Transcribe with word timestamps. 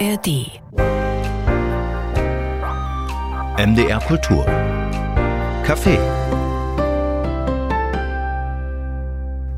ARD. 0.00 0.50
MDR 3.58 4.00
Kultur. 4.00 4.44
Café. 5.64 5.98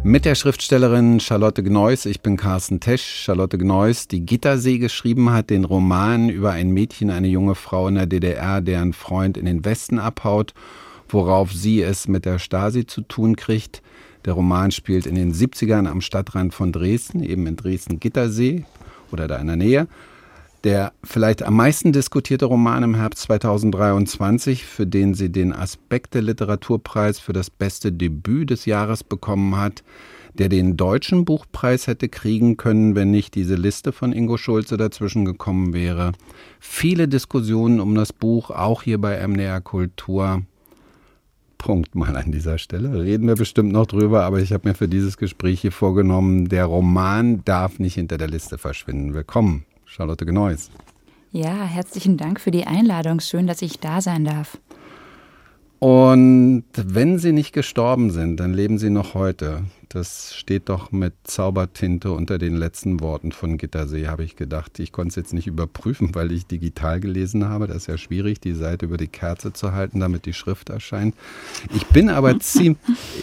Mit 0.02 0.26
der 0.26 0.34
Schriftstellerin 0.34 1.20
Charlotte 1.20 1.62
Gneuss, 1.62 2.04
ich 2.04 2.20
bin 2.20 2.36
Carsten 2.36 2.80
Tesch, 2.80 3.22
Charlotte 3.24 3.56
Gneuss, 3.56 4.08
die 4.08 4.26
Gittersee 4.26 4.76
geschrieben 4.76 5.30
hat, 5.30 5.48
den 5.48 5.64
Roman 5.64 6.28
über 6.28 6.50
ein 6.50 6.70
Mädchen, 6.70 7.10
eine 7.10 7.28
junge 7.28 7.54
Frau 7.54 7.88
in 7.88 7.94
der 7.94 8.06
DDR, 8.06 8.60
deren 8.60 8.92
Freund 8.92 9.38
in 9.38 9.46
den 9.46 9.64
Westen 9.64 9.98
abhaut, 9.98 10.52
worauf 11.08 11.52
sie 11.52 11.80
es 11.82 12.08
mit 12.08 12.26
der 12.26 12.38
Stasi 12.38 12.86
zu 12.86 13.00
tun 13.00 13.36
kriegt. 13.36 13.80
Der 14.26 14.34
Roman 14.34 14.70
spielt 14.70 15.06
in 15.06 15.14
den 15.14 15.32
70ern 15.32 15.88
am 15.88 16.02
Stadtrand 16.02 16.52
von 16.52 16.72
Dresden, 16.72 17.22
eben 17.22 17.46
in 17.46 17.56
Dresden-Gittersee 17.56 18.64
oder 19.12 19.28
da 19.28 19.36
in 19.36 19.46
der 19.46 19.56
Nähe. 19.56 19.88
Der 20.66 20.92
vielleicht 21.04 21.44
am 21.44 21.54
meisten 21.54 21.92
diskutierte 21.92 22.46
Roman 22.46 22.82
im 22.82 22.96
Herbst 22.96 23.22
2023, 23.22 24.66
für 24.66 24.84
den 24.84 25.14
sie 25.14 25.30
den 25.30 25.52
Aspekte 25.52 26.18
Literaturpreis 26.18 27.20
für 27.20 27.32
das 27.32 27.50
beste 27.50 27.92
Debüt 27.92 28.50
des 28.50 28.66
Jahres 28.66 29.04
bekommen 29.04 29.56
hat, 29.56 29.84
der 30.34 30.48
den 30.48 30.76
deutschen 30.76 31.24
Buchpreis 31.24 31.86
hätte 31.86 32.08
kriegen 32.08 32.56
können, 32.56 32.96
wenn 32.96 33.12
nicht 33.12 33.36
diese 33.36 33.54
Liste 33.54 33.92
von 33.92 34.12
Ingo 34.12 34.38
Schulze 34.38 34.76
dazwischen 34.76 35.24
gekommen 35.24 35.72
wäre. 35.72 36.10
Viele 36.58 37.06
Diskussionen 37.06 37.78
um 37.78 37.94
das 37.94 38.12
Buch, 38.12 38.50
auch 38.50 38.82
hier 38.82 39.00
bei 39.00 39.24
MDR 39.24 39.60
Kultur. 39.60 40.42
Punkt 41.58 41.94
mal 41.94 42.16
an 42.16 42.32
dieser 42.32 42.58
Stelle. 42.58 43.04
Reden 43.04 43.28
wir 43.28 43.36
bestimmt 43.36 43.70
noch 43.70 43.86
drüber, 43.86 44.24
aber 44.24 44.40
ich 44.40 44.52
habe 44.52 44.68
mir 44.68 44.74
für 44.74 44.88
dieses 44.88 45.16
Gespräch 45.16 45.60
hier 45.60 45.70
vorgenommen, 45.70 46.48
der 46.48 46.64
Roman 46.64 47.44
darf 47.44 47.78
nicht 47.78 47.94
hinter 47.94 48.18
der 48.18 48.26
Liste 48.26 48.58
verschwinden. 48.58 49.14
Willkommen. 49.14 49.64
Charlotte 49.96 50.26
Gneuss. 50.26 50.70
Ja, 51.32 51.64
herzlichen 51.64 52.18
Dank 52.18 52.38
für 52.38 52.50
die 52.50 52.66
Einladung. 52.66 53.20
Schön, 53.20 53.46
dass 53.46 53.62
ich 53.62 53.80
da 53.80 54.02
sein 54.02 54.26
darf. 54.26 54.58
Und 55.86 56.64
wenn 56.74 57.16
Sie 57.16 57.30
nicht 57.30 57.52
gestorben 57.52 58.10
sind, 58.10 58.40
dann 58.40 58.52
leben 58.52 58.76
Sie 58.76 58.90
noch 58.90 59.14
heute. 59.14 59.62
Das 59.88 60.34
steht 60.34 60.68
doch 60.68 60.90
mit 60.90 61.14
Zaubertinte 61.22 62.10
unter 62.10 62.38
den 62.38 62.56
letzten 62.56 62.98
Worten 62.98 63.30
von 63.30 63.56
Gittersee, 63.56 64.08
habe 64.08 64.24
ich 64.24 64.34
gedacht. 64.34 64.80
Ich 64.80 64.90
konnte 64.90 65.10
es 65.10 65.14
jetzt 65.14 65.32
nicht 65.32 65.46
überprüfen, 65.46 66.12
weil 66.16 66.32
ich 66.32 66.44
digital 66.44 66.98
gelesen 66.98 67.48
habe. 67.48 67.68
Das 67.68 67.76
ist 67.76 67.86
ja 67.86 67.98
schwierig, 67.98 68.40
die 68.40 68.54
Seite 68.54 68.86
über 68.86 68.96
die 68.96 69.06
Kerze 69.06 69.52
zu 69.52 69.74
halten, 69.74 70.00
damit 70.00 70.26
die 70.26 70.32
Schrift 70.32 70.70
erscheint. 70.70 71.14
Ich 71.72 71.86
bin 71.86 72.08
aber, 72.08 72.36
ziem 72.40 72.74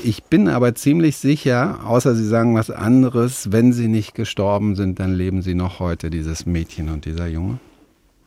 ich 0.01 0.23
bin 0.23 0.47
aber 0.47 0.73
ziemlich 0.73 1.17
sicher, 1.17 1.81
außer 1.85 2.15
Sie 2.15 2.25
sagen 2.25 2.55
was 2.55 2.71
anderes, 2.71 3.51
wenn 3.51 3.73
Sie 3.73 3.89
nicht 3.89 4.15
gestorben 4.15 4.77
sind, 4.77 5.01
dann 5.01 5.13
leben 5.13 5.41
Sie 5.41 5.53
noch 5.53 5.81
heute, 5.81 6.09
dieses 6.09 6.45
Mädchen 6.45 6.87
und 6.87 7.03
dieser 7.03 7.27
Junge. 7.27 7.59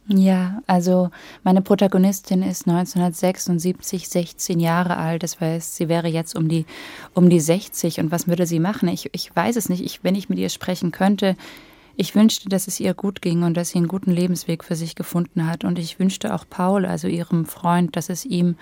Ja, 0.09 0.63
also 0.69 1.11
meine 1.43 1.63
Protagonistin 1.63 2.43
ist 2.43 2.69
1976 2.69 4.09
16 4.09 4.61
Jahre 4.61 4.97
alt. 4.97 5.25
Das 5.25 5.41
heißt, 5.41 5.75
sie 5.75 5.89
wäre 5.89 6.07
jetzt 6.07 6.37
um 6.37 6.49
die, 6.49 6.65
um 7.13 7.29
die 7.29 7.41
60. 7.41 7.99
Und 7.99 8.13
was 8.13 8.29
würde 8.29 8.47
sie 8.47 8.61
machen? 8.61 8.89
Ich, 8.89 9.11
ich 9.13 9.35
weiß 9.35 9.57
es 9.57 9.69
nicht. 9.69 9.85
Ich, 9.85 10.05
wenn 10.05 10.15
ich 10.15 10.29
mit 10.29 10.39
ihr 10.39 10.49
sprechen 10.49 10.93
könnte, 10.93 11.35
ich 11.97 12.15
wünschte, 12.15 12.49
dass 12.49 12.69
es 12.69 12.79
ihr 12.79 12.95
gut 12.95 13.21
ging 13.21 13.43
und 13.43 13.57
dass 13.57 13.71
sie 13.71 13.79
einen 13.79 13.89
guten 13.89 14.13
Lebensweg 14.13 14.63
für 14.63 14.77
sich 14.77 14.95
gefunden 14.95 15.47
hat. 15.47 15.65
Und 15.65 15.77
ich 15.79 15.99
wünschte 15.99 16.35
auch 16.35 16.45
Paul, 16.49 16.87
also 16.87 17.09
ihrem 17.09 17.45
Freund, 17.45 17.97
dass 17.97 18.09
es 18.09 18.25
ihm, 18.25 18.55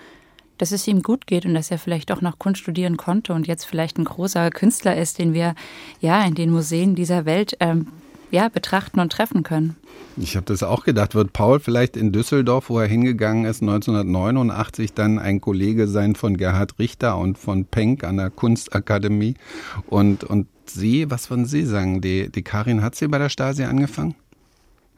dass 0.57 0.71
es 0.71 0.87
ihm 0.87 1.03
gut 1.03 1.27
geht 1.27 1.45
und 1.45 1.53
dass 1.53 1.69
er 1.69 1.77
vielleicht 1.77 2.11
auch 2.11 2.21
noch 2.21 2.39
Kunst 2.39 2.61
studieren 2.61 2.97
konnte 2.97 3.33
und 3.33 3.45
jetzt 3.45 3.65
vielleicht 3.65 3.99
ein 3.99 4.05
großer 4.05 4.49
Künstler 4.49 4.97
ist, 4.97 5.19
den 5.19 5.33
wir 5.33 5.53
ja 5.99 6.25
in 6.25 6.33
den 6.33 6.49
Museen 6.49 6.95
dieser 6.95 7.25
Welt 7.25 7.55
ähm, 7.59 7.87
ja, 8.35 8.49
betrachten 8.49 8.99
und 8.99 9.11
treffen 9.11 9.43
können. 9.43 9.77
Ich 10.17 10.35
habe 10.35 10.45
das 10.45 10.61
auch 10.61 10.83
gedacht. 10.83 11.15
Wird 11.15 11.31
Paul 11.31 11.59
vielleicht 11.59 11.95
in 11.95 12.11
Düsseldorf, 12.11 12.69
wo 12.69 12.79
er 12.79 12.87
hingegangen 12.87 13.45
ist, 13.45 13.61
1989 13.61 14.93
dann 14.93 15.19
ein 15.19 15.39
Kollege 15.39 15.87
sein 15.87 16.15
von 16.15 16.35
Gerhard 16.35 16.77
Richter 16.77 17.17
und 17.17 17.37
von 17.37 17.65
Penck 17.65 18.03
an 18.03 18.17
der 18.17 18.29
Kunstakademie? 18.29 19.35
Und, 19.87 20.23
und 20.25 20.47
Sie, 20.67 21.09
was 21.09 21.29
würden 21.29 21.45
Sie 21.45 21.63
sagen? 21.63 22.01
Die, 22.01 22.29
die 22.29 22.41
Karin, 22.41 22.81
hat 22.81 22.95
sie 22.95 23.07
bei 23.07 23.19
der 23.19 23.29
Stasi 23.29 23.63
angefangen? 23.63 24.15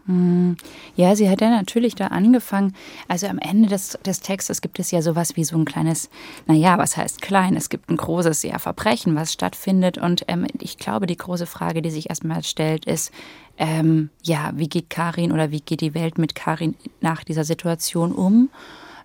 Hm. 0.08 0.56
Ja, 0.96 1.16
sie 1.16 1.30
hat 1.30 1.42
ja 1.42 1.50
natürlich 1.50 1.94
da 1.94 2.08
angefangen. 2.08 2.74
Also 3.10 3.28
am 3.28 3.38
Ende 3.38 3.68
des, 3.68 4.00
des 4.06 4.22
Textes 4.22 4.62
gibt 4.62 4.80
es 4.80 4.90
ja 4.92 5.02
sowas 5.02 5.36
wie 5.36 5.44
so 5.44 5.58
ein 5.58 5.66
kleines, 5.66 6.10
naja, 6.46 6.78
was 6.78 6.96
heißt 6.96 7.22
klein? 7.22 7.56
Es 7.56 7.70
gibt 7.70 7.90
ein 7.90 7.98
großes 7.98 8.44
ja, 8.44 8.58
Verbrechen, 8.58 9.16
was 9.16 9.34
stattfindet. 9.34 9.98
Und 9.98 10.24
ähm, 10.30 10.48
ich 10.60 10.78
glaube, 10.78 11.08
die 11.08 11.18
große 11.18 11.46
Frage, 11.46 11.82
die 11.82 11.92
sich 11.92 12.10
erstmal 12.10 12.44
stellt, 12.44 12.86
ist, 12.86 13.12
ähm, 13.58 14.10
ja, 14.24 14.52
wie 14.56 14.70
geht 14.70 14.90
Karin 14.90 15.32
oder 15.32 15.52
wie 15.52 15.62
geht 15.62 15.82
die 15.82 15.94
Welt 15.94 16.18
mit 16.18 16.36
Karin 16.36 16.76
nach 17.02 17.24
dieser 17.24 17.44
Situation 17.44 18.14
um? 18.14 18.50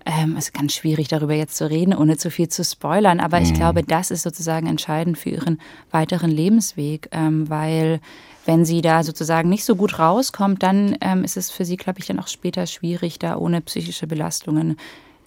Ähm, 0.06 0.36
es 0.36 0.46
ist 0.46 0.54
ganz 0.54 0.74
schwierig, 0.74 1.08
darüber 1.08 1.34
jetzt 1.34 1.56
zu 1.56 1.68
reden, 1.68 1.94
ohne 1.94 2.16
zu 2.16 2.30
viel 2.30 2.48
zu 2.48 2.64
spoilern. 2.64 3.20
Aber 3.20 3.38
mhm. 3.38 3.46
ich 3.46 3.54
glaube, 3.54 3.82
das 3.82 4.10
ist 4.10 4.22
sozusagen 4.22 4.66
entscheidend 4.66 5.18
für 5.18 5.30
ihren 5.30 5.60
weiteren 5.90 6.30
Lebensweg, 6.30 7.08
ähm, 7.12 7.48
weil 7.48 8.00
wenn 8.44 8.64
sie 8.64 8.82
da 8.82 9.04
sozusagen 9.04 9.48
nicht 9.48 9.64
so 9.64 9.76
gut 9.76 9.98
rauskommt, 9.98 10.62
dann 10.62 10.96
ähm, 11.00 11.24
ist 11.24 11.36
es 11.36 11.50
für 11.50 11.64
sie, 11.64 11.76
glaube 11.76 12.00
ich, 12.00 12.06
dann 12.06 12.18
auch 12.18 12.28
später 12.28 12.66
schwierig, 12.66 13.18
da 13.18 13.36
ohne 13.36 13.60
psychische 13.60 14.06
Belastungen 14.06 14.76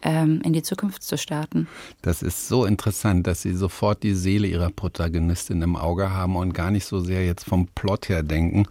ähm, 0.02 0.41
in 0.44 0.53
die 0.53 0.63
Zukunft 0.63 1.03
zu 1.03 1.18
starten. 1.18 1.68
Das 2.02 2.22
ist 2.22 2.47
so 2.47 2.66
interessant, 2.66 3.28
dass 3.28 3.42
Sie 3.42 3.53
sofort 3.53 4.03
die 4.03 4.13
Seele 4.13 4.47
Ihrer 4.47 4.69
Protagonistin 4.69 5.62
im 5.62 5.75
Auge 5.75 6.12
haben 6.12 6.36
und 6.36 6.53
gar 6.53 6.72
nicht 6.72 6.86
so 6.86 7.00
sehr 7.00 7.25
jetzt 7.25 7.46
vom 7.46 7.68
Plot 7.68 8.09
her 8.09 8.24
denken. 8.24 8.68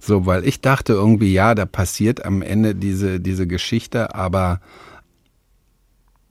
So, 0.00 0.26
weil 0.26 0.46
ich 0.46 0.60
dachte 0.60 0.92
irgendwie, 0.92 1.32
ja, 1.32 1.54
da 1.54 1.66
passiert 1.66 2.24
am 2.24 2.40
Ende 2.40 2.74
diese, 2.74 3.18
diese 3.20 3.46
Geschichte, 3.46 4.14
aber 4.14 4.60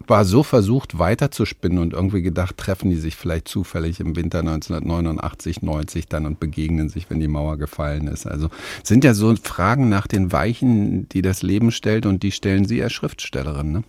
war 0.10 0.26
so 0.26 0.44
versucht 0.44 1.00
weiterzuspinnen 1.00 1.80
und 1.80 1.94
irgendwie 1.94 2.22
gedacht, 2.22 2.58
treffen 2.58 2.90
die 2.90 2.96
sich 2.96 3.16
vielleicht 3.16 3.48
zufällig 3.48 4.00
im 4.00 4.16
Winter 4.16 4.40
1989, 4.40 5.62
90 5.62 6.08
dann 6.08 6.26
und 6.26 6.40
begegnen 6.40 6.90
sich, 6.90 7.10
wenn 7.10 7.20
die 7.20 7.28
Mauer 7.28 7.58
gefallen 7.58 8.08
ist. 8.08 8.26
Also 8.26 8.50
sind 8.84 9.04
ja 9.04 9.14
so 9.14 9.36
Fragen 9.36 9.90
nach 9.90 10.08
den 10.08 10.32
Weichen, 10.32 11.10
die 11.10 11.22
das 11.22 11.44
Leben 11.44 11.72
stellt 11.72 12.06
und 12.06 12.24
die 12.24 12.32
stellen 12.32 12.66
Sie 12.66 12.82
als 12.82 12.94
Schriftstellerin, 12.94 13.72
ne? 13.72 13.84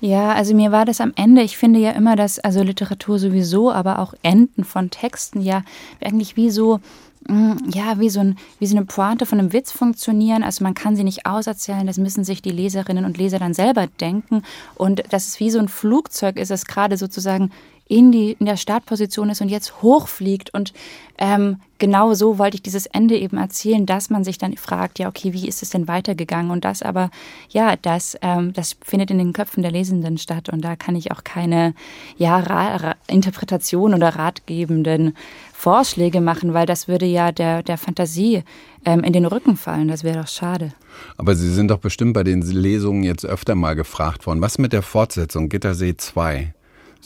Ja, 0.00 0.32
also 0.32 0.54
mir 0.54 0.72
war 0.72 0.84
das 0.84 1.00
am 1.00 1.12
Ende, 1.16 1.40
ich 1.42 1.56
finde 1.56 1.80
ja 1.80 1.92
immer, 1.92 2.16
dass 2.16 2.38
also 2.38 2.62
Literatur 2.62 3.18
sowieso, 3.18 3.72
aber 3.72 3.98
auch 3.98 4.12
Enden 4.22 4.64
von 4.64 4.90
Texten 4.90 5.40
ja 5.40 5.62
eigentlich 6.04 6.36
wie 6.36 6.50
so 6.50 6.80
ja, 7.28 7.98
wie 7.98 8.10
so, 8.10 8.20
ein, 8.20 8.36
wie 8.58 8.66
so 8.66 8.76
eine 8.76 8.86
Pointe 8.86 9.26
von 9.26 9.38
einem 9.38 9.52
Witz 9.52 9.72
funktionieren. 9.72 10.42
Also 10.42 10.62
man 10.62 10.74
kann 10.74 10.96
sie 10.96 11.04
nicht 11.04 11.26
auserzählen, 11.26 11.86
das 11.86 11.98
müssen 11.98 12.24
sich 12.24 12.42
die 12.42 12.50
Leserinnen 12.50 13.04
und 13.04 13.18
Leser 13.18 13.38
dann 13.38 13.54
selber 13.54 13.86
denken. 14.00 14.42
Und 14.74 15.02
dass 15.12 15.26
es 15.26 15.40
wie 15.40 15.50
so 15.50 15.58
ein 15.58 15.68
Flugzeug 15.68 16.36
ist, 16.36 16.50
das 16.50 16.66
gerade 16.66 16.96
sozusagen 16.96 17.50
in, 17.88 18.10
die, 18.10 18.36
in 18.38 18.46
der 18.46 18.56
Startposition 18.56 19.30
ist 19.30 19.40
und 19.40 19.48
jetzt 19.48 19.80
hochfliegt. 19.82 20.52
Und 20.52 20.72
ähm, 21.18 21.60
genau 21.78 22.14
so 22.14 22.38
wollte 22.38 22.56
ich 22.56 22.62
dieses 22.62 22.86
Ende 22.86 23.16
eben 23.16 23.36
erzählen, 23.36 23.86
dass 23.86 24.10
man 24.10 24.24
sich 24.24 24.38
dann 24.38 24.56
fragt, 24.56 24.98
ja, 24.98 25.08
okay, 25.08 25.32
wie 25.32 25.46
ist 25.46 25.62
es 25.62 25.70
denn 25.70 25.86
weitergegangen? 25.86 26.50
Und 26.50 26.64
das 26.64 26.82
aber, 26.82 27.10
ja, 27.48 27.76
das, 27.76 28.16
ähm, 28.22 28.52
das 28.52 28.76
findet 28.82 29.10
in 29.10 29.18
den 29.18 29.32
Köpfen 29.32 29.62
der 29.62 29.70
Lesenden 29.70 30.18
statt. 30.18 30.48
Und 30.48 30.62
da 30.62 30.74
kann 30.74 30.96
ich 30.96 31.12
auch 31.12 31.22
keine 31.22 31.74
ja, 32.16 32.38
Ra 32.38 32.76
Ra 32.76 32.96
Interpretation 33.06 33.94
oder 33.94 34.16
ratgebenden 34.16 35.16
Vorschläge 35.52 36.20
machen, 36.20 36.54
weil 36.54 36.66
das 36.66 36.88
würde 36.88 37.06
ja 37.06 37.30
der, 37.30 37.62
der 37.62 37.78
Fantasie 37.78 38.42
ähm, 38.84 39.04
in 39.04 39.12
den 39.12 39.26
Rücken 39.26 39.56
fallen. 39.56 39.86
Das 39.86 40.02
wäre 40.02 40.20
doch 40.20 40.28
schade. 40.28 40.72
Aber 41.16 41.36
Sie 41.36 41.52
sind 41.52 41.68
doch 41.70 41.78
bestimmt 41.78 42.14
bei 42.14 42.24
den 42.24 42.42
Lesungen 42.42 43.04
jetzt 43.04 43.24
öfter 43.24 43.54
mal 43.54 43.74
gefragt 43.74 44.26
worden. 44.26 44.40
Was 44.40 44.58
mit 44.58 44.72
der 44.72 44.82
Fortsetzung 44.82 45.48
Gittersee 45.48 45.96
2? 45.96 46.52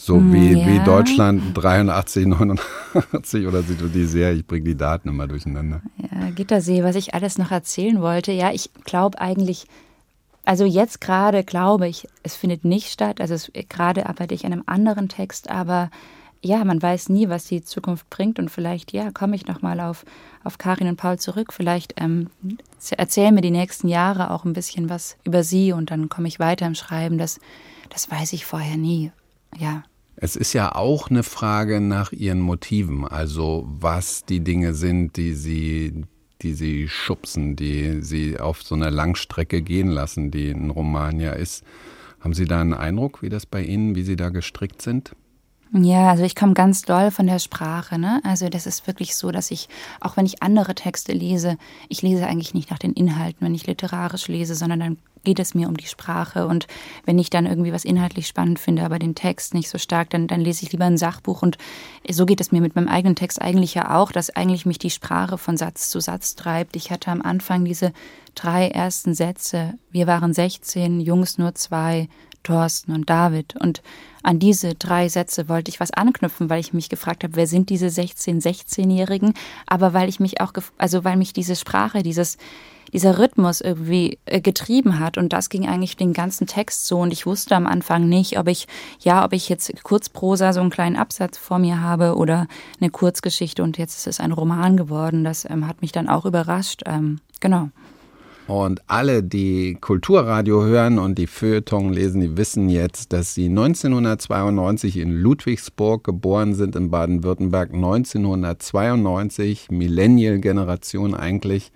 So 0.03 0.15
hm, 0.15 0.33
wie, 0.33 0.59
ja. 0.59 0.65
wie 0.65 0.79
Deutschland 0.79 1.55
83, 1.55 2.25
89 2.25 3.45
oder 3.45 3.61
die 3.61 4.05
Serie, 4.05 4.39
ich 4.39 4.47
bringe 4.47 4.65
die 4.65 4.75
Daten 4.75 5.09
immer 5.09 5.27
durcheinander. 5.27 5.83
Ja, 5.97 6.31
Gittersee, 6.31 6.83
was 6.83 6.95
ich 6.95 7.13
alles 7.13 7.37
noch 7.37 7.51
erzählen 7.51 8.01
wollte. 8.01 8.31
Ja, 8.31 8.51
ich 8.51 8.71
glaube 8.83 9.21
eigentlich, 9.21 9.67
also 10.43 10.65
jetzt 10.65 11.01
gerade 11.01 11.43
glaube 11.43 11.87
ich, 11.87 12.07
es 12.23 12.35
findet 12.35 12.65
nicht 12.65 12.91
statt. 12.91 13.21
Also 13.21 13.51
gerade 13.69 14.09
arbeite 14.09 14.33
ich 14.33 14.43
an 14.43 14.53
einem 14.53 14.63
anderen 14.65 15.07
Text, 15.07 15.51
aber 15.51 15.91
ja, 16.41 16.65
man 16.65 16.81
weiß 16.81 17.09
nie, 17.09 17.29
was 17.29 17.45
die 17.45 17.63
Zukunft 17.63 18.09
bringt 18.09 18.39
und 18.39 18.49
vielleicht, 18.49 18.93
ja, 18.93 19.11
komme 19.11 19.35
ich 19.35 19.45
nochmal 19.45 19.79
auf, 19.79 20.03
auf 20.43 20.57
Karin 20.57 20.87
und 20.87 20.97
Paul 20.97 21.19
zurück. 21.19 21.53
Vielleicht 21.53 21.93
ähm, 22.01 22.31
erzählen 22.89 23.35
mir 23.35 23.41
die 23.41 23.51
nächsten 23.51 23.87
Jahre 23.87 24.31
auch 24.31 24.45
ein 24.45 24.53
bisschen 24.53 24.89
was 24.89 25.17
über 25.25 25.43
sie 25.43 25.73
und 25.73 25.91
dann 25.91 26.09
komme 26.09 26.27
ich 26.27 26.39
weiter 26.39 26.65
im 26.65 26.73
Schreiben. 26.73 27.19
Das, 27.19 27.39
das 27.91 28.09
weiß 28.09 28.33
ich 28.33 28.47
vorher 28.47 28.77
nie. 28.77 29.11
Ja. 29.59 29.83
Es 30.23 30.35
ist 30.35 30.53
ja 30.53 30.75
auch 30.75 31.09
eine 31.09 31.23
Frage 31.23 31.81
nach 31.81 32.11
ihren 32.11 32.41
Motiven, 32.41 33.07
also 33.07 33.67
was 33.67 34.23
die 34.23 34.41
Dinge 34.41 34.75
sind, 34.75 35.17
die 35.17 35.33
sie, 35.33 36.03
die 36.43 36.53
sie 36.53 36.87
schubsen, 36.87 37.55
die 37.55 38.03
sie 38.03 38.39
auf 38.39 38.61
so 38.61 38.75
einer 38.75 38.91
Langstrecke 38.91 39.63
gehen 39.63 39.87
lassen, 39.87 40.29
die 40.29 40.51
ein 40.51 40.69
Roman 40.69 41.19
ja 41.19 41.31
ist. 41.31 41.63
Haben 42.19 42.35
Sie 42.35 42.45
da 42.45 42.61
einen 42.61 42.75
Eindruck, 42.75 43.23
wie 43.23 43.29
das 43.29 43.47
bei 43.47 43.63
Ihnen, 43.63 43.95
wie 43.95 44.03
Sie 44.03 44.15
da 44.15 44.29
gestrickt 44.29 44.83
sind? 44.83 45.15
Ja, 45.73 46.09
also 46.09 46.23
ich 46.23 46.35
komme 46.35 46.53
ganz 46.53 46.81
doll 46.81 47.11
von 47.11 47.27
der 47.27 47.39
Sprache. 47.39 47.97
Ne? 47.97 48.19
Also 48.25 48.49
das 48.49 48.67
ist 48.67 48.87
wirklich 48.87 49.15
so, 49.15 49.31
dass 49.31 49.51
ich, 49.51 49.69
auch 50.01 50.17
wenn 50.17 50.25
ich 50.25 50.43
andere 50.43 50.75
Texte 50.75 51.13
lese, 51.13 51.57
ich 51.87 52.01
lese 52.01 52.27
eigentlich 52.27 52.53
nicht 52.53 52.71
nach 52.71 52.79
den 52.79 52.91
Inhalten, 52.91 53.45
wenn 53.45 53.55
ich 53.55 53.67
literarisch 53.67 54.27
lese, 54.27 54.53
sondern 54.55 54.81
dann 54.81 54.97
geht 55.23 55.39
es 55.39 55.53
mir 55.53 55.69
um 55.69 55.77
die 55.77 55.85
Sprache. 55.85 56.45
Und 56.47 56.67
wenn 57.05 57.19
ich 57.19 57.29
dann 57.29 57.45
irgendwie 57.45 57.71
was 57.71 57.85
inhaltlich 57.85 58.27
spannend 58.27 58.59
finde, 58.59 58.83
aber 58.83 58.99
den 58.99 59.15
Text 59.15 59.53
nicht 59.53 59.69
so 59.69 59.77
stark, 59.77 60.09
dann, 60.09 60.27
dann 60.27 60.41
lese 60.41 60.65
ich 60.65 60.73
lieber 60.73 60.85
ein 60.85 60.97
Sachbuch. 60.97 61.41
Und 61.41 61.57
so 62.09 62.25
geht 62.25 62.41
es 62.41 62.51
mir 62.51 62.59
mit 62.59 62.75
meinem 62.75 62.89
eigenen 62.89 63.15
Text 63.15 63.41
eigentlich 63.41 63.73
ja 63.73 63.97
auch, 63.97 64.11
dass 64.11 64.29
eigentlich 64.29 64.65
mich 64.65 64.79
die 64.79 64.89
Sprache 64.89 65.37
von 65.37 65.55
Satz 65.55 65.89
zu 65.89 66.01
Satz 66.01 66.35
treibt. 66.35 66.75
Ich 66.75 66.91
hatte 66.91 67.11
am 67.11 67.21
Anfang 67.21 67.63
diese 67.63 67.93
drei 68.35 68.67
ersten 68.67 69.13
Sätze. 69.13 69.75
Wir 69.89 70.05
waren 70.05 70.33
16, 70.33 70.99
Jungs 70.99 71.37
nur 71.37 71.55
zwei, 71.55 72.09
Thorsten 72.43 72.93
und 72.93 73.09
David. 73.09 73.55
Und 73.55 73.81
an 74.23 74.39
diese 74.39 74.75
drei 74.75 75.09
Sätze 75.09 75.49
wollte 75.49 75.69
ich 75.69 75.79
was 75.79 75.91
anknüpfen, 75.91 76.49
weil 76.49 76.59
ich 76.59 76.73
mich 76.73 76.89
gefragt 76.89 77.23
habe, 77.23 77.35
wer 77.35 77.47
sind 77.47 77.69
diese 77.69 77.89
16, 77.89 78.41
16-Jährigen? 78.41 79.33
Aber 79.67 79.93
weil 79.93 80.09
ich 80.09 80.19
mich 80.19 80.41
auch, 80.41 80.53
also 80.77 81.03
weil 81.03 81.17
mich 81.17 81.33
diese 81.33 81.55
Sprache, 81.55 82.03
dieses, 82.03 82.37
dieser 82.93 83.17
Rhythmus 83.17 83.61
irgendwie 83.61 84.19
äh, 84.25 84.41
getrieben 84.41 84.99
hat. 84.99 85.17
Und 85.17 85.33
das 85.33 85.49
ging 85.49 85.67
eigentlich 85.67 85.97
den 85.97 86.13
ganzen 86.13 86.47
Text 86.47 86.87
so. 86.87 86.99
Und 86.99 87.13
ich 87.13 87.25
wusste 87.25 87.55
am 87.55 87.67
Anfang 87.67 88.07
nicht, 88.07 88.37
ob 88.37 88.47
ich, 88.47 88.67
ja, 88.99 89.23
ob 89.25 89.33
ich 89.33 89.49
jetzt 89.49 89.83
Kurzprosa, 89.83 90.53
so 90.53 90.61
einen 90.61 90.69
kleinen 90.69 90.95
Absatz 90.95 91.37
vor 91.37 91.59
mir 91.59 91.81
habe 91.81 92.15
oder 92.15 92.47
eine 92.79 92.89
Kurzgeschichte. 92.89 93.63
Und 93.63 93.77
jetzt 93.77 93.97
ist 93.97 94.07
es 94.07 94.19
ein 94.19 94.31
Roman 94.31 94.77
geworden. 94.77 95.23
Das 95.23 95.49
ähm, 95.49 95.67
hat 95.67 95.81
mich 95.81 95.91
dann 95.91 96.09
auch 96.09 96.25
überrascht. 96.25 96.83
Ähm, 96.85 97.19
genau. 97.39 97.69
Und 98.47 98.81
alle, 98.87 99.23
die 99.23 99.77
Kulturradio 99.79 100.63
hören 100.63 100.99
und 100.99 101.17
die 101.17 101.27
Feuilleton 101.27 101.93
lesen, 101.93 102.21
die 102.21 102.37
wissen 102.37 102.69
jetzt, 102.69 103.13
dass 103.13 103.33
sie 103.33 103.45
1992 103.45 104.97
in 104.97 105.11
Ludwigsburg 105.11 106.03
geboren 106.03 106.53
sind 106.53 106.75
in 106.75 106.91
Baden-Württemberg. 106.91 107.73
1992, 107.73 109.69
Millennial-Generation 109.71 111.13
eigentlich. 111.13 111.71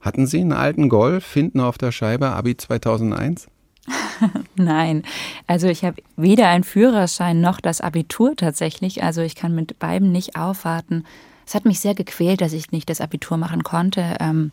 Hatten 0.00 0.26
Sie 0.26 0.40
einen 0.40 0.52
alten 0.52 0.90
Golf 0.90 1.32
hinten 1.32 1.60
auf 1.60 1.78
der 1.78 1.90
Scheibe, 1.90 2.28
Abi 2.28 2.56
2001? 2.56 3.48
Nein, 4.56 5.02
also 5.46 5.66
ich 5.66 5.84
habe 5.84 6.02
weder 6.16 6.48
einen 6.48 6.64
Führerschein 6.64 7.40
noch 7.40 7.60
das 7.60 7.80
Abitur 7.80 8.36
tatsächlich. 8.36 9.02
Also 9.02 9.22
ich 9.22 9.34
kann 9.34 9.54
mit 9.54 9.78
beiden 9.78 10.12
nicht 10.12 10.36
aufwarten. 10.36 11.04
Es 11.46 11.54
hat 11.54 11.64
mich 11.64 11.80
sehr 11.80 11.94
gequält, 11.94 12.40
dass 12.40 12.52
ich 12.52 12.70
nicht 12.70 12.88
das 12.88 13.00
Abitur 13.00 13.36
machen 13.36 13.62
konnte. 13.62 14.16
Ähm, 14.20 14.52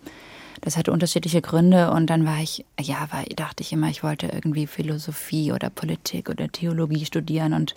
das 0.60 0.78
hatte 0.78 0.92
unterschiedliche 0.92 1.42
Gründe 1.42 1.92
und 1.92 2.10
dann 2.10 2.26
war 2.26 2.40
ich, 2.40 2.66
ja, 2.80 3.08
war, 3.12 3.24
dachte 3.36 3.62
ich 3.62 3.72
immer, 3.72 3.90
ich 3.90 4.04
wollte 4.04 4.28
irgendwie 4.28 4.68
Philosophie 4.68 5.52
oder 5.52 5.70
Politik 5.70 6.30
oder 6.30 6.52
Theologie 6.52 7.06
studieren 7.06 7.54
und 7.54 7.74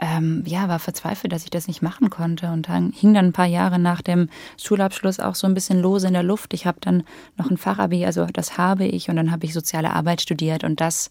ähm, 0.00 0.44
ja, 0.46 0.68
war 0.68 0.78
verzweifelt, 0.78 1.32
dass 1.32 1.44
ich 1.44 1.50
das 1.50 1.66
nicht 1.66 1.82
machen 1.82 2.08
konnte 2.08 2.50
und 2.50 2.68
dann 2.68 2.92
hing 2.92 3.14
dann 3.14 3.26
ein 3.26 3.32
paar 3.32 3.46
Jahre 3.46 3.78
nach 3.78 4.00
dem 4.00 4.28
Schulabschluss 4.56 5.18
auch 5.18 5.34
so 5.34 5.46
ein 5.46 5.54
bisschen 5.54 5.80
lose 5.80 6.06
in 6.06 6.12
der 6.12 6.22
Luft. 6.22 6.54
Ich 6.54 6.66
habe 6.66 6.78
dann 6.80 7.02
noch 7.36 7.50
ein 7.50 7.56
Fachabi, 7.56 8.06
also 8.06 8.26
das 8.26 8.56
habe 8.56 8.84
ich 8.84 9.10
und 9.10 9.16
dann 9.16 9.32
habe 9.32 9.44
ich 9.44 9.52
soziale 9.52 9.92
Arbeit 9.92 10.20
studiert 10.20 10.62
und 10.62 10.80
das 10.80 11.10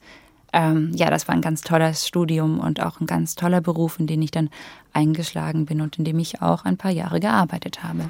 ähm, 0.54 0.92
ja, 0.96 1.10
das 1.10 1.28
war 1.28 1.36
ein 1.36 1.42
ganz 1.42 1.62
tolles 1.62 2.08
Studium 2.08 2.60
und 2.60 2.82
auch 2.82 3.02
ein 3.02 3.06
ganz 3.06 3.36
toller 3.36 3.60
Beruf, 3.60 4.00
in 4.00 4.08
den 4.08 4.22
ich 4.22 4.32
dann 4.32 4.50
eingeschlagen 4.94 5.66
bin 5.66 5.82
und 5.82 6.00
in 6.00 6.06
dem 6.06 6.20
ich 6.20 6.42
auch 6.42 6.64
ein 6.64 6.78
paar 6.78 6.92
Jahre 6.92 7.20
gearbeitet 7.20 7.84
habe. 7.84 8.10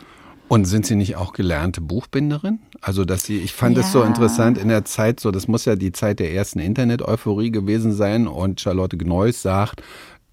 Und 0.50 0.66
sind 0.66 0.86
Sie 0.86 0.96
nicht 0.96 1.18
auch 1.18 1.34
gelernte 1.34 1.82
Buchbinderin? 1.82 2.60
Also, 2.80 3.04
dass 3.04 3.24
Sie, 3.24 3.40
ich 3.40 3.54
fand 3.54 3.78
es 3.78 3.88
ja. 3.88 3.92
so 3.92 4.04
interessant 4.04 4.58
in 4.58 4.70
der 4.70 4.86
Zeit, 4.86 5.20
so, 5.20 5.32
das 5.32 5.48
muss 5.48 5.66
ja 5.66 5.76
die 5.76 5.92
Zeit 5.92 6.20
der 6.20 6.34
ersten 6.34 6.60
Internet-Euphorie 6.60 7.52
gewesen 7.52 7.92
sein 7.92 8.28
und 8.28 8.62
Charlotte 8.62 8.98
Gneuss 8.98 9.42
sagt, 9.42 9.84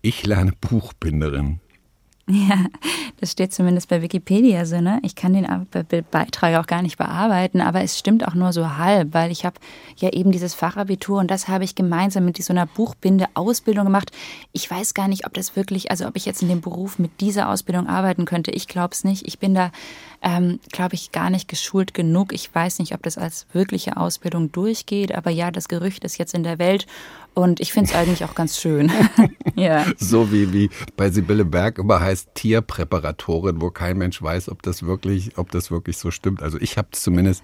ich 0.02 0.24
lerne 0.24 0.52
Buchbinderin. 0.60 1.60
Ja, 2.30 2.66
das 3.20 3.32
steht 3.32 3.52
zumindest 3.52 3.88
bei 3.88 4.00
Wikipedia 4.00 4.64
so, 4.64 4.80
ne? 4.80 4.98
Ich 5.02 5.14
kann 5.14 5.34
den 5.34 5.46
Beitrag 6.10 6.56
auch 6.56 6.66
gar 6.66 6.80
nicht 6.80 6.96
bearbeiten, 6.96 7.60
aber 7.60 7.82
es 7.82 7.98
stimmt 7.98 8.26
auch 8.26 8.34
nur 8.34 8.52
so 8.54 8.78
halb, 8.78 9.12
weil 9.12 9.30
ich 9.30 9.44
habe 9.44 9.56
ja 9.96 10.10
eben 10.10 10.32
dieses 10.32 10.54
Fachabitur 10.54 11.20
und 11.20 11.30
das 11.30 11.48
habe 11.48 11.64
ich 11.64 11.74
gemeinsam 11.74 12.24
mit 12.24 12.42
so 12.42 12.54
einer 12.54 12.64
Buchbinde-Ausbildung 12.64 13.84
gemacht. 13.84 14.10
Ich 14.52 14.70
weiß 14.70 14.94
gar 14.94 15.06
nicht, 15.06 15.26
ob 15.26 15.34
das 15.34 15.54
wirklich, 15.54 15.90
also 15.90 16.06
ob 16.06 16.16
ich 16.16 16.24
jetzt 16.24 16.40
in 16.40 16.48
dem 16.48 16.62
Beruf 16.62 16.98
mit 16.98 17.20
dieser 17.20 17.50
Ausbildung 17.50 17.88
arbeiten 17.88 18.24
könnte. 18.24 18.52
Ich 18.52 18.68
glaube 18.68 18.94
es 18.94 19.04
nicht. 19.04 19.28
Ich 19.28 19.38
bin 19.38 19.54
da, 19.54 19.70
ähm, 20.22 20.60
glaube 20.72 20.94
ich, 20.94 21.12
gar 21.12 21.28
nicht 21.28 21.46
geschult 21.46 21.92
genug. 21.92 22.32
Ich 22.32 22.54
weiß 22.54 22.78
nicht, 22.78 22.94
ob 22.94 23.02
das 23.02 23.18
als 23.18 23.46
wirkliche 23.52 23.98
Ausbildung 23.98 24.50
durchgeht, 24.50 25.14
aber 25.14 25.30
ja, 25.30 25.50
das 25.50 25.68
Gerücht 25.68 26.04
ist 26.04 26.16
jetzt 26.16 26.32
in 26.32 26.42
der 26.42 26.58
Welt 26.58 26.86
und 27.34 27.60
ich 27.60 27.72
finde 27.72 27.90
es 27.90 27.96
eigentlich 27.96 28.24
auch 28.24 28.34
ganz 28.34 28.58
schön. 28.58 28.90
ja. 29.56 29.84
So 29.98 30.32
wie, 30.32 30.52
wie 30.52 30.70
bei 30.96 31.10
Sibylle 31.10 31.44
Berg 31.44 31.78
immer 31.78 32.00
heißt 32.00 32.30
Tierpräparatorin, 32.34 33.60
wo 33.60 33.70
kein 33.70 33.98
Mensch 33.98 34.22
weiß, 34.22 34.48
ob 34.48 34.62
das 34.62 34.84
wirklich, 34.84 35.36
ob 35.36 35.50
das 35.50 35.70
wirklich 35.70 35.98
so 35.98 36.10
stimmt. 36.10 36.42
Also 36.42 36.58
ich 36.60 36.78
habe 36.78 36.88
zumindest 36.92 37.42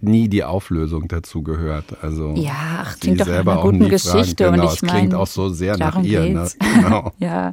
nie 0.00 0.28
die 0.28 0.42
Auflösung 0.42 1.08
dazu 1.08 1.42
gehört. 1.42 2.02
Also 2.02 2.34
ja, 2.34 2.84
ach, 2.84 2.98
klingt 2.98 3.20
doch 3.20 3.26
nach 3.26 3.40
einer 3.40 3.60
guten 3.60 3.88
Geschichte. 3.88 4.50
Genau, 4.50 4.62
und 4.62 4.72
ich 4.72 4.82
es 4.82 4.88
klingt 4.88 5.14
auch 5.14 5.26
so 5.26 5.50
sehr 5.50 5.76
nach 5.76 6.02
ihr. 6.02 6.24
Ne? 6.24 6.48
Genau. 6.74 7.12
ja. 7.18 7.52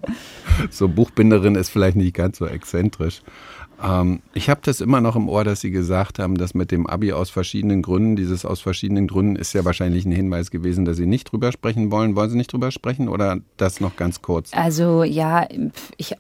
So 0.69 0.87
Buchbinderin 0.87 1.55
ist 1.55 1.69
vielleicht 1.69 1.97
nicht 1.97 2.15
ganz 2.15 2.37
so 2.37 2.45
exzentrisch. 2.45 3.21
Ähm, 3.83 4.21
ich 4.33 4.49
habe 4.49 4.61
das 4.63 4.79
immer 4.79 5.01
noch 5.01 5.15
im 5.15 5.27
Ohr, 5.27 5.43
dass 5.43 5.61
Sie 5.61 5.71
gesagt 5.71 6.17
haben, 6.17 6.35
dass 6.37 6.53
mit 6.53 6.71
dem 6.71 6.87
Abi 6.87 7.11
aus 7.11 7.29
verschiedenen 7.29 7.81
Gründen, 7.81 8.15
dieses 8.15 8.45
aus 8.45 8.61
verschiedenen 8.61 9.07
Gründen 9.07 9.35
ist 9.35 9.53
ja 9.53 9.65
wahrscheinlich 9.65 10.05
ein 10.05 10.11
Hinweis 10.11 10.51
gewesen, 10.51 10.85
dass 10.85 10.97
Sie 10.97 11.05
nicht 11.05 11.31
drüber 11.31 11.51
sprechen 11.51 11.91
wollen. 11.91 12.15
Wollen 12.15 12.29
Sie 12.29 12.37
nicht 12.37 12.53
drüber 12.53 12.71
sprechen 12.71 13.09
oder 13.09 13.39
das 13.57 13.81
noch 13.81 13.95
ganz 13.97 14.21
kurz? 14.21 14.51
Also 14.53 15.03
ja, 15.03 15.47
ich 15.97 16.15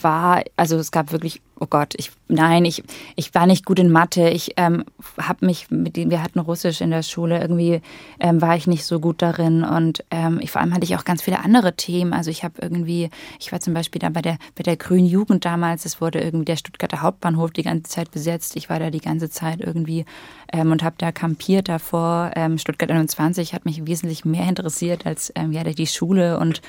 war, 0.00 0.42
also 0.56 0.76
es 0.76 0.90
gab 0.90 1.12
wirklich 1.12 1.42
oh 1.58 1.66
Gott, 1.68 1.94
ich, 1.96 2.10
nein, 2.28 2.64
ich, 2.64 2.82
ich 3.14 3.34
war 3.34 3.46
nicht 3.46 3.64
gut 3.64 3.78
in 3.78 3.90
Mathe. 3.90 4.28
Ich 4.28 4.52
ähm, 4.56 4.84
habe 5.18 5.46
mich 5.46 5.70
mit 5.70 5.96
dem, 5.96 6.10
wir 6.10 6.22
hatten 6.22 6.38
Russisch 6.38 6.80
in 6.80 6.90
der 6.90 7.02
Schule, 7.02 7.40
irgendwie 7.40 7.80
ähm, 8.20 8.42
war 8.42 8.56
ich 8.56 8.66
nicht 8.66 8.84
so 8.84 9.00
gut 9.00 9.22
darin 9.22 9.64
und 9.64 10.04
ähm, 10.10 10.38
ich, 10.42 10.50
vor 10.50 10.60
allem 10.60 10.74
hatte 10.74 10.84
ich 10.84 10.96
auch 10.96 11.04
ganz 11.04 11.22
viele 11.22 11.40
andere 11.40 11.74
Themen. 11.74 12.12
Also 12.12 12.30
ich 12.30 12.44
habe 12.44 12.54
irgendwie, 12.60 13.10
ich 13.40 13.52
war 13.52 13.60
zum 13.60 13.74
Beispiel 13.74 13.98
da 13.98 14.10
bei 14.10 14.22
der, 14.22 14.38
bei 14.54 14.62
der 14.62 14.76
Grünen 14.76 15.06
Jugend 15.06 15.44
damals, 15.44 15.84
es 15.86 16.00
wurde 16.00 16.20
irgendwie 16.20 16.44
der 16.44 16.56
Stuttgarter 16.56 17.02
Hauptbahnhof 17.02 17.52
die 17.52 17.62
ganze 17.62 17.90
Zeit 17.90 18.10
besetzt. 18.10 18.56
Ich 18.56 18.68
war 18.68 18.78
da 18.78 18.90
die 18.90 19.00
ganze 19.00 19.30
Zeit 19.30 19.60
irgendwie 19.60 20.04
ähm, 20.52 20.72
und 20.72 20.82
habe 20.82 20.96
da 20.98 21.12
kampiert 21.12 21.68
davor. 21.68 22.32
Ähm, 22.36 22.58
Stuttgart 22.58 22.90
21 22.90 23.54
hat 23.54 23.64
mich 23.64 23.86
wesentlich 23.86 24.24
mehr 24.24 24.48
interessiert 24.48 25.06
als 25.06 25.32
ähm, 25.34 25.52
ja, 25.52 25.64
die 25.64 25.86
Schule 25.86 26.38
und 26.38 26.60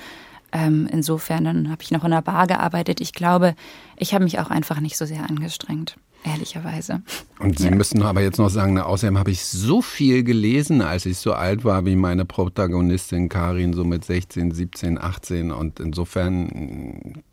ähm, 0.51 0.87
insofern, 0.91 1.43
dann 1.43 1.69
habe 1.69 1.83
ich 1.83 1.91
noch 1.91 2.03
in 2.03 2.11
der 2.11 2.21
Bar 2.21 2.47
gearbeitet. 2.47 3.01
Ich 3.01 3.13
glaube, 3.13 3.55
ich 3.97 4.13
habe 4.13 4.23
mich 4.23 4.39
auch 4.39 4.49
einfach 4.49 4.79
nicht 4.79 4.97
so 4.97 5.05
sehr 5.05 5.29
angestrengt. 5.29 5.97
Ehrlicherweise. 6.23 7.03
Und 7.39 7.59
Sie 7.59 7.65
ja. 7.65 7.75
müssen 7.75 8.01
aber 8.01 8.21
jetzt 8.21 8.39
noch 8.39 8.49
sagen, 8.49 8.79
außerdem 8.79 9.17
habe 9.17 9.31
ich 9.31 9.45
so 9.45 9.81
viel 9.81 10.23
gelesen, 10.23 10.81
als 10.81 11.05
ich 11.05 11.19
so 11.19 11.33
alt 11.33 11.63
war 11.63 11.85
wie 11.85 11.95
meine 11.95 12.25
Protagonistin 12.25 13.29
Karin, 13.29 13.73
so 13.73 13.83
mit 13.83 14.03
16, 14.03 14.51
17, 14.51 14.97
18. 14.97 15.51
Und 15.51 15.79
insofern, 15.79 17.23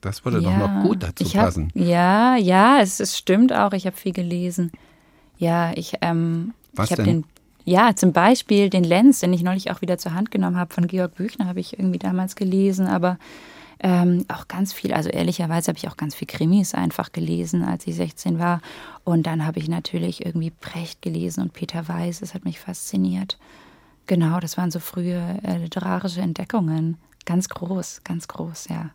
das 0.00 0.24
würde 0.24 0.40
ja, 0.40 0.50
doch 0.50 0.56
noch 0.56 0.82
gut 0.82 1.02
dazu 1.02 1.24
hab, 1.24 1.46
passen. 1.46 1.70
Ja, 1.74 2.36
ja, 2.36 2.80
es, 2.80 3.00
es 3.00 3.18
stimmt 3.18 3.52
auch. 3.52 3.72
Ich 3.72 3.86
habe 3.86 3.96
viel 3.96 4.12
gelesen. 4.12 4.70
Ja, 5.36 5.72
ich, 5.74 5.94
ähm, 6.00 6.54
Was 6.74 6.86
ich 6.86 6.92
habe 6.92 7.02
den 7.04 7.24
ja, 7.68 7.94
zum 7.94 8.12
Beispiel 8.12 8.70
den 8.70 8.84
Lenz, 8.84 9.20
den 9.20 9.32
ich 9.32 9.42
neulich 9.42 9.70
auch 9.70 9.82
wieder 9.82 9.98
zur 9.98 10.14
Hand 10.14 10.30
genommen 10.30 10.56
habe 10.56 10.72
von 10.72 10.86
Georg 10.86 11.14
Büchner, 11.14 11.46
habe 11.46 11.60
ich 11.60 11.78
irgendwie 11.78 11.98
damals 11.98 12.34
gelesen, 12.34 12.86
aber 12.86 13.18
ähm, 13.80 14.24
auch 14.28 14.48
ganz 14.48 14.72
viel, 14.72 14.92
also 14.92 15.10
ehrlicherweise 15.10 15.68
habe 15.68 15.78
ich 15.78 15.88
auch 15.88 15.96
ganz 15.96 16.14
viel 16.14 16.26
Krimis 16.26 16.74
einfach 16.74 17.12
gelesen, 17.12 17.62
als 17.62 17.86
ich 17.86 17.94
16 17.94 18.38
war. 18.38 18.60
Und 19.04 19.26
dann 19.26 19.46
habe 19.46 19.58
ich 19.58 19.68
natürlich 19.68 20.24
irgendwie 20.24 20.50
Brecht 20.50 21.02
gelesen 21.02 21.42
und 21.42 21.52
Peter 21.52 21.86
Weiß, 21.86 22.20
das 22.20 22.34
hat 22.34 22.44
mich 22.44 22.58
fasziniert. 22.58 23.38
Genau, 24.06 24.40
das 24.40 24.56
waren 24.56 24.70
so 24.70 24.80
frühe 24.80 25.38
äh, 25.42 25.58
literarische 25.58 26.22
Entdeckungen. 26.22 26.96
Ganz 27.26 27.50
groß, 27.50 28.00
ganz 28.02 28.26
groß, 28.26 28.68
ja. 28.70 28.90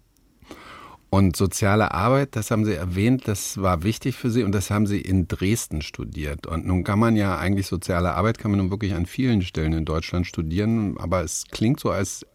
Und 1.14 1.36
soziale 1.36 1.92
Arbeit, 1.92 2.36
das 2.36 2.50
haben 2.50 2.66
Sie 2.66 2.74
erwähnt, 2.74 3.28
das 3.28 3.62
war 3.62 3.84
wichtig 3.84 4.16
für 4.16 4.32
Sie 4.32 4.42
und 4.42 4.52
das 4.52 4.72
haben 4.72 4.88
Sie 4.88 5.00
in 5.00 5.28
Dresden 5.28 5.84
studiert. 5.84 6.48
Und 6.48 6.66
nun 6.66 6.84
kann 6.84 6.98
man 6.98 7.16
ja 7.16 7.38
eigentlich 7.38 7.68
soziale 7.68 8.16
Arbeit, 8.16 8.40
kann 8.40 8.50
man 8.50 8.58
nun 8.58 8.72
wirklich 8.72 8.96
an 8.96 9.06
vielen 9.06 9.44
Stellen 9.44 9.74
in 9.74 9.86
Deutschland 9.86 10.26
studieren, 10.26 10.98
aber 10.98 11.22
es 11.22 11.44
klingt 11.52 11.80
so, 11.80 11.92
als 11.92 12.26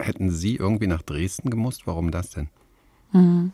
hätten 0.00 0.32
Sie 0.32 0.56
irgendwie 0.56 0.88
nach 0.88 1.02
Dresden 1.02 1.48
gemusst. 1.48 1.86
Warum 1.86 2.10
das 2.10 2.30
denn? 2.30 2.48
Mhm. 3.12 3.52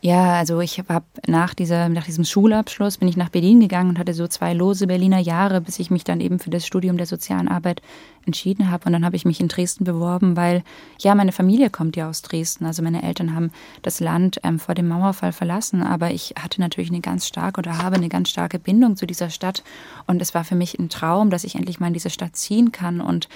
Ja, 0.00 0.34
also 0.34 0.60
ich 0.60 0.78
habe 0.78 1.04
nach, 1.26 1.54
dieser, 1.54 1.88
nach 1.88 2.04
diesem 2.04 2.22
Schulabschluss 2.22 2.98
bin 2.98 3.08
ich 3.08 3.16
nach 3.16 3.30
Berlin 3.30 3.58
gegangen 3.58 3.90
und 3.90 3.98
hatte 3.98 4.14
so 4.14 4.28
zwei 4.28 4.54
lose 4.54 4.86
Berliner 4.86 5.18
Jahre, 5.18 5.60
bis 5.60 5.80
ich 5.80 5.90
mich 5.90 6.04
dann 6.04 6.20
eben 6.20 6.38
für 6.38 6.50
das 6.50 6.64
Studium 6.64 6.98
der 6.98 7.06
sozialen 7.06 7.48
Arbeit 7.48 7.82
entschieden 8.24 8.70
habe. 8.70 8.86
Und 8.86 8.92
dann 8.92 9.04
habe 9.04 9.16
ich 9.16 9.24
mich 9.24 9.40
in 9.40 9.48
Dresden 9.48 9.82
beworben, 9.82 10.36
weil 10.36 10.62
ja, 11.00 11.16
meine 11.16 11.32
Familie 11.32 11.68
kommt 11.68 11.96
ja 11.96 12.08
aus 12.08 12.22
Dresden. 12.22 12.64
Also 12.64 12.80
meine 12.80 13.02
Eltern 13.02 13.34
haben 13.34 13.50
das 13.82 13.98
Land 13.98 14.38
ähm, 14.44 14.60
vor 14.60 14.76
dem 14.76 14.86
Mauerfall 14.86 15.32
verlassen, 15.32 15.82
aber 15.82 16.12
ich 16.12 16.34
hatte 16.38 16.60
natürlich 16.60 16.90
eine 16.90 17.00
ganz 17.00 17.26
starke 17.26 17.58
oder 17.58 17.78
habe 17.78 17.96
eine 17.96 18.08
ganz 18.08 18.30
starke 18.30 18.60
Bindung 18.60 18.94
zu 18.94 19.04
dieser 19.04 19.30
Stadt. 19.30 19.64
Und 20.06 20.22
es 20.22 20.32
war 20.32 20.44
für 20.44 20.54
mich 20.54 20.78
ein 20.78 20.90
Traum, 20.90 21.28
dass 21.30 21.42
ich 21.42 21.56
endlich 21.56 21.80
mal 21.80 21.88
in 21.88 21.94
diese 21.94 22.10
Stadt 22.10 22.36
ziehen 22.36 22.70
kann. 22.70 23.00
Und 23.00 23.28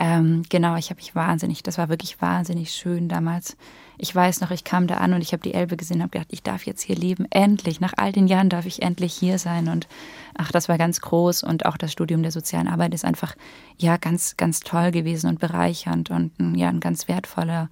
Ähm, 0.00 0.44
genau, 0.48 0.76
ich 0.76 0.90
habe 0.90 0.98
mich 1.00 1.16
wahnsinnig, 1.16 1.64
das 1.64 1.76
war 1.76 1.88
wirklich 1.88 2.20
wahnsinnig 2.22 2.70
schön 2.70 3.08
damals. 3.08 3.56
Ich 3.98 4.14
weiß 4.14 4.40
noch, 4.40 4.50
ich 4.50 4.64
kam 4.64 4.86
da 4.86 4.98
an 4.98 5.12
und 5.12 5.20
ich 5.20 5.32
habe 5.32 5.42
die 5.42 5.54
Elbe 5.54 5.76
gesehen 5.76 5.96
und 5.96 6.02
habe 6.02 6.10
gedacht, 6.10 6.28
ich 6.30 6.42
darf 6.42 6.64
jetzt 6.66 6.82
hier 6.82 6.96
leben, 6.96 7.26
endlich. 7.30 7.80
Nach 7.80 7.94
all 7.96 8.12
den 8.12 8.28
Jahren 8.28 8.48
darf 8.48 8.64
ich 8.64 8.82
endlich 8.82 9.12
hier 9.12 9.38
sein. 9.38 9.68
Und 9.68 9.88
ach, 10.36 10.52
das 10.52 10.68
war 10.68 10.78
ganz 10.78 11.00
groß. 11.00 11.42
Und 11.42 11.66
auch 11.66 11.76
das 11.76 11.92
Studium 11.92 12.22
der 12.22 12.32
sozialen 12.32 12.68
Arbeit 12.68 12.94
ist 12.94 13.04
einfach, 13.04 13.34
ja, 13.76 13.96
ganz, 13.96 14.36
ganz 14.36 14.60
toll 14.60 14.92
gewesen 14.92 15.28
und 15.28 15.40
bereichernd 15.40 16.10
und 16.10 16.32
ja, 16.56 16.68
ein 16.68 16.80
ganz 16.80 17.08
wertvoller 17.08 17.68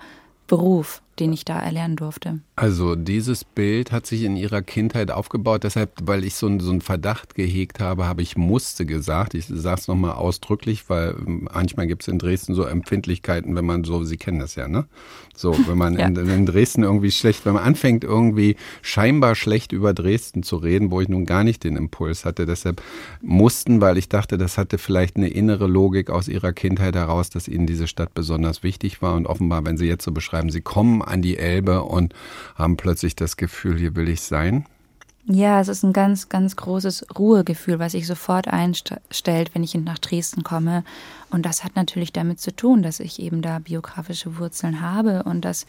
Beruf 0.47 1.03
den 1.19 1.33
ich 1.33 1.45
da 1.45 1.59
erlernen 1.59 1.97
durfte. 1.97 2.41
Also 2.57 2.95
dieses 2.97 3.45
Bild 3.45 3.93
hat 3.93 4.07
sich 4.07 4.23
in 4.23 4.37
Ihrer 4.37 4.63
Kindheit 4.63 5.11
aufgebaut, 5.11 5.65
deshalb, 5.65 5.93
weil 6.03 6.25
ich 6.25 6.35
so, 6.35 6.59
so 6.59 6.71
einen 6.71 6.81
Verdacht 6.81 7.35
gehegt 7.35 7.81
habe, 7.81 8.07
habe 8.07 8.23
ich 8.23 8.37
musste 8.37 8.87
gesagt. 8.87 9.35
Ich 9.35 9.47
sage 9.47 9.81
es 9.81 9.89
nochmal 9.89 10.13
ausdrücklich, 10.13 10.89
weil 10.89 11.15
manchmal 11.19 11.87
gibt 11.87 12.03
es 12.03 12.09
in 12.09 12.19
Dresden 12.19 12.55
so 12.55 12.65
Empfindlichkeiten, 12.65 13.55
wenn 13.55 13.67
man 13.67 13.85
so, 13.85 14.05
Sie 14.05 14.17
kennen 14.17 14.39
das 14.39 14.55
ja, 14.55 14.69
ne? 14.69 14.87
So, 15.35 15.55
wenn 15.67 15.77
man 15.77 15.95
ja. 15.99 16.07
in, 16.07 16.17
in, 16.17 16.47
Dresden 16.47 16.83
irgendwie 16.83 17.11
schlecht, 17.11 17.45
wenn 17.45 17.55
man 17.55 17.65
anfängt 17.65 18.05
irgendwie 18.05 18.57
scheinbar 18.83 19.35
schlecht 19.35 19.73
über 19.73 19.93
Dresden 19.93 20.43
zu 20.43 20.57
reden, 20.57 20.91
wo 20.91 21.01
ich 21.01 21.09
nun 21.09 21.27
gar 21.27 21.45
nicht 21.45 21.65
den 21.65 21.77
Impuls 21.77 22.25
hatte. 22.25 22.47
Deshalb 22.47 22.83
mussten, 23.21 23.81
weil 23.81 23.99
ich 23.99 24.09
dachte, 24.09 24.39
das 24.39 24.57
hatte 24.57 24.79
vielleicht 24.79 25.17
eine 25.17 25.29
innere 25.29 25.67
Logik 25.67 26.09
aus 26.11 26.29
Ihrer 26.29 26.53
Kindheit 26.53 26.95
heraus, 26.95 27.29
dass 27.29 27.49
Ihnen 27.49 27.67
diese 27.67 27.87
Stadt 27.87 28.15
besonders 28.15 28.63
wichtig 28.63 29.03
war. 29.03 29.15
Und 29.15 29.27
offenbar, 29.27 29.65
wenn 29.67 29.77
Sie 29.77 29.87
jetzt 29.87 30.05
so 30.05 30.13
beschreiben, 30.13 30.51
Sie 30.51 30.63
kommen 30.63 31.03
an 31.07 31.23
die 31.23 31.39
Elbe 31.39 31.83
und 31.83 32.15
haben 32.55 32.77
plötzlich 32.77 33.17
das 33.17 33.37
Gefühl, 33.37 33.79
hier 33.79 33.97
will 33.97 34.09
ich 34.09 34.23
sein? 34.23 34.67
Ja, 35.29 35.61
es 35.61 35.67
ist 35.67 35.83
ein 35.83 35.93
ganz, 35.93 36.29
ganz 36.29 36.55
großes 36.55 37.07
Ruhegefühl, 37.19 37.81
was 37.81 37.93
sich 37.93 38.07
sofort 38.07 38.47
einstellt, 38.47 39.51
wenn 39.55 39.65
ich 39.65 39.75
nach 39.75 39.99
Dresden 39.99 40.45
komme. 40.45 40.85
Und 41.31 41.45
das 41.45 41.65
hat 41.65 41.75
natürlich 41.75 42.13
damit 42.13 42.41
zu 42.41 42.55
tun, 42.55 42.83
dass 42.83 43.01
ich 43.01 43.21
eben 43.21 43.43
da 43.43 43.59
biografische 43.59 44.39
Wurzeln 44.39 44.81
habe 44.81 45.25
und 45.25 45.45
dass, 45.45 45.67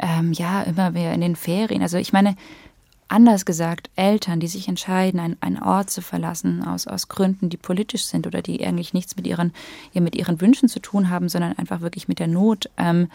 ähm, 0.00 0.32
ja, 0.32 0.62
immer 0.62 0.94
wieder 0.94 1.12
in 1.14 1.20
den 1.20 1.36
Ferien, 1.36 1.82
also 1.82 1.98
ich 1.98 2.12
meine, 2.12 2.34
anders 3.08 3.44
gesagt, 3.44 3.90
Eltern, 3.94 4.40
die 4.40 4.48
sich 4.48 4.66
entscheiden, 4.66 5.20
einen, 5.20 5.36
einen 5.40 5.62
Ort 5.62 5.90
zu 5.90 6.02
verlassen, 6.02 6.64
aus, 6.64 6.88
aus 6.88 7.06
Gründen, 7.06 7.48
die 7.48 7.56
politisch 7.56 8.06
sind 8.06 8.26
oder 8.26 8.42
die 8.42 8.66
eigentlich 8.66 8.92
nichts 8.92 9.14
mit 9.14 9.28
ihren, 9.28 9.52
ja, 9.92 10.00
mit 10.00 10.16
ihren 10.16 10.40
Wünschen 10.40 10.68
zu 10.68 10.80
tun 10.80 11.10
haben, 11.10 11.28
sondern 11.28 11.52
einfach 11.52 11.80
wirklich 11.80 12.08
mit 12.08 12.18
der 12.18 12.26
Not, 12.26 12.68
ähm, 12.76 13.08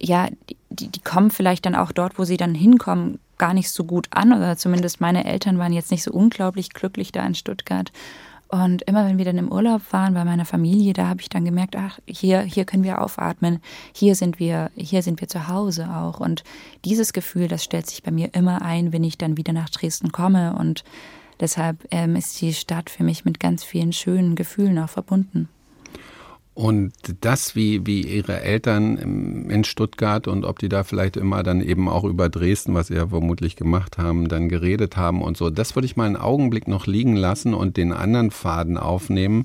ja, 0.00 0.28
die, 0.70 0.88
die 0.88 1.00
kommen 1.00 1.30
vielleicht 1.30 1.66
dann 1.66 1.74
auch 1.74 1.92
dort, 1.92 2.18
wo 2.18 2.24
sie 2.24 2.36
dann 2.36 2.54
hinkommen, 2.54 3.18
gar 3.36 3.54
nicht 3.54 3.70
so 3.70 3.84
gut 3.84 4.08
an. 4.10 4.32
Oder 4.32 4.56
zumindest 4.56 5.00
meine 5.00 5.24
Eltern 5.24 5.58
waren 5.58 5.72
jetzt 5.72 5.90
nicht 5.90 6.02
so 6.02 6.12
unglaublich 6.12 6.70
glücklich 6.70 7.12
da 7.12 7.24
in 7.26 7.34
Stuttgart. 7.34 7.92
Und 8.48 8.80
immer 8.82 9.06
wenn 9.06 9.18
wir 9.18 9.26
dann 9.26 9.36
im 9.36 9.52
Urlaub 9.52 9.82
waren 9.90 10.14
bei 10.14 10.24
meiner 10.24 10.46
Familie, 10.46 10.94
da 10.94 11.06
habe 11.06 11.20
ich 11.20 11.28
dann 11.28 11.44
gemerkt, 11.44 11.76
ach, 11.76 11.98
hier, 12.06 12.40
hier 12.40 12.64
können 12.64 12.82
wir 12.82 13.02
aufatmen, 13.02 13.60
hier 13.92 14.14
sind 14.14 14.38
wir, 14.38 14.70
hier 14.74 15.02
sind 15.02 15.20
wir 15.20 15.28
zu 15.28 15.48
Hause 15.48 15.90
auch. 15.90 16.18
Und 16.18 16.44
dieses 16.86 17.12
Gefühl, 17.12 17.48
das 17.48 17.62
stellt 17.62 17.86
sich 17.86 18.02
bei 18.02 18.10
mir 18.10 18.30
immer 18.32 18.62
ein, 18.62 18.92
wenn 18.92 19.04
ich 19.04 19.18
dann 19.18 19.36
wieder 19.36 19.52
nach 19.52 19.68
Dresden 19.68 20.12
komme. 20.12 20.56
Und 20.58 20.82
deshalb 21.40 21.86
ähm, 21.90 22.16
ist 22.16 22.40
die 22.40 22.54
Stadt 22.54 22.88
für 22.88 23.04
mich 23.04 23.26
mit 23.26 23.38
ganz 23.38 23.64
vielen 23.64 23.92
schönen 23.92 24.34
Gefühlen 24.34 24.78
auch 24.78 24.88
verbunden. 24.88 25.50
Und 26.58 26.92
das, 27.20 27.54
wie, 27.54 27.86
wie 27.86 28.00
ihre 28.00 28.40
Eltern 28.40 29.46
in 29.48 29.62
Stuttgart 29.62 30.26
und 30.26 30.44
ob 30.44 30.58
die 30.58 30.68
da 30.68 30.82
vielleicht 30.82 31.16
immer 31.16 31.44
dann 31.44 31.60
eben 31.60 31.88
auch 31.88 32.02
über 32.02 32.28
Dresden, 32.28 32.74
was 32.74 32.88
sie 32.88 32.96
ja 32.96 33.06
vermutlich 33.06 33.54
gemacht 33.54 33.96
haben, 33.96 34.26
dann 34.26 34.48
geredet 34.48 34.96
haben 34.96 35.22
und 35.22 35.36
so, 35.36 35.50
das 35.50 35.76
würde 35.76 35.86
ich 35.86 35.94
mal 35.94 36.06
einen 36.06 36.16
Augenblick 36.16 36.66
noch 36.66 36.88
liegen 36.88 37.14
lassen 37.14 37.54
und 37.54 37.76
den 37.76 37.92
anderen 37.92 38.32
Faden 38.32 38.76
aufnehmen 38.76 39.44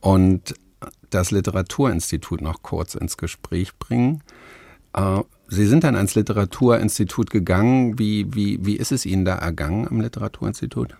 und 0.00 0.56
das 1.10 1.30
Literaturinstitut 1.30 2.40
noch 2.40 2.62
kurz 2.62 2.96
ins 2.96 3.16
Gespräch 3.16 3.78
bringen. 3.78 4.24
Äh, 4.94 5.20
sie 5.46 5.66
sind 5.66 5.84
dann 5.84 5.94
ans 5.94 6.16
Literaturinstitut 6.16 7.30
gegangen. 7.30 8.00
Wie, 8.00 8.34
wie, 8.34 8.66
wie 8.66 8.78
ist 8.78 8.90
es 8.90 9.06
Ihnen 9.06 9.24
da 9.24 9.36
ergangen 9.36 9.86
am 9.86 10.00
Literaturinstitut? 10.00 10.96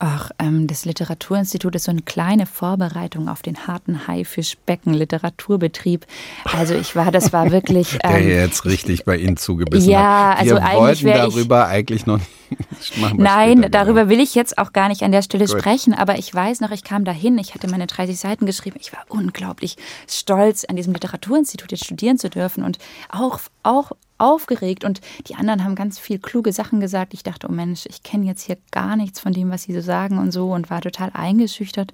Ach, 0.00 0.30
ähm, 0.38 0.68
das 0.68 0.84
Literaturinstitut 0.84 1.74
ist 1.74 1.84
so 1.84 1.90
eine 1.90 2.02
kleine 2.02 2.46
Vorbereitung 2.46 3.28
auf 3.28 3.42
den 3.42 3.66
harten 3.66 4.06
Haifischbecken-Literaturbetrieb. 4.06 6.06
Also 6.44 6.74
ich 6.74 6.94
war, 6.94 7.10
das 7.10 7.32
war 7.32 7.50
wirklich. 7.50 7.98
Ähm, 8.08 8.28
Der 8.28 8.42
jetzt 8.42 8.64
richtig 8.64 9.04
bei 9.04 9.16
Ihnen 9.16 9.36
zugebissen 9.36 9.90
ja, 9.90 10.36
hat. 10.38 10.44
Wir 10.44 10.54
also 10.54 10.64
eigentlich 10.64 11.04
wollten 11.04 11.18
darüber 11.18 11.62
ich, 11.62 11.68
eigentlich 11.68 12.06
noch 12.06 12.18
nicht. 12.18 12.30
Nein, 13.16 13.66
darüber 13.70 14.08
will 14.08 14.20
ich 14.20 14.34
jetzt 14.34 14.56
auch 14.56 14.72
gar 14.72 14.88
nicht 14.88 15.02
an 15.02 15.10
der 15.10 15.22
Stelle 15.22 15.46
Gut. 15.46 15.58
sprechen, 15.58 15.94
aber 15.94 16.18
ich 16.18 16.32
weiß 16.32 16.60
noch, 16.60 16.70
ich 16.70 16.84
kam 16.84 17.04
dahin, 17.04 17.36
ich 17.38 17.54
hatte 17.54 17.68
meine 17.68 17.86
30 17.86 18.18
Seiten 18.18 18.46
geschrieben, 18.46 18.78
ich 18.80 18.92
war 18.92 19.00
unglaublich 19.08 19.76
stolz, 20.08 20.64
an 20.64 20.76
diesem 20.76 20.92
Literaturinstitut 20.92 21.72
jetzt 21.72 21.84
studieren 21.84 22.18
zu 22.18 22.30
dürfen 22.30 22.62
und 22.62 22.78
auch, 23.10 23.40
auch 23.62 23.92
aufgeregt 24.18 24.84
und 24.84 25.00
die 25.26 25.34
anderen 25.34 25.64
haben 25.64 25.74
ganz 25.74 25.98
viel 25.98 26.18
kluge 26.18 26.52
Sachen 26.52 26.80
gesagt. 26.80 27.14
Ich 27.14 27.22
dachte, 27.22 27.48
oh 27.48 27.52
Mensch, 27.52 27.86
ich 27.86 28.02
kenne 28.02 28.26
jetzt 28.26 28.42
hier 28.42 28.58
gar 28.70 28.96
nichts 28.96 29.20
von 29.20 29.32
dem, 29.32 29.50
was 29.50 29.62
sie 29.62 29.74
so 29.74 29.80
sagen 29.80 30.18
und 30.18 30.32
so 30.32 30.52
und 30.52 30.70
war 30.70 30.80
total 30.80 31.10
eingeschüchtert. 31.14 31.92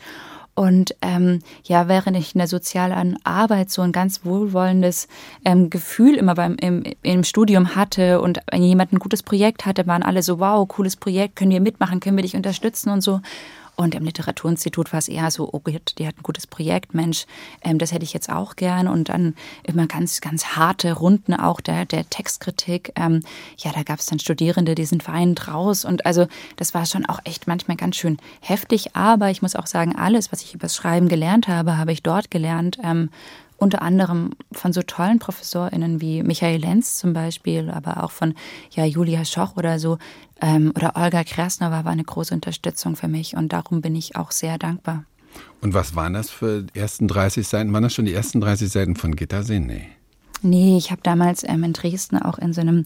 Und 0.55 0.95
ähm, 1.03 1.41
ja, 1.65 1.89
während 1.89 2.17
ich 2.17 2.35
in 2.35 2.39
der 2.39 2.47
sozialen 2.47 3.19
Arbeit 3.25 3.71
so 3.71 3.83
ein 3.83 3.91
ganz 3.91 4.25
wohlwollendes 4.25 5.09
ähm, 5.45 5.69
Gefühl 5.69 6.15
immer 6.15 6.37
beim 6.37 6.55
im, 6.61 6.85
im 7.03 7.25
Studium 7.25 7.75
hatte 7.75 8.21
und 8.21 8.39
wenn 8.51 8.63
jemand 8.63 8.93
ein 8.93 9.01
gutes 9.01 9.25
Projekt 9.25 9.67
hatte, 9.67 9.87
waren 9.89 10.05
alle 10.05 10.23
so, 10.23 10.39
wow, 10.39 10.67
cooles 10.69 10.95
Projekt, 10.95 11.37
können 11.37 11.51
wir 11.51 11.61
mitmachen, 11.61 11.99
können 11.99 12.17
wir 12.17 12.23
dich 12.23 12.37
unterstützen 12.37 12.91
und 12.91 13.01
so. 13.01 13.21
Und 13.77 13.95
im 13.95 14.05
Literaturinstitut 14.05 14.93
war 14.93 14.99
es 14.99 15.09
eher 15.09 15.31
so, 15.31 15.49
oh 15.53 15.61
die 15.65 16.07
hat 16.07 16.17
ein 16.17 16.23
gutes 16.23 16.47
Projekt, 16.47 16.95
Mensch, 16.95 17.27
ähm, 17.63 17.79
das 17.79 17.93
hätte 17.93 18.05
ich 18.05 18.13
jetzt 18.13 18.31
auch 18.31 18.57
gern. 18.57 18.89
Und 18.89 19.09
dann 19.09 19.35
immer 19.63 19.87
ganz, 19.87 20.21
ganz 20.21 20.57
harte 20.57 20.93
Runden 20.93 21.35
auch 21.35 21.61
der, 21.61 21.85
der 21.85 22.09
Textkritik. 22.09 22.93
Ähm, 22.97 23.23
ja, 23.59 23.73
da 23.73 23.83
gab 23.83 23.99
es 23.99 24.07
dann 24.07 24.19
Studierende, 24.19 24.75
die 24.75 24.85
sind 24.85 25.07
weinend 25.09 25.49
raus. 25.49 25.85
Und 25.85 26.07
also 26.07 26.27
das 26.57 26.75
war 26.75 26.87
schon 26.87 27.07
auch 27.07 27.21
echt 27.25 27.47
manchmal 27.47 27.77
ganz 27.77 27.97
schön 27.97 28.19
heftig. 28.41 28.95
Aber 28.95 29.31
ich 29.31 29.43
muss 29.43 29.57
auch 29.57 29.67
sagen, 29.67 29.97
alles, 29.97 30.33
was 30.33 30.43
ich 30.43 30.55
übers 30.55 30.77
Schreiben 30.77 31.09
gelernt 31.09 31.49
habe, 31.49 31.77
habe 31.77 31.93
ich 31.93 32.03
dort 32.03 32.31
gelernt. 32.31 32.79
Ähm, 32.83 33.11
unter 33.65 33.83
anderem 33.83 34.31
von 34.53 34.73
so 34.73 34.83
tollen 34.83 35.19
ProfessorInnen 35.19 36.01
wie 36.01 36.23
Michael 36.23 36.61
Lenz 36.61 36.97
zum 36.99 37.15
Beispiel, 37.15 37.71
aber 37.71 38.05
auch 38.05 38.11
von 38.11 38.35
ja, 38.71 38.85
Julia 38.85 39.25
Schoch 39.25 39.57
oder 39.57 39.79
so 39.79 39.99
ähm, 40.41 40.73
oder 40.77 40.93
Olga 40.97 41.25
Krasnova 41.25 41.85
war 41.85 41.93
eine 41.93 42.05
große 42.05 42.35
Unterstützung 42.35 42.95
für 42.95 43.09
mich 43.09 43.37
und 43.37 43.53
darum 43.53 43.81
bin 43.81 43.97
ich 43.97 44.17
auch 44.17 44.31
sehr 44.31 44.59
dankbar. 44.59 45.05
Und 45.63 45.75
was 45.75 45.97
waren 45.97 46.13
das 46.13 46.31
für 46.31 46.63
die 46.63 46.79
ersten 46.79 47.09
30 47.09 47.49
Seiten? 47.49 47.73
Waren 47.73 47.83
das 47.83 47.95
schon 47.95 48.05
die 48.05 48.13
ersten 48.13 48.41
30 48.41 48.69
Seiten 48.69 48.97
von 48.97 49.17
Gittersee? 49.17 49.59
Nee. 49.59 49.89
Nee, 50.43 50.77
ich 50.77 50.91
habe 50.91 51.01
damals 51.03 51.43
ähm, 51.43 51.65
in 51.65 51.73
Dresden 51.73 52.19
auch 52.19 52.39
in 52.39 52.53
so 52.53 52.61
einem 52.61 52.85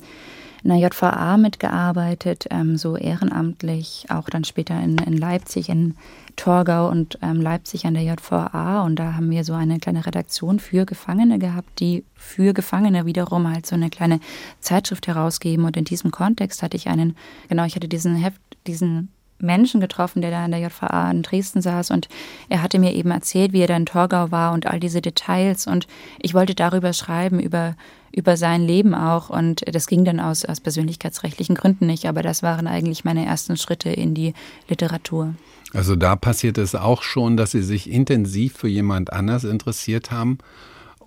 in 0.63 0.71
der 0.71 0.79
JVA 0.79 1.37
mitgearbeitet, 1.37 2.47
ähm, 2.51 2.77
so 2.77 2.97
ehrenamtlich, 2.97 4.07
auch 4.09 4.29
dann 4.29 4.45
später 4.45 4.79
in, 4.81 4.99
in 4.99 5.17
Leipzig, 5.17 5.69
in 5.69 5.95
Torgau 6.37 6.89
und 6.89 7.19
ähm, 7.23 7.41
Leipzig 7.41 7.85
an 7.87 7.95
der 7.95 8.05
JVA. 8.05 8.83
Und 8.83 8.97
da 8.97 9.15
haben 9.15 9.31
wir 9.31 9.45
so 9.45 9.55
eine 9.55 9.79
kleine 9.79 10.07
Redaktion 10.07 10.61
für 10.61 10.87
Gefangene 10.87 11.39
gehabt, 11.39 11.81
die 11.81 12.05
für 12.15 12.55
Gefangene 12.55 13.07
wiederum 13.07 13.53
halt 13.53 13.67
so 13.67 13.75
eine 13.75 13.91
kleine 13.91 14.21
Zeitschrift 14.61 15.07
herausgeben. 15.07 15.65
Und 15.65 15.77
in 15.77 15.85
diesem 15.85 16.11
Kontext 16.11 16.63
hatte 16.63 16.77
ich 16.77 16.89
einen, 16.89 17.17
genau, 17.49 17.65
ich 17.65 17.77
hatte 17.77 17.89
diesen 17.89 18.17
Heft, 18.17 18.41
diesen 18.67 19.11
Menschen 19.39 19.81
getroffen, 19.81 20.23
der 20.23 20.31
da 20.31 20.45
in 20.45 20.51
der 20.51 20.61
JVA 20.61 21.11
in 21.11 21.23
Dresden 21.23 21.63
saß. 21.63 21.91
Und 21.91 22.09
er 22.49 22.63
hatte 22.63 22.79
mir 22.79 22.95
eben 22.95 23.11
erzählt, 23.11 23.53
wie 23.53 23.61
er 23.61 23.67
da 23.67 23.77
in 23.77 23.87
Torgau 23.87 24.31
war 24.31 24.53
und 24.53 24.67
all 24.67 24.81
diese 24.81 25.01
Details. 25.01 25.67
Und 25.67 25.87
ich 26.21 26.35
wollte 26.35 26.55
darüber 26.55 26.93
schreiben, 26.93 27.39
über, 27.41 27.77
über 28.13 28.37
sein 28.37 28.63
Leben 28.63 28.95
auch. 28.95 29.31
Und 29.31 29.63
das 29.73 29.87
ging 29.87 30.05
dann 30.05 30.21
aus, 30.21 30.45
aus 30.45 30.61
persönlichkeitsrechtlichen 30.61 31.55
Gründen 31.55 31.87
nicht, 31.87 32.07
aber 32.07 32.23
das 32.23 32.43
waren 32.43 32.67
eigentlich 32.67 33.05
meine 33.05 33.25
ersten 33.25 33.57
Schritte 33.57 33.91
in 33.91 34.15
die 34.15 34.35
Literatur. 34.69 35.35
Also 35.75 35.97
da 35.97 36.17
passiert 36.17 36.57
es 36.59 36.75
auch 36.75 37.03
schon, 37.03 37.37
dass 37.37 37.51
Sie 37.51 37.63
sich 37.63 37.91
intensiv 37.91 38.57
für 38.57 38.69
jemand 38.69 39.13
anders 39.13 39.45
interessiert 39.45 40.11
haben 40.11 40.39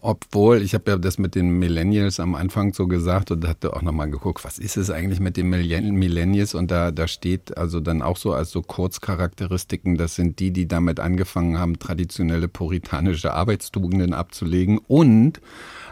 obwohl, 0.01 0.63
ich 0.63 0.74
habe 0.74 0.89
ja 0.89 0.98
das 0.98 1.20
mit 1.20 1.36
den 1.36 1.60
Millennials 1.60 2.20
am 2.20 2.34
Anfang 2.34 2.74
so 2.74 2.88
gesagt 2.88 3.29
und 3.29 3.48
hatte 3.48 3.74
auch 3.74 3.84
nochmal 3.84 4.10
geguckt, 4.10 4.43
was 4.43 4.58
ist 4.58 4.75
es 4.75 4.89
eigentlich 4.89 5.20
mit 5.20 5.38
den 5.38 5.50
Millennials? 5.50 6.55
Und 6.55 6.72
da, 6.72 6.91
da 6.91 7.08
steht 7.08 7.55
also 7.55 7.79
dann 7.79 8.01
auch 8.01 8.17
so 8.17 8.34
als 8.34 8.50
so 8.50 8.63
Kurzcharakteristiken, 8.63 9.98
das 9.98 10.15
sind 10.15 10.39
die, 10.39 10.51
die 10.51 10.67
damit 10.67 11.00
angefangen 11.00 11.60
haben, 11.60 11.77
traditionelle 11.77 12.48
puritanische 12.48 13.34
Arbeitstugenden 13.34 14.13
abzulegen 14.13 14.79
und 14.79 15.39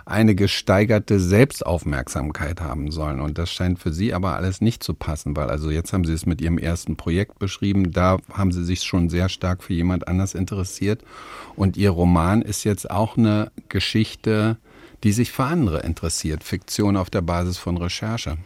eine 0.10 0.36
gesteigerte 0.36 1.20
Selbstaufmerksamkeit 1.20 2.62
haben 2.62 2.92
sollen. 2.92 3.22
Und 3.22 3.38
das 3.38 3.52
scheint 3.52 3.80
für 3.80 3.94
Sie 3.94 4.14
aber 4.14 4.36
alles 4.36 4.60
nicht 4.60 4.84
zu 4.84 4.94
passen, 4.94 5.36
weil 5.36 5.50
also 5.50 5.70
jetzt 5.70 5.94
haben 5.94 6.06
Sie 6.06 6.14
es 6.14 6.26
mit 6.26 6.42
Ihrem 6.42 6.58
ersten 6.58 6.96
Projekt 6.96 7.40
beschrieben, 7.40 7.92
da 7.92 8.18
haben 8.34 8.52
Sie 8.52 8.64
sich 8.64 8.84
schon 8.84 9.10
sehr 9.10 9.30
stark 9.30 9.64
für 9.64 9.74
jemand 9.74 10.08
anders 10.08 10.34
interessiert. 10.34 11.04
Und 11.56 11.78
Ihr 11.78 11.92
Roman 11.92 12.42
ist 12.42 12.64
jetzt 12.64 12.90
auch 12.90 13.18
eine 13.18 13.52
Geschichte, 13.70 14.58
die 15.04 15.12
sich 15.12 15.32
für 15.32 15.46
andere 15.46 15.82
interessiert, 15.82 16.44
Fiktion 16.44 16.98
auf 16.98 17.10
der 17.10 17.22
Basis 17.22 17.58
von 17.58 17.78
Recherche. 17.78 18.38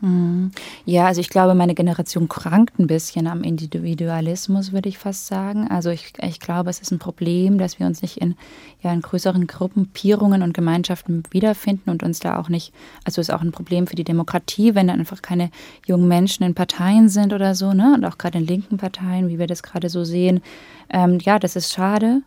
Hm. 0.00 0.50
Ja, 0.84 1.06
also 1.06 1.22
ich 1.22 1.30
glaube, 1.30 1.54
meine 1.54 1.74
Generation 1.74 2.28
krankt 2.28 2.78
ein 2.78 2.86
bisschen 2.86 3.26
am 3.26 3.42
Individualismus, 3.42 4.72
würde 4.72 4.90
ich 4.90 4.98
fast 4.98 5.26
sagen. 5.26 5.68
Also 5.68 5.88
ich, 5.88 6.12
ich 6.20 6.38
glaube, 6.38 6.68
es 6.68 6.80
ist 6.80 6.90
ein 6.90 6.98
Problem, 6.98 7.56
dass 7.56 7.78
wir 7.78 7.86
uns 7.86 8.02
nicht 8.02 8.18
in, 8.18 8.34
ja, 8.82 8.92
in 8.92 9.00
größeren 9.00 9.46
Gruppierungen 9.46 10.42
und 10.42 10.52
Gemeinschaften 10.52 11.22
wiederfinden 11.30 11.88
und 11.88 12.02
uns 12.02 12.20
da 12.20 12.38
auch 12.38 12.50
nicht, 12.50 12.74
also 13.04 13.22
ist 13.22 13.32
auch 13.32 13.40
ein 13.40 13.52
Problem 13.52 13.86
für 13.86 13.96
die 13.96 14.04
Demokratie, 14.04 14.74
wenn 14.74 14.88
da 14.88 14.92
einfach 14.92 15.22
keine 15.22 15.50
jungen 15.86 16.08
Menschen 16.08 16.44
in 16.44 16.54
Parteien 16.54 17.08
sind 17.08 17.32
oder 17.32 17.54
so, 17.54 17.72
ne? 17.72 17.94
Und 17.94 18.04
auch 18.04 18.18
gerade 18.18 18.36
in 18.36 18.46
linken 18.46 18.76
Parteien, 18.76 19.28
wie 19.30 19.38
wir 19.38 19.46
das 19.46 19.62
gerade 19.62 19.88
so 19.88 20.04
sehen. 20.04 20.42
Ähm, 20.90 21.18
ja, 21.22 21.38
das 21.38 21.56
ist 21.56 21.72
schade. 21.72 22.20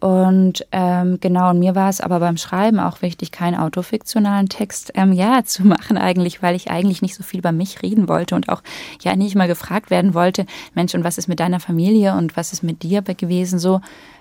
Und 0.00 0.64
ähm, 0.70 1.18
genau, 1.20 1.50
und 1.50 1.58
mir 1.58 1.74
war 1.74 1.88
es 1.88 2.00
aber 2.00 2.20
beim 2.20 2.36
Schreiben 2.36 2.78
auch 2.78 3.02
wichtig, 3.02 3.32
keinen 3.32 3.56
autofiktionalen 3.56 4.48
Text 4.48 4.92
ähm, 4.94 5.12
ja 5.12 5.42
zu 5.44 5.66
machen 5.66 5.98
eigentlich, 5.98 6.42
weil 6.42 6.54
ich 6.54 6.70
eigentlich 6.70 7.02
nicht 7.02 7.16
so 7.16 7.24
viel 7.24 7.40
über 7.40 7.52
mich 7.52 7.82
reden 7.82 8.08
wollte 8.08 8.36
und 8.36 8.48
auch 8.48 8.62
ja 9.02 9.16
nicht 9.16 9.34
mal 9.34 9.48
gefragt 9.48 9.90
werden 9.90 10.14
wollte, 10.14 10.46
Mensch, 10.74 10.94
und 10.94 11.02
was 11.02 11.18
ist 11.18 11.28
mit 11.28 11.40
deiner 11.40 11.58
Familie 11.58 12.14
und 12.14 12.36
was 12.36 12.52
ist 12.52 12.62
mit 12.62 12.82
dir 12.82 13.02
gewesen 13.02 13.58
so. 13.58 13.80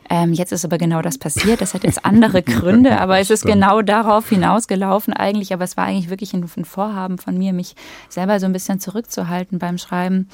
Ähm, 0.09 0.31
jetzt 0.31 0.53
ist 0.53 0.63
aber 0.63 0.77
genau 0.77 1.01
das 1.01 1.17
passiert. 1.17 1.59
Das 1.59 1.73
hat 1.73 1.83
jetzt 1.83 2.05
andere 2.05 2.41
Gründe, 2.43 2.99
aber 2.99 3.19
es 3.19 3.29
ist 3.29 3.45
genau 3.45 3.81
darauf 3.81 4.29
hinausgelaufen 4.29 5.13
eigentlich. 5.13 5.53
Aber 5.53 5.65
es 5.65 5.75
war 5.75 5.83
eigentlich 5.83 6.09
wirklich 6.09 6.33
ein, 6.33 6.49
ein 6.55 6.65
Vorhaben 6.65 7.17
von 7.17 7.37
mir, 7.37 7.51
mich 7.51 7.75
selber 8.07 8.39
so 8.39 8.45
ein 8.45 8.53
bisschen 8.53 8.79
zurückzuhalten 8.79 9.59
beim 9.59 9.77
Schreiben. 9.77 10.29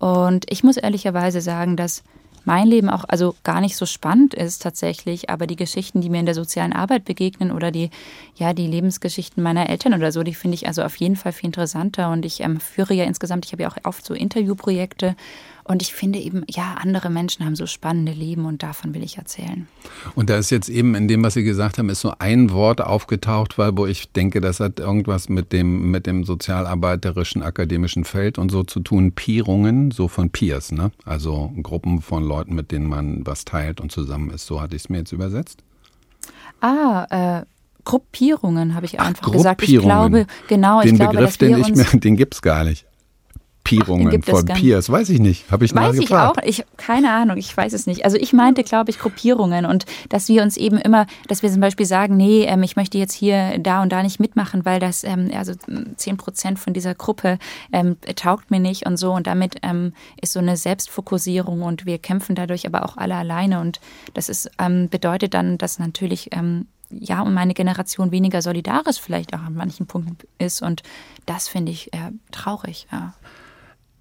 Und 0.00 0.50
ich 0.50 0.64
muss 0.64 0.76
ehrlicherweise 0.76 1.40
sagen, 1.40 1.76
dass 1.76 2.02
mein 2.44 2.66
Leben 2.66 2.88
auch 2.88 3.04
also 3.06 3.34
gar 3.44 3.60
nicht 3.60 3.76
so 3.76 3.86
spannend 3.86 4.34
ist 4.34 4.62
tatsächlich, 4.62 5.30
aber 5.30 5.46
die 5.46 5.56
Geschichten, 5.56 6.00
die 6.00 6.10
mir 6.10 6.20
in 6.20 6.26
der 6.26 6.34
sozialen 6.34 6.72
Arbeit 6.72 7.04
begegnen 7.04 7.52
oder 7.52 7.70
die 7.70 7.90
ja 8.36 8.52
die 8.52 8.66
Lebensgeschichten 8.66 9.42
meiner 9.42 9.68
Eltern 9.68 9.94
oder 9.94 10.12
so, 10.12 10.22
die 10.22 10.34
finde 10.34 10.54
ich 10.56 10.66
also 10.66 10.82
auf 10.82 10.96
jeden 10.96 11.16
Fall 11.16 11.32
viel 11.32 11.46
interessanter. 11.46 12.10
Und 12.10 12.24
ich 12.24 12.40
ähm, 12.40 12.60
führe 12.60 12.94
ja 12.94 13.04
insgesamt, 13.04 13.46
ich 13.46 13.52
habe 13.52 13.62
ja 13.62 13.70
auch 13.70 13.76
oft 13.84 14.04
so 14.04 14.14
Interviewprojekte 14.14 15.16
und 15.64 15.82
ich 15.82 15.92
finde 15.92 16.18
eben, 16.18 16.44
ja, 16.48 16.76
andere 16.82 17.08
Menschen 17.08 17.44
haben 17.44 17.54
so 17.54 17.66
spannende 17.66 18.12
Leben 18.12 18.46
und 18.46 18.62
davon 18.62 18.94
will 18.94 19.02
ich 19.02 19.18
erzählen. 19.18 19.68
Und 20.14 20.28
da 20.28 20.36
ist 20.36 20.50
jetzt 20.50 20.68
eben 20.68 20.94
in 20.94 21.08
dem, 21.08 21.22
was 21.22 21.34
Sie 21.34 21.44
gesagt 21.44 21.78
haben, 21.78 21.88
ist 21.88 22.00
so 22.00 22.12
ein 22.18 22.50
Wort 22.50 22.80
aufgetaucht, 22.80 23.58
weil 23.58 23.76
wo 23.76 23.86
ich 23.86 24.10
denke, 24.12 24.40
das 24.40 24.60
hat 24.60 24.80
irgendwas 24.80 25.28
mit 25.28 25.52
dem, 25.52 25.90
mit 25.90 26.06
dem 26.06 26.24
sozialarbeiterischen 26.24 27.42
akademischen 27.42 28.04
Feld 28.04 28.38
und 28.38 28.50
so 28.50 28.64
zu 28.64 28.80
tun. 28.80 29.12
Peerungen, 29.12 29.90
so 29.92 30.08
von 30.08 30.30
Peers, 30.30 30.72
ne? 30.72 30.90
Also 31.04 31.52
Gruppen 31.62 32.02
von 32.02 32.24
Leuten, 32.24 32.54
mit 32.54 32.72
denen 32.72 32.86
man 32.86 33.24
was 33.26 33.44
teilt 33.44 33.80
und 33.80 33.92
zusammen 33.92 34.30
ist. 34.30 34.46
So 34.46 34.60
hatte 34.60 34.74
ich 34.74 34.82
es 34.82 34.88
mir 34.88 34.98
jetzt 34.98 35.12
übersetzt. 35.12 35.62
Ah, 36.60 37.40
äh, 37.40 37.46
Gruppierungen 37.84 38.74
habe 38.74 38.86
ich 38.86 39.00
einfach 39.00 39.28
Ach, 39.28 39.32
gesagt. 39.32 39.62
Ich 39.62 39.78
glaube, 39.78 40.26
genau, 40.48 40.80
den 40.82 40.94
ich 40.94 41.00
glaube, 41.00 41.14
Begriff, 41.14 41.36
den 41.36 41.58
ich 41.58 41.74
mir, 41.74 41.84
den 42.00 42.16
gibt 42.16 42.34
es 42.34 42.42
gar 42.42 42.64
nicht. 42.64 42.86
Gruppierungen 43.64 44.22
von 44.22 44.44
Peers, 44.44 44.90
weiß 44.90 45.08
ich 45.10 45.20
nicht. 45.20 45.50
Habe 45.50 45.64
ich 45.64 45.74
Weiß 45.74 45.96
ich 45.98 46.12
auch, 46.14 46.36
ich, 46.44 46.64
keine 46.76 47.12
Ahnung, 47.12 47.36
ich 47.36 47.56
weiß 47.56 47.72
es 47.72 47.86
nicht. 47.86 48.04
Also 48.04 48.16
ich 48.16 48.32
meinte, 48.32 48.64
glaube 48.64 48.90
ich, 48.90 48.98
Gruppierungen 48.98 49.64
und 49.64 49.86
dass 50.08 50.28
wir 50.28 50.42
uns 50.42 50.56
eben 50.56 50.78
immer, 50.78 51.06
dass 51.28 51.42
wir 51.42 51.50
zum 51.50 51.60
Beispiel 51.60 51.86
sagen, 51.86 52.16
nee, 52.16 52.44
ähm, 52.44 52.62
ich 52.62 52.76
möchte 52.76 52.98
jetzt 52.98 53.14
hier 53.14 53.58
da 53.58 53.82
und 53.82 53.90
da 53.92 54.02
nicht 54.02 54.20
mitmachen, 54.20 54.64
weil 54.64 54.80
das, 54.80 55.04
ähm, 55.04 55.30
also 55.36 55.52
zehn 55.96 56.16
Prozent 56.16 56.58
von 56.58 56.72
dieser 56.72 56.94
Gruppe 56.94 57.38
ähm, 57.72 57.96
taugt 58.16 58.50
mir 58.50 58.60
nicht 58.60 58.86
und 58.86 58.96
so 58.96 59.12
und 59.12 59.26
damit 59.26 59.56
ähm, 59.62 59.92
ist 60.20 60.32
so 60.32 60.40
eine 60.40 60.56
Selbstfokussierung 60.56 61.62
und 61.62 61.86
wir 61.86 61.98
kämpfen 61.98 62.34
dadurch 62.34 62.66
aber 62.66 62.84
auch 62.84 62.96
alle 62.96 63.14
alleine 63.14 63.60
und 63.60 63.80
das 64.14 64.28
ist, 64.28 64.50
ähm, 64.58 64.88
bedeutet 64.88 65.34
dann, 65.34 65.58
dass 65.58 65.78
natürlich 65.78 66.28
ähm, 66.32 66.66
ja, 66.90 67.22
und 67.22 67.32
meine 67.32 67.54
Generation 67.54 68.10
weniger 68.10 68.42
solidarisch 68.42 69.00
vielleicht 69.00 69.32
auch 69.32 69.40
an 69.40 69.54
manchen 69.54 69.86
Punkten 69.86 70.18
ist. 70.36 70.60
Und 70.60 70.82
das 71.24 71.48
finde 71.48 71.72
ich 71.72 71.90
äh, 71.94 72.10
traurig. 72.32 72.86
Ja. 72.92 73.14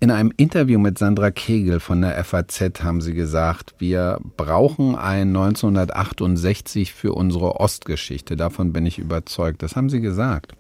In 0.04 0.10
einem 0.10 0.34
Interview 0.36 0.80
mit 0.80 0.98
Sandra 0.98 1.30
Kegel 1.30 1.80
von 1.80 2.02
der 2.02 2.24
FAZ 2.24 2.84
haben 2.84 3.02
Sie 3.02 3.14
gesagt, 3.14 3.76
wir 3.78 4.18
brauchen 4.36 4.96
ein 4.96 5.28
1968 5.28 6.92
für 6.92 7.14
unsere 7.14 7.60
Ostgeschichte. 7.60 8.36
Davon 8.36 8.74
bin 8.74 8.88
ich 8.88 8.98
überzeugt. 8.98 9.62
Das 9.62 9.76
haben 9.76 9.92
Sie 9.92 10.02
gesagt. 10.02 10.54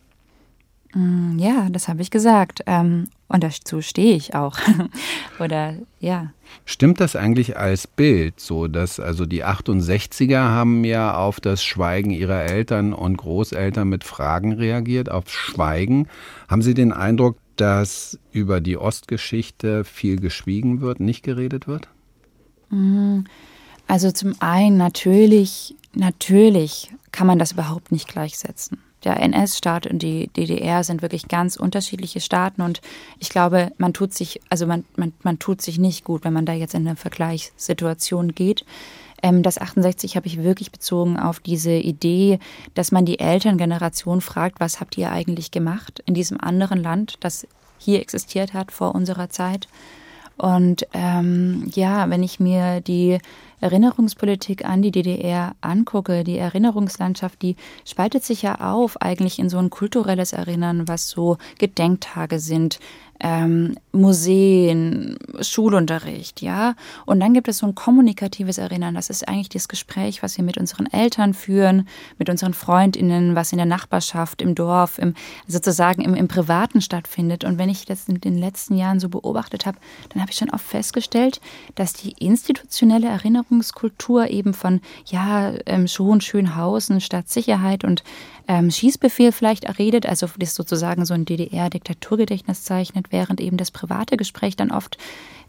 Mm, 0.94 1.40
ja, 1.40 1.70
das 1.72 1.88
habe 1.88 2.04
ich 2.04 2.12
gesagt. 2.12 2.62
Ähm, 2.68 3.08
und 3.30 3.44
dazu 3.44 3.82
stehe 3.82 4.16
ich 4.16 4.36
auch. 4.36 4.60
Oder 5.40 5.74
ja. 6.00 6.32
Stimmt 6.66 7.00
das 7.00 7.16
eigentlich 7.16 7.58
als 7.58 7.88
Bild, 7.88 8.40
so 8.40 8.68
dass 8.68 9.00
also 9.00 9.25
die 9.25 9.44
68er 9.44 10.38
haben 10.38 10.84
ja 10.84 11.16
auf 11.16 11.40
das 11.40 11.64
Schweigen 11.64 12.12
ihrer 12.12 12.44
Eltern 12.44 12.94
und 12.94 13.18
Großeltern 13.18 13.90
mit 13.90 14.04
Fragen 14.04 14.54
reagiert, 14.54 15.10
auf 15.10 15.32
Schweigen. 15.32 16.08
Haben 16.48 16.62
Sie 16.62 16.75
den 16.75 16.94
Eindruck, 16.94 17.38
dass 17.62 18.18
über 18.32 18.60
die 18.60 18.76
Ostgeschichte 18.76 19.84
viel 19.84 20.20
geschwiegen 20.20 20.82
wird, 20.82 21.00
nicht 21.00 21.22
geredet 21.22 21.68
wird? 21.68 21.88
Mhm. 22.72 23.26
Also 23.88 24.12
zum 24.12 24.34
einen 24.40 24.78
natürlich, 24.78 25.76
natürlich 25.94 26.92
kann 27.12 27.28
man 27.28 27.38
das 27.38 27.52
überhaupt 27.52 27.92
nicht 27.92 28.08
gleichsetzen. 28.08 28.80
Der 29.04 29.22
NS-Staat 29.22 29.86
und 29.86 30.02
die 30.02 30.28
DDR 30.30 30.84
sind 30.84 31.04
wirklich 31.04 31.28
ganz 31.28 31.56
unterschiedliche 31.56 32.20
Staaten 32.20 32.62
und 32.62 32.82
ich 33.20 33.30
glaube, 33.30 33.72
man 33.78 33.94
tut 33.94 34.14
sich, 34.14 34.42
also 34.50 34.66
man, 34.66 34.84
man, 34.96 35.14
man 35.22 35.38
tut 35.38 35.62
sich 35.62 35.78
nicht 35.78 36.04
gut, 36.04 36.24
wenn 36.24 36.34
man 36.34 36.48
da 36.48 36.54
jetzt 36.54 36.74
in 36.74 36.88
eine 36.88 36.96
Vergleichssituation 36.96 38.34
geht. 38.34 38.66
Ähm, 39.24 39.44
das 39.44 39.60
68 39.60 40.16
habe 40.16 40.27
ich 40.27 40.44
wirklich 40.44 40.72
bezogen 40.72 41.18
auf 41.18 41.40
diese 41.40 41.74
Idee, 41.74 42.40
dass 42.74 42.92
man 42.92 43.05
die 43.05 43.20
Elterngeneration 43.20 44.22
fragt, 44.22 44.60
was 44.60 44.79
habt 44.79 44.98
ihr 44.98 45.12
eigentlich 45.12 45.51
gemacht 45.51 46.01
in 46.05 46.14
diesem 46.14 46.40
anderen 46.40 46.81
Land, 46.81 47.18
das 47.22 47.48
hier 47.77 48.00
existiert 48.00 48.53
hat 48.53 48.72
vor 48.72 48.96
unserer 48.96 49.29
Zeit. 49.29 49.68
Und 50.38 50.88
ähm, 50.94 51.70
ja, 51.74 52.10
wenn 52.10 52.24
ich 52.24 52.40
mir 52.40 52.81
die 52.81 53.20
Erinnerungspolitik 53.62 54.66
an 54.66 54.82
die 54.82 54.92
DDR 54.92 55.56
angucke, 55.62 56.24
die 56.24 56.38
Erinnerungslandschaft, 56.38 57.42
die 57.42 57.56
spaltet 57.86 58.24
sich 58.24 58.42
ja 58.42 58.60
auf 58.60 59.02
eigentlich 59.02 59.40
in 59.40 59.50
so 59.50 59.58
ein 59.60 59.70
kulturelles 59.70 60.34
Erinnern, 60.34 60.88
was 60.88 61.10
so 61.10 61.38
Gedenktage 61.60 62.40
sind, 62.40 62.80
ähm, 63.24 63.76
Museen, 63.92 65.18
Schulunterricht, 65.42 66.42
ja. 66.42 66.76
Und 67.06 67.20
dann 67.20 67.34
gibt 67.34 67.48
es 67.48 67.60
so 67.60 67.68
ein 67.68 67.76
kommunikatives 67.76 68.58
Erinnern. 68.58 68.96
Das 68.96 69.10
ist 69.10 69.28
eigentlich 69.28 69.50
das 69.50 69.68
Gespräch, 69.68 70.24
was 70.24 70.38
wir 70.38 70.44
mit 70.44 70.58
unseren 70.58 70.88
Eltern 70.92 71.34
führen, 71.34 71.88
mit 72.18 72.30
unseren 72.30 72.54
FreundInnen, 72.54 73.36
was 73.36 73.52
in 73.52 73.58
der 73.58 73.68
Nachbarschaft, 73.68 74.42
im 74.42 74.56
Dorf, 74.56 74.98
im, 74.98 75.14
sozusagen 75.48 76.02
im, 76.02 76.16
im 76.16 76.28
Privaten 76.28 76.82
stattfindet. 76.82 77.44
Und 77.44 77.60
wenn 77.60 77.70
ich 77.70 77.86
das 77.86 78.08
in 78.08 78.20
den 78.20 78.38
letzten 78.38 78.76
Jahren 78.76 79.00
so 79.00 79.08
beobachtet 79.08 79.66
habe, 79.66 79.78
dann 80.10 80.22
habe 80.22 80.32
ich 80.32 80.38
schon 80.38 80.50
oft 80.50 80.66
festgestellt, 80.66 81.42
dass 81.76 81.94
die 81.94 82.14
institutionelle 82.14 83.10
Erinnerungskultur 83.51 84.29
eben 84.29 84.53
von, 84.53 84.81
ja, 85.05 85.53
ähm, 85.66 85.87
schon 85.87 86.22
Schönhausen, 86.22 87.01
Stadtsicherheit 87.01 87.83
und 87.83 88.03
ähm, 88.48 88.72
Schießbefehl 88.72 89.31
vielleicht 89.31 89.66
erredet, 89.66 90.05
also 90.05 90.27
das 90.37 90.55
sozusagen 90.55 91.05
so 91.05 91.14
ein 91.14 91.25
DDR-Diktaturgedächtnis 91.25 92.64
zeichnet, 92.64 93.07
während 93.11 93.42
eben 93.42 93.57
das 93.57 93.72
private 93.72 94.18
Gespräch 94.18 94.55
dann 94.55 94.72
oft 94.72 94.98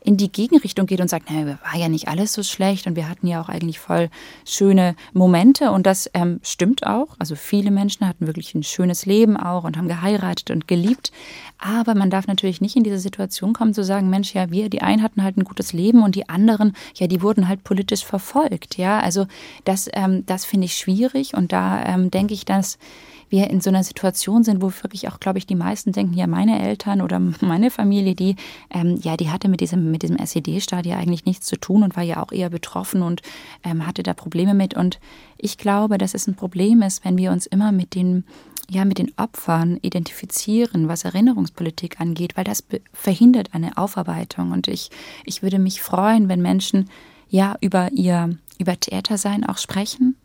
in 0.04 0.16
die 0.16 0.32
Gegenrichtung 0.32 0.86
geht 0.86 1.00
und 1.00 1.08
sagt, 1.08 1.30
naja, 1.30 1.58
war 1.62 1.78
ja 1.78 1.88
nicht 1.88 2.08
alles 2.08 2.32
so 2.32 2.42
schlecht 2.42 2.86
und 2.86 2.96
wir 2.96 3.08
hatten 3.08 3.26
ja 3.26 3.40
auch 3.40 3.48
eigentlich 3.48 3.78
voll 3.78 4.10
schöne 4.44 4.96
Momente 5.12 5.70
und 5.70 5.86
das 5.86 6.10
ähm, 6.12 6.40
stimmt 6.42 6.86
auch. 6.86 7.14
Also 7.18 7.36
viele 7.36 7.70
Menschen 7.70 8.08
hatten 8.08 8.26
wirklich 8.26 8.54
ein 8.54 8.64
schönes 8.64 9.06
Leben 9.06 9.36
auch 9.36 9.64
und 9.64 9.76
haben 9.76 9.88
geheiratet 9.88 10.50
und 10.50 10.66
geliebt. 10.66 11.12
Aber 11.58 11.94
man 11.94 12.10
darf 12.10 12.26
natürlich 12.26 12.60
nicht 12.60 12.76
in 12.76 12.82
diese 12.82 12.98
Situation 12.98 13.52
kommen 13.52 13.74
zu 13.74 13.84
sagen, 13.84 14.10
Mensch, 14.10 14.34
ja, 14.34 14.50
wir, 14.50 14.68
die 14.68 14.82
einen 14.82 15.02
hatten 15.02 15.22
halt 15.22 15.36
ein 15.36 15.44
gutes 15.44 15.72
Leben 15.72 16.02
und 16.02 16.16
die 16.16 16.28
anderen, 16.28 16.74
ja, 16.96 17.06
die 17.06 17.22
wurden 17.22 17.46
halt 17.46 17.62
politisch 17.62 17.91
verfolgt. 18.00 18.78
Ja, 18.78 19.00
also 19.00 19.26
das, 19.64 19.90
ähm, 19.92 20.24
das 20.24 20.46
finde 20.46 20.64
ich 20.64 20.74
schwierig 20.74 21.34
und 21.34 21.52
da 21.52 21.84
ähm, 21.84 22.10
denke 22.10 22.32
ich, 22.32 22.46
dass 22.46 22.78
wir 23.32 23.48
in 23.48 23.62
so 23.62 23.70
einer 23.70 23.82
Situation 23.82 24.44
sind, 24.44 24.60
wo 24.60 24.70
wirklich 24.82 25.08
auch, 25.08 25.18
glaube 25.18 25.38
ich, 25.38 25.46
die 25.46 25.54
meisten 25.54 25.92
denken, 25.92 26.12
ja, 26.12 26.26
meine 26.26 26.62
Eltern 26.62 27.00
oder 27.00 27.18
meine 27.40 27.70
Familie, 27.70 28.14
die, 28.14 28.36
ähm, 28.70 28.98
ja, 29.02 29.16
die 29.16 29.30
hatte 29.30 29.48
mit 29.48 29.60
diesem, 29.60 29.90
mit 29.90 30.02
diesem 30.02 30.18
SED-Staat 30.18 30.86
ja 30.86 30.98
eigentlich 30.98 31.24
nichts 31.24 31.46
zu 31.46 31.56
tun 31.56 31.82
und 31.82 31.96
war 31.96 32.02
ja 32.02 32.22
auch 32.22 32.30
eher 32.30 32.50
betroffen 32.50 33.02
und 33.02 33.22
ähm, 33.64 33.86
hatte 33.86 34.02
da 34.02 34.12
Probleme 34.12 34.52
mit. 34.52 34.74
Und 34.74 35.00
ich 35.38 35.56
glaube, 35.56 35.96
dass 35.96 36.14
es 36.14 36.26
ein 36.26 36.36
Problem 36.36 36.82
ist, 36.82 37.04
wenn 37.04 37.16
wir 37.16 37.32
uns 37.32 37.46
immer 37.46 37.72
mit 37.72 37.94
den 37.94 38.24
ja, 38.70 38.86
mit 38.86 38.96
den 38.96 39.12
Opfern 39.18 39.78
identifizieren, 39.82 40.88
was 40.88 41.04
Erinnerungspolitik 41.04 42.00
angeht, 42.00 42.38
weil 42.38 42.44
das 42.44 42.64
verhindert 42.94 43.50
eine 43.52 43.76
Aufarbeitung. 43.76 44.50
Und 44.52 44.66
ich, 44.66 44.90
ich 45.26 45.42
würde 45.42 45.58
mich 45.58 45.82
freuen, 45.82 46.28
wenn 46.28 46.40
Menschen 46.40 46.88
ja 47.32 47.56
über 47.60 47.90
ihr, 47.92 48.38
über 48.58 48.78
Tätersein 48.78 49.44
auch 49.44 49.58
sprechen, 49.58 50.16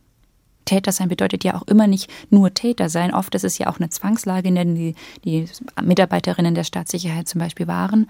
Täter 0.66 0.92
sein 0.92 1.10
bedeutet 1.10 1.44
ja 1.44 1.56
auch 1.56 1.64
immer 1.64 1.88
nicht 1.88 2.12
nur 2.30 2.54
Täter 2.54 2.90
sein. 2.90 3.14
Oft 3.14 3.34
ist 3.34 3.46
es 3.46 3.58
ja 3.58 3.68
auch 3.68 3.80
eine 3.80 3.90
Zwangslage, 3.90 4.50
in 4.50 4.56
der 4.56 4.66
die, 4.66 4.96
die 5.24 5.46
Mitarbeiterinnen 5.82 6.54
der 6.54 6.66
Staatssicherheit 6.66 7.28
zum 7.28 7.40
Beispiel 7.40 7.68
waren. 7.68 8.08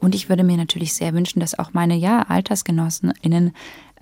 Und 0.00 0.14
ich 0.14 0.28
würde 0.28 0.42
mir 0.42 0.56
natürlich 0.56 0.94
sehr 0.94 1.12
wünschen, 1.12 1.40
dass 1.40 1.58
auch 1.58 1.74
meine 1.74 1.96
ja, 1.96 2.22
AltersgenossInnen 2.22 3.52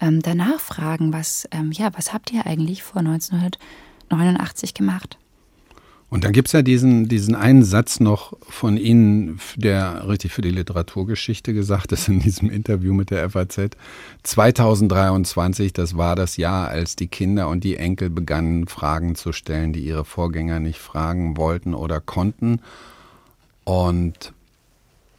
ähm, 0.01 0.23
danach 0.23 0.61
fragen, 0.61 1.13
was, 1.13 1.49
ähm, 1.51 1.73
ja, 1.73 1.91
was 1.95 2.13
habt 2.13 2.33
ihr 2.33 2.47
eigentlich 2.47 2.83
vor 2.83 3.01
1989 3.01 4.73
gemacht? 4.73 5.19
Und 6.09 6.23
dann 6.23 6.33
gibt 6.33 6.49
es 6.49 6.53
ja 6.53 6.63
diesen, 6.63 7.09
diesen 7.09 7.35
einen 7.35 7.65
Satz 7.65 7.99
noch 7.99 8.35
von 8.43 8.77
Ihnen, 8.77 9.41
der 9.57 10.09
richtig 10.09 10.33
für 10.33 10.41
die 10.41 10.53
Literaturgeschichte 10.53 11.53
gesagt 11.53 11.91
ist 11.91 12.09
in 12.09 12.21
diesem 12.21 12.49
Interview 12.49 12.95
mit 12.95 13.11
der 13.11 13.29
FAZ. 13.29 13.71
2023, 14.23 15.73
das 15.73 15.97
war 15.97 16.15
das 16.15 16.37
Jahr, 16.37 16.69
als 16.69 16.95
die 16.95 17.09
Kinder 17.09 17.49
und 17.49 17.65
die 17.65 17.77
Enkel 17.77 18.09
begannen, 18.09 18.69
Fragen 18.69 19.17
zu 19.17 19.33
stellen, 19.33 19.73
die 19.73 19.81
ihre 19.81 20.05
Vorgänger 20.05 20.61
nicht 20.61 20.79
fragen 20.79 21.37
wollten 21.37 21.75
oder 21.75 22.01
konnten. 22.01 22.61
Und 23.65 24.33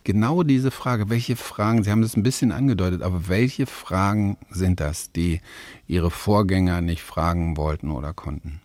genau 0.05 0.43
diese 0.43 0.71
Frage, 0.71 1.09
welche 1.09 1.35
Fragen, 1.35 1.83
Sie 1.83 1.91
haben 1.91 2.01
das 2.01 2.15
ein 2.15 2.23
bisschen 2.23 2.53
angedeutet, 2.53 3.01
aber 3.01 3.27
welche 3.27 3.65
Fragen 3.65 4.37
sind 4.49 4.79
das, 4.79 5.11
die 5.11 5.41
Ihre 5.85 6.11
Vorgänger 6.11 6.79
nicht 6.79 7.01
fragen 7.01 7.57
wollten 7.57 7.91
oder 7.91 8.13
konnten? 8.13 8.61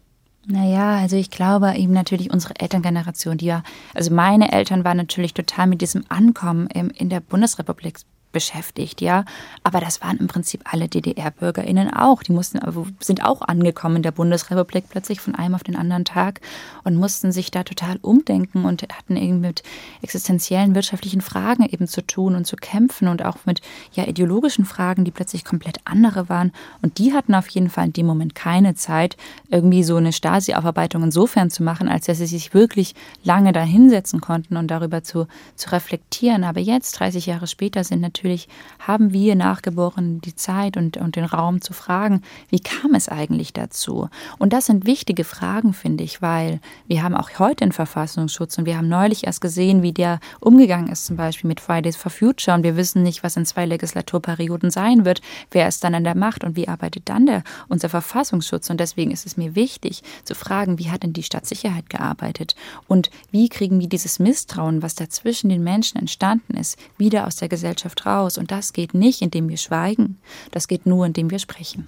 Naja, 0.46 0.96
also 0.96 1.16
ich 1.16 1.30
glaube 1.30 1.72
eben 1.76 1.92
natürlich 1.92 2.32
unsere 2.32 2.58
Elterngeneration, 2.58 3.38
die 3.38 3.46
ja, 3.46 3.62
also 3.94 4.12
meine 4.12 4.50
Eltern 4.52 4.84
waren 4.84 4.96
natürlich 4.96 5.34
total 5.34 5.68
mit 5.68 5.80
diesem 5.80 6.04
Ankommen 6.08 6.66
in 6.68 7.08
der 7.08 7.20
Bundesrepublik 7.20 7.98
beschäftigt, 8.32 9.00
ja. 9.00 9.24
Aber 9.62 9.80
das 9.80 10.00
waren 10.00 10.18
im 10.18 10.26
Prinzip 10.26 10.62
alle 10.64 10.88
DDR-BürgerInnen 10.88 11.92
auch. 11.92 12.22
Die 12.22 12.32
mussten, 12.32 12.60
sind 13.00 13.24
auch 13.24 13.42
angekommen 13.42 13.96
in 13.96 14.02
der 14.02 14.10
Bundesrepublik 14.10 14.86
plötzlich 14.88 15.20
von 15.20 15.34
einem 15.34 15.54
auf 15.54 15.62
den 15.62 15.76
anderen 15.76 16.04
Tag 16.04 16.40
und 16.84 16.96
mussten 16.96 17.32
sich 17.32 17.50
da 17.50 17.62
total 17.62 17.98
umdenken 18.02 18.64
und 18.64 18.82
hatten 18.82 19.16
eben 19.16 19.40
mit 19.40 19.62
existenziellen 20.02 20.74
wirtschaftlichen 20.74 21.20
Fragen 21.20 21.64
eben 21.66 21.86
zu 21.86 22.04
tun 22.04 22.34
und 22.34 22.46
zu 22.46 22.56
kämpfen 22.56 23.08
und 23.08 23.24
auch 23.24 23.36
mit 23.44 23.60
ja 23.92 24.04
ideologischen 24.04 24.64
Fragen, 24.64 25.04
die 25.04 25.10
plötzlich 25.10 25.44
komplett 25.44 25.78
andere 25.84 26.28
waren. 26.28 26.52
Und 26.80 26.98
die 26.98 27.12
hatten 27.12 27.34
auf 27.34 27.48
jeden 27.48 27.70
Fall 27.70 27.86
in 27.86 27.92
dem 27.92 28.06
Moment 28.06 28.34
keine 28.34 28.74
Zeit, 28.74 29.16
irgendwie 29.50 29.84
so 29.84 29.96
eine 29.96 30.12
Stasi-Aufarbeitung 30.12 31.02
insofern 31.02 31.50
zu 31.50 31.62
machen, 31.62 31.88
als 31.88 32.06
dass 32.06 32.18
sie 32.18 32.26
sich 32.26 32.54
wirklich 32.54 32.94
lange 33.22 33.52
da 33.52 33.62
hinsetzen 33.62 34.20
konnten 34.20 34.56
und 34.56 34.68
darüber 34.68 35.02
zu, 35.02 35.26
zu 35.56 35.70
reflektieren. 35.72 36.44
Aber 36.44 36.60
jetzt, 36.60 36.92
30 36.98 37.26
Jahre 37.26 37.46
später, 37.46 37.84
sind 37.84 38.00
natürlich 38.00 38.21
natürlich 38.22 38.48
haben 38.78 39.12
wir 39.12 39.34
Nachgeborenen 39.34 40.20
die 40.20 40.36
Zeit 40.36 40.76
und, 40.76 40.96
und 40.96 41.16
den 41.16 41.24
Raum 41.24 41.60
zu 41.60 41.72
fragen, 41.72 42.22
wie 42.50 42.60
kam 42.60 42.94
es 42.94 43.08
eigentlich 43.08 43.52
dazu? 43.52 44.08
Und 44.38 44.52
das 44.52 44.66
sind 44.66 44.86
wichtige 44.86 45.24
Fragen, 45.24 45.74
finde 45.74 46.04
ich, 46.04 46.22
weil 46.22 46.60
wir 46.86 47.02
haben 47.02 47.16
auch 47.16 47.30
heute 47.40 47.62
einen 47.62 47.72
Verfassungsschutz 47.72 48.58
und 48.58 48.66
wir 48.66 48.76
haben 48.76 48.88
neulich 48.88 49.26
erst 49.26 49.40
gesehen, 49.40 49.82
wie 49.82 49.92
der 49.92 50.20
umgegangen 50.38 50.88
ist, 50.88 51.06
zum 51.06 51.16
Beispiel 51.16 51.48
mit 51.48 51.58
Fridays 51.60 51.96
for 51.96 52.12
Future 52.12 52.56
und 52.56 52.62
wir 52.62 52.76
wissen 52.76 53.02
nicht, 53.02 53.24
was 53.24 53.36
in 53.36 53.44
zwei 53.44 53.66
Legislaturperioden 53.66 54.70
sein 54.70 55.04
wird, 55.04 55.20
wer 55.50 55.66
ist 55.66 55.82
dann 55.82 55.96
an 55.96 56.04
der 56.04 56.16
Macht 56.16 56.44
und 56.44 56.54
wie 56.54 56.68
arbeitet 56.68 57.08
dann 57.08 57.26
der, 57.26 57.42
unser 57.68 57.88
Verfassungsschutz 57.88 58.70
und 58.70 58.78
deswegen 58.78 59.10
ist 59.10 59.26
es 59.26 59.36
mir 59.36 59.56
wichtig 59.56 60.02
zu 60.22 60.36
fragen, 60.36 60.78
wie 60.78 60.90
hat 60.90 61.02
denn 61.02 61.12
die 61.12 61.24
Stadtsicherheit 61.24 61.90
gearbeitet 61.90 62.54
und 62.86 63.10
wie 63.32 63.48
kriegen 63.48 63.80
wir 63.80 63.88
dieses 63.88 64.20
Misstrauen, 64.20 64.82
was 64.82 64.94
da 64.94 65.08
zwischen 65.08 65.48
den 65.48 65.64
Menschen 65.64 65.98
entstanden 65.98 66.56
ist, 66.56 66.78
wieder 66.98 67.26
aus 67.26 67.36
der 67.36 67.48
Gesellschaft 67.48 68.06
raus? 68.06 68.11
Raus. 68.12 68.38
Und 68.38 68.50
das 68.50 68.72
geht 68.72 68.94
nicht, 68.94 69.22
indem 69.22 69.48
wir 69.48 69.56
schweigen. 69.56 70.18
Das 70.50 70.68
geht 70.68 70.86
nur, 70.86 71.06
indem 71.06 71.30
wir 71.30 71.38
sprechen. 71.38 71.86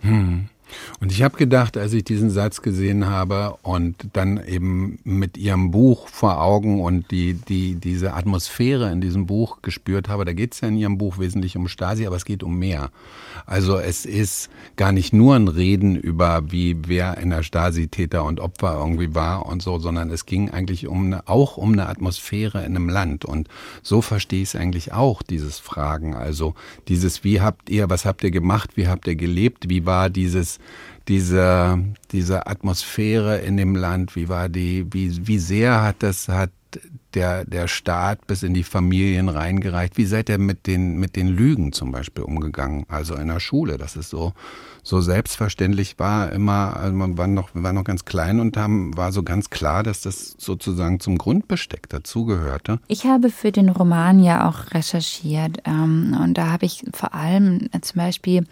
Hm. 0.00 0.48
Und 1.00 1.12
ich 1.12 1.22
habe 1.22 1.36
gedacht, 1.36 1.76
als 1.76 1.92
ich 1.92 2.04
diesen 2.04 2.30
Satz 2.30 2.62
gesehen 2.62 3.06
habe 3.06 3.56
und 3.62 3.96
dann 4.12 4.42
eben 4.44 4.98
mit 5.04 5.36
ihrem 5.36 5.70
Buch 5.70 6.08
vor 6.08 6.40
Augen 6.42 6.80
und 6.80 7.10
die, 7.10 7.34
die, 7.34 7.74
diese 7.74 8.14
Atmosphäre 8.14 8.90
in 8.90 9.00
diesem 9.00 9.26
Buch 9.26 9.62
gespürt 9.62 10.08
habe, 10.08 10.24
da 10.24 10.32
geht 10.32 10.54
es 10.54 10.60
ja 10.60 10.68
in 10.68 10.76
ihrem 10.76 10.98
Buch 10.98 11.18
wesentlich 11.18 11.56
um 11.56 11.68
Stasi, 11.68 12.06
aber 12.06 12.16
es 12.16 12.24
geht 12.24 12.42
um 12.42 12.58
mehr. 12.58 12.90
Also 13.46 13.78
es 13.78 14.04
ist 14.04 14.50
gar 14.76 14.92
nicht 14.92 15.12
nur 15.12 15.34
ein 15.34 15.48
Reden 15.48 15.96
über, 15.96 16.52
wie 16.52 16.76
wer 16.86 17.18
in 17.18 17.30
der 17.30 17.42
Stasi 17.42 17.88
Täter 17.88 18.24
und 18.24 18.40
Opfer 18.40 18.76
irgendwie 18.78 19.14
war 19.14 19.46
und 19.46 19.62
so, 19.62 19.78
sondern 19.78 20.10
es 20.10 20.26
ging 20.26 20.50
eigentlich 20.50 20.86
um 20.86 21.06
eine, 21.06 21.28
auch 21.28 21.56
um 21.56 21.72
eine 21.72 21.88
Atmosphäre 21.88 22.60
in 22.60 22.76
einem 22.76 22.88
Land. 22.88 23.24
Und 23.24 23.48
so 23.82 24.02
verstehe 24.02 24.42
ich 24.42 24.50
es 24.50 24.56
eigentlich 24.56 24.92
auch, 24.92 25.22
dieses 25.22 25.58
Fragen. 25.58 26.14
Also 26.14 26.54
dieses, 26.88 27.24
wie 27.24 27.40
habt 27.40 27.70
ihr, 27.70 27.90
was 27.90 28.04
habt 28.04 28.22
ihr 28.22 28.30
gemacht, 28.30 28.76
wie 28.76 28.86
habt 28.86 29.08
ihr 29.08 29.16
gelebt, 29.16 29.68
wie 29.68 29.86
war 29.86 30.10
dieses 30.10 30.59
diese, 31.08 31.78
diese 32.12 32.46
Atmosphäre 32.46 33.38
in 33.38 33.56
dem 33.56 33.74
Land, 33.74 34.14
wie 34.16 34.28
war 34.28 34.48
die, 34.48 34.86
wie, 34.92 35.26
wie 35.26 35.38
sehr 35.38 35.82
hat 35.82 35.96
das, 36.00 36.28
hat 36.28 36.50
der, 37.14 37.44
der 37.44 37.66
Staat 37.66 38.26
bis 38.26 38.42
in 38.42 38.54
die 38.54 38.62
Familien 38.62 39.28
reingereicht? 39.28 39.96
Wie 39.96 40.04
seid 40.04 40.28
ihr 40.28 40.38
mit 40.38 40.66
den, 40.66 40.98
mit 40.98 41.16
den 41.16 41.28
Lügen 41.28 41.72
zum 41.72 41.90
Beispiel 41.90 42.22
umgegangen? 42.22 42.84
Also 42.88 43.16
in 43.16 43.28
der 43.28 43.40
Schule, 43.40 43.78
dass 43.78 43.96
es 43.96 44.08
so, 44.08 44.32
so 44.84 45.00
selbstverständlich 45.00 45.98
war, 45.98 46.30
immer, 46.30 46.76
also 46.76 46.94
man 46.94 47.18
war 47.18 47.26
noch, 47.26 47.50
waren 47.54 47.74
noch 47.74 47.84
ganz 47.84 48.04
klein 48.04 48.38
und 48.38 48.56
haben, 48.56 48.96
war 48.96 49.10
so 49.10 49.22
ganz 49.22 49.50
klar, 49.50 49.82
dass 49.82 50.02
das 50.02 50.36
sozusagen 50.38 51.00
zum 51.00 51.18
Grundbesteck 51.18 51.88
dazugehörte. 51.88 52.78
Ich 52.86 53.04
habe 53.04 53.30
für 53.30 53.50
den 53.50 53.68
Roman 53.70 54.22
ja 54.22 54.48
auch 54.48 54.72
recherchiert 54.72 55.58
ähm, 55.64 56.16
und 56.22 56.38
da 56.38 56.52
habe 56.52 56.66
ich 56.66 56.84
vor 56.94 57.14
allem 57.14 57.68
äh, 57.72 57.80
zum 57.80 57.98
Beispiel 57.98 58.44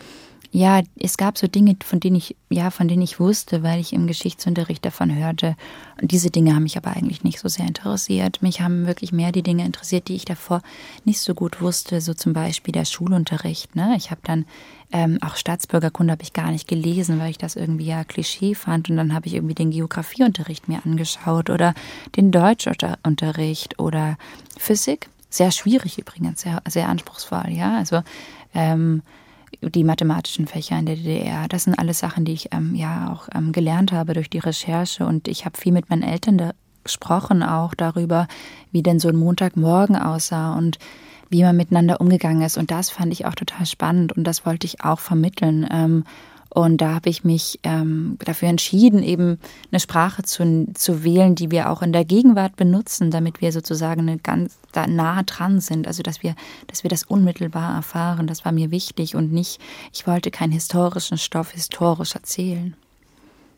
ja, 0.51 0.81
es 0.99 1.19
gab 1.19 1.37
so 1.37 1.47
Dinge, 1.47 1.77
von 1.85 2.01
denen 2.01 2.17
ich, 2.17 2.35
ja, 2.49 2.71
von 2.71 2.89
denen 2.89 3.03
ich 3.03 3.21
wusste, 3.21 3.63
weil 3.63 3.81
ich 3.81 3.93
im 3.93 4.07
Geschichtsunterricht 4.07 4.83
davon 4.83 5.15
hörte. 5.15 5.57
Und 6.01 6.11
diese 6.11 6.31
Dinge 6.31 6.55
haben 6.55 6.63
mich 6.63 6.79
aber 6.79 6.97
eigentlich 6.97 7.23
nicht 7.23 7.39
so 7.39 7.49
sehr 7.49 7.67
interessiert. 7.67 8.41
Mich 8.41 8.63
haben 8.63 8.87
wirklich 8.87 9.13
mehr 9.13 9.31
die 9.31 9.43
Dinge 9.43 9.67
interessiert, 9.67 10.09
die 10.09 10.15
ich 10.15 10.25
davor 10.25 10.63
nicht 11.05 11.21
so 11.21 11.35
gut 11.35 11.61
wusste, 11.61 12.01
so 12.01 12.15
zum 12.15 12.33
Beispiel 12.33 12.73
der 12.73 12.87
Schulunterricht. 12.87 13.77
Ne? 13.77 13.95
Ich 13.99 14.11
habe 14.11 14.23
dann 14.25 14.47
ähm, 14.91 15.19
auch 15.21 15.37
Staatsbürgerkunde 15.37 16.13
habe 16.13 16.23
ich 16.23 16.33
gar 16.33 16.51
nicht 16.51 16.67
gelesen, 16.67 17.21
weil 17.21 17.31
ich 17.31 17.39
das 17.39 17.55
irgendwie 17.55 17.87
ja 17.87 18.05
Klischee 18.05 18.55
fand. 18.55 18.89
Und 18.89 18.97
dann 18.97 19.13
habe 19.13 19.27
ich 19.27 19.35
irgendwie 19.35 19.55
den 19.55 19.71
Geografieunterricht 19.71 20.67
mir 20.67 20.81
angeschaut 20.83 21.51
oder 21.51 21.75
den 22.17 22.33
Deutschunterricht 22.33 23.79
oder 23.79 24.17
Physik. 24.57 25.11
Sehr 25.29 25.51
schwierig 25.51 25.99
übrigens, 25.99 26.41
sehr, 26.41 26.63
sehr 26.67 26.89
anspruchsvoll, 26.89 27.51
ja. 27.51 27.77
Also 27.77 28.01
ähm, 28.55 29.03
die 29.63 29.85
mathematischen 29.85 30.47
Fächer 30.47 30.79
in 30.79 30.87
der 30.87 30.97
DDR. 30.97 31.49
Das 31.49 31.65
sind 31.65 31.79
alles 31.79 31.99
Sachen, 31.99 32.25
die 32.25 32.33
ich 32.33 32.53
ähm, 32.53 32.75
ja 32.75 33.13
auch 33.13 33.29
ähm, 33.35 33.53
gelernt 33.53 33.93
habe 33.93 34.15
durch 34.15 34.31
die 34.31 34.39
Recherche 34.39 35.07
und 35.07 35.29
ich 35.29 35.45
habe 35.45 35.59
viel 35.59 35.73
mit 35.73 35.91
meinen 35.91 36.03
Eltern 36.03 36.53
gesprochen 36.85 37.43
auch 37.43 37.75
darüber, 37.75 38.29
wie 38.73 38.83
denn 38.83 38.99
so 38.99 39.09
ein 39.09 39.17
Montagmorgen 39.17 39.97
aussah 39.97 40.55
und 40.57 40.79
wie 41.31 41.43
man 41.43 41.57
miteinander 41.57 42.01
umgegangen 42.01 42.43
ist. 42.43 42.57
Und 42.57 42.71
das 42.71 42.89
fand 42.89 43.13
ich 43.13 43.27
auch 43.27 43.35
total 43.35 43.67
spannend 43.67 44.17
und 44.17 44.25
das 44.25 44.47
wollte 44.47 44.67
ich 44.67 44.83
auch 44.83 44.99
vermitteln. 44.99 45.69
Ähm, 45.71 46.05
und 46.51 46.79
da 46.79 46.95
habe 46.95 47.11
ich 47.11 47.25
mich 47.25 47.61
ähm, 47.63 48.17
dafür 48.25 48.49
entschieden, 48.49 49.03
eben 49.03 49.39
eine 49.71 49.81
Sprache 49.81 50.23
zu, 50.23 50.67
zu 50.75 51.05
wählen, 51.05 51.35
die 51.35 51.51
wir 51.51 51.71
auch 51.71 51.83
in 51.83 51.93
der 51.93 52.05
Gegenwart 52.05 52.57
benutzen, 52.57 53.11
damit 53.11 53.41
wir 53.41 53.53
sozusagen 53.53 54.03
eine 54.03 54.19
ganz 54.19 54.59
da 54.73 54.87
nah 54.87 55.23
dran 55.23 55.61
sind. 55.61 55.87
Also 55.87 56.03
dass 56.03 56.23
wir, 56.23 56.35
dass 56.67 56.83
wir 56.85 56.91
das 56.91 57.05
unmittelbar 57.05 57.77
erfahren. 57.77 58.27
Das 58.27 58.45
war 58.45 58.53
mir 58.53 58.71
wichtig 58.71 59.15
und 59.15 59.33
nicht, 59.33 59.61
ich 59.93 60.07
wollte 60.07 60.31
keinen 60.31 60.53
historischen 60.53 61.19
Stoff 61.19 61.53
historisch 61.53 62.15
erzählen. 62.15 62.75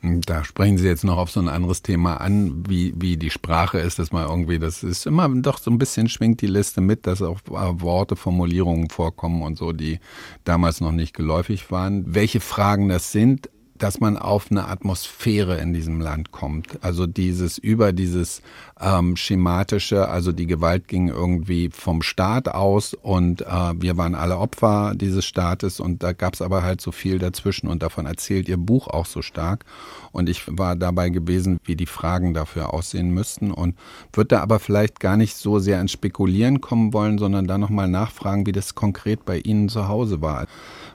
Da 0.02 0.44
sprechen 0.44 0.78
Sie 0.78 0.86
jetzt 0.86 1.04
noch 1.04 1.18
auf 1.18 1.30
so 1.30 1.40
ein 1.40 1.48
anderes 1.48 1.82
Thema 1.82 2.16
an, 2.16 2.64
wie, 2.66 2.94
wie 2.96 3.18
die 3.18 3.28
Sprache 3.28 3.78
ist, 3.78 3.98
dass 3.98 4.12
man 4.12 4.26
irgendwie, 4.26 4.58
das 4.58 4.82
ist 4.82 5.06
immer 5.06 5.28
doch 5.28 5.58
so 5.58 5.70
ein 5.70 5.76
bisschen 5.76 6.08
schwingt 6.08 6.40
die 6.40 6.46
Liste 6.46 6.80
mit, 6.80 7.06
dass 7.06 7.20
auch 7.20 7.40
äh, 7.48 7.80
Worte, 7.82 8.16
Formulierungen 8.16 8.88
vorkommen 8.88 9.42
und 9.42 9.58
so, 9.58 9.72
die 9.72 10.00
damals 10.44 10.80
noch 10.80 10.92
nicht 10.92 11.14
geläufig 11.14 11.70
waren. 11.70 12.14
Welche 12.14 12.40
Fragen 12.40 12.88
das 12.88 13.12
sind, 13.12 13.50
dass 13.83 13.99
man 13.99 14.16
auf 14.19 14.51
eine 14.51 14.69
Atmosphäre 14.69 15.57
in 15.57 15.73
diesem 15.73 16.01
Land 16.01 16.33
kommt. 16.33 16.83
Also 16.85 17.07
dieses 17.07 17.57
über 17.57 17.93
dieses 17.93 18.43
ähm, 18.79 19.16
schematische, 19.16 20.09
also 20.09 20.33
die 20.33 20.47
Gewalt 20.47 20.87
ging 20.87 21.09
irgendwie 21.09 21.71
vom 21.73 22.03
Staat 22.03 22.49
aus 22.49 22.93
und 22.95 23.40
äh, 23.40 23.47
wir 23.75 23.97
waren 23.97 24.14
alle 24.14 24.37
Opfer 24.37 24.93
dieses 24.95 25.25
Staates 25.25 25.81
und 25.81 26.03
da 26.03 26.12
gab 26.12 26.35
es 26.35 26.43
aber 26.43 26.62
halt 26.62 26.83
so 26.83 26.93
viel 26.93 27.19
dazwischen 27.19 27.69
und 27.69 27.83
davon 27.83 28.05
erzählt 28.05 28.49
ihr 28.49 28.59
Buch 28.59 28.87
auch 28.87 29.07
so 29.07 29.23
stark. 29.23 29.64
Und 30.12 30.29
ich 30.29 30.43
war 30.47 30.77
dabei 30.77 31.09
gewesen, 31.09 31.59
wie 31.64 31.77
die 31.77 31.87
Fragen 31.87 32.35
dafür 32.35 32.75
aussehen 32.75 33.11
müssten 33.11 33.51
und 33.51 33.77
würde 34.12 34.29
da 34.29 34.40
aber 34.43 34.59
vielleicht 34.59 35.01
gar 35.01 35.16
nicht 35.16 35.37
so 35.37 35.59
sehr 35.59 35.81
ins 35.81 35.93
Spekulieren 35.93 36.61
kommen 36.61 36.93
wollen, 36.93 37.19
sondern 37.19 37.47
da 37.47 37.57
nochmal 37.57 37.88
nachfragen, 37.88 38.47
wie 38.47 38.53
das 38.53 38.75
konkret 38.75 39.25
bei 39.25 39.38
Ihnen 39.38 39.69
zu 39.69 39.88
Hause 39.88 40.21
war. 40.21 40.47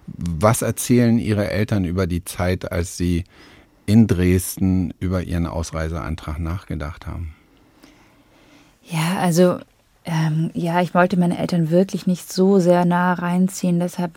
Was 0.08 0.62
erzählen 0.62 1.18
Ihre 1.18 1.50
Eltern 1.50 1.86
über 1.86 2.08
die 2.08 2.24
Zeit, 2.24 2.72
als 2.72 2.98
Sie 2.98 3.24
in 3.86 4.08
Dresden 4.08 4.94
über 5.00 5.24
Ihren 5.24 5.48
Ausreiseantrag 5.48 6.40
nachgedacht 6.40 7.08
haben? 7.08 7.36
Ja, 8.84 9.18
also 9.20 9.60
ähm, 10.06 10.52
ja, 10.54 10.82
ich 10.82 10.94
wollte 10.94 11.18
meine 11.18 11.38
Eltern 11.38 11.72
wirklich 11.72 12.06
nicht 12.06 12.32
so 12.32 12.60
sehr 12.60 12.86
nah 12.86 13.14
reinziehen. 13.14 13.80
Deshalb 13.80 14.12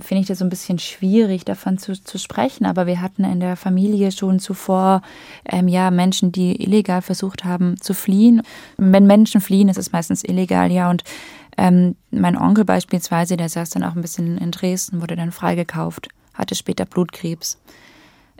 finde 0.00 0.22
ich 0.22 0.26
das 0.26 0.38
so 0.38 0.44
ein 0.44 0.50
bisschen 0.50 0.78
schwierig, 0.78 1.44
davon 1.44 1.78
zu, 1.78 1.92
zu 2.02 2.18
sprechen. 2.18 2.66
Aber 2.66 2.86
wir 2.86 3.00
hatten 3.00 3.24
in 3.24 3.40
der 3.40 3.56
Familie 3.56 4.12
schon 4.12 4.38
zuvor 4.38 5.02
ähm, 5.46 5.68
ja 5.68 5.90
Menschen, 5.90 6.32
die 6.32 6.62
illegal 6.62 7.02
versucht 7.02 7.44
haben 7.44 7.80
zu 7.80 7.94
fliehen. 7.94 8.42
Wenn 8.76 9.06
Menschen 9.06 9.40
fliehen, 9.40 9.68
ist 9.68 9.78
es 9.78 9.92
meistens 9.92 10.24
illegal, 10.24 10.70
ja. 10.70 10.90
Und 10.90 11.04
ähm, 11.56 11.96
mein 12.10 12.36
Onkel 12.36 12.64
beispielsweise, 12.64 13.36
der 13.36 13.48
saß 13.48 13.70
dann 13.70 13.84
auch 13.84 13.94
ein 13.94 14.02
bisschen 14.02 14.38
in 14.38 14.50
Dresden, 14.50 15.00
wurde 15.00 15.16
dann 15.16 15.32
freigekauft, 15.32 16.08
hatte 16.34 16.54
später 16.54 16.84
Blutkrebs. 16.84 17.58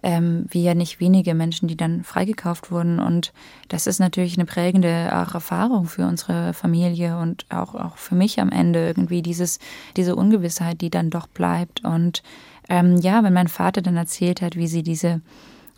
ähm, 0.05 0.45
wie 0.51 0.63
ja 0.63 0.75
nicht 0.75 1.01
wenige 1.01 1.35
Menschen, 1.35 1.67
die 1.67 1.79
dann 1.79 2.05
freigekauft 2.05 2.71
wurden. 2.71 2.99
Und 3.01 3.33
das 3.69 3.87
ist 3.87 4.01
natürlich 4.01 4.37
eine 4.37 4.45
prägende 4.45 4.89
Erfahrung 4.89 5.87
für 5.87 6.07
unsere 6.07 6.53
Familie 6.53 7.17
und 7.17 7.47
auch, 7.49 7.75
auch 7.75 7.97
für 7.97 8.15
mich 8.15 8.39
am 8.39 8.51
Ende 8.51 8.87
irgendwie 8.87 9.23
dieses, 9.23 9.59
diese 9.97 10.15
Ungewissheit, 10.15 10.83
die 10.83 10.91
dann 10.91 11.09
doch 11.09 11.27
bleibt. 11.27 11.83
Und 11.85 12.23
ähm, 12.69 12.99
ja, 12.99 13.25
wenn 13.25 13.33
mein 13.33 13.49
Vater 13.49 13.81
dann 13.81 13.97
erzählt 13.97 14.43
hat, 14.43 14.57
wie 14.57 14.69
sie 14.69 14.83
diese 14.83 15.23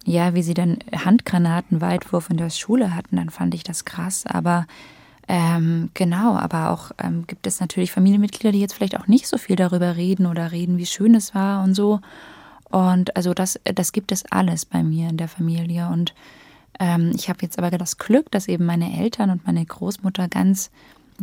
ja, 0.09 0.35
wie 0.35 0.43
sie 0.45 0.55
dann 0.55 0.79
Handgranatenweitwurf 0.93 2.31
in 2.31 2.37
der 2.37 2.51
Schule 2.51 2.95
hatten, 2.95 3.17
dann 3.17 3.29
fand 3.29 3.55
ich 3.55 3.65
das 3.65 3.85
krass. 3.85 4.25
Aber 4.25 4.67
ähm, 5.29 5.91
genau, 5.95 6.37
aber 6.37 6.71
auch 6.71 6.93
ähm, 7.03 7.27
gibt 7.27 7.47
es 7.47 7.61
natürlich 7.61 7.91
Familienmitglieder, 7.93 8.53
die 8.53 8.61
jetzt 8.61 8.75
vielleicht 8.75 8.99
auch 8.99 9.09
nicht 9.09 9.27
so 9.27 9.39
viel 9.39 9.57
darüber 9.57 9.97
reden 9.97 10.27
oder 10.27 10.53
reden, 10.53 10.79
wie 10.79 10.87
schön 10.87 11.15
es 11.15 11.35
war 11.35 11.65
und 11.65 11.75
so. 11.75 12.01
Und 12.71 13.17
also 13.17 13.35
das, 13.35 13.59
das 13.65 13.93
gibt 13.93 14.13
es 14.13 14.25
alles 14.31 14.65
bei 14.65 14.83
mir 14.83 15.09
in 15.09 15.17
der 15.17 15.29
Familie. 15.29 15.89
Und 15.89 16.15
ähm, 16.79 17.13
ich 17.15 17.29
habe 17.29 17.39
jetzt 17.43 17.59
aber 17.59 17.71
das 17.71 17.99
Glück, 17.99 18.31
dass 18.31 18.49
eben 18.49 18.67
meine 18.67 18.99
Eltern 18.99 19.31
und 19.31 19.47
meine 19.47 19.65
Großmutter 19.65 20.29
ganz 20.29 20.71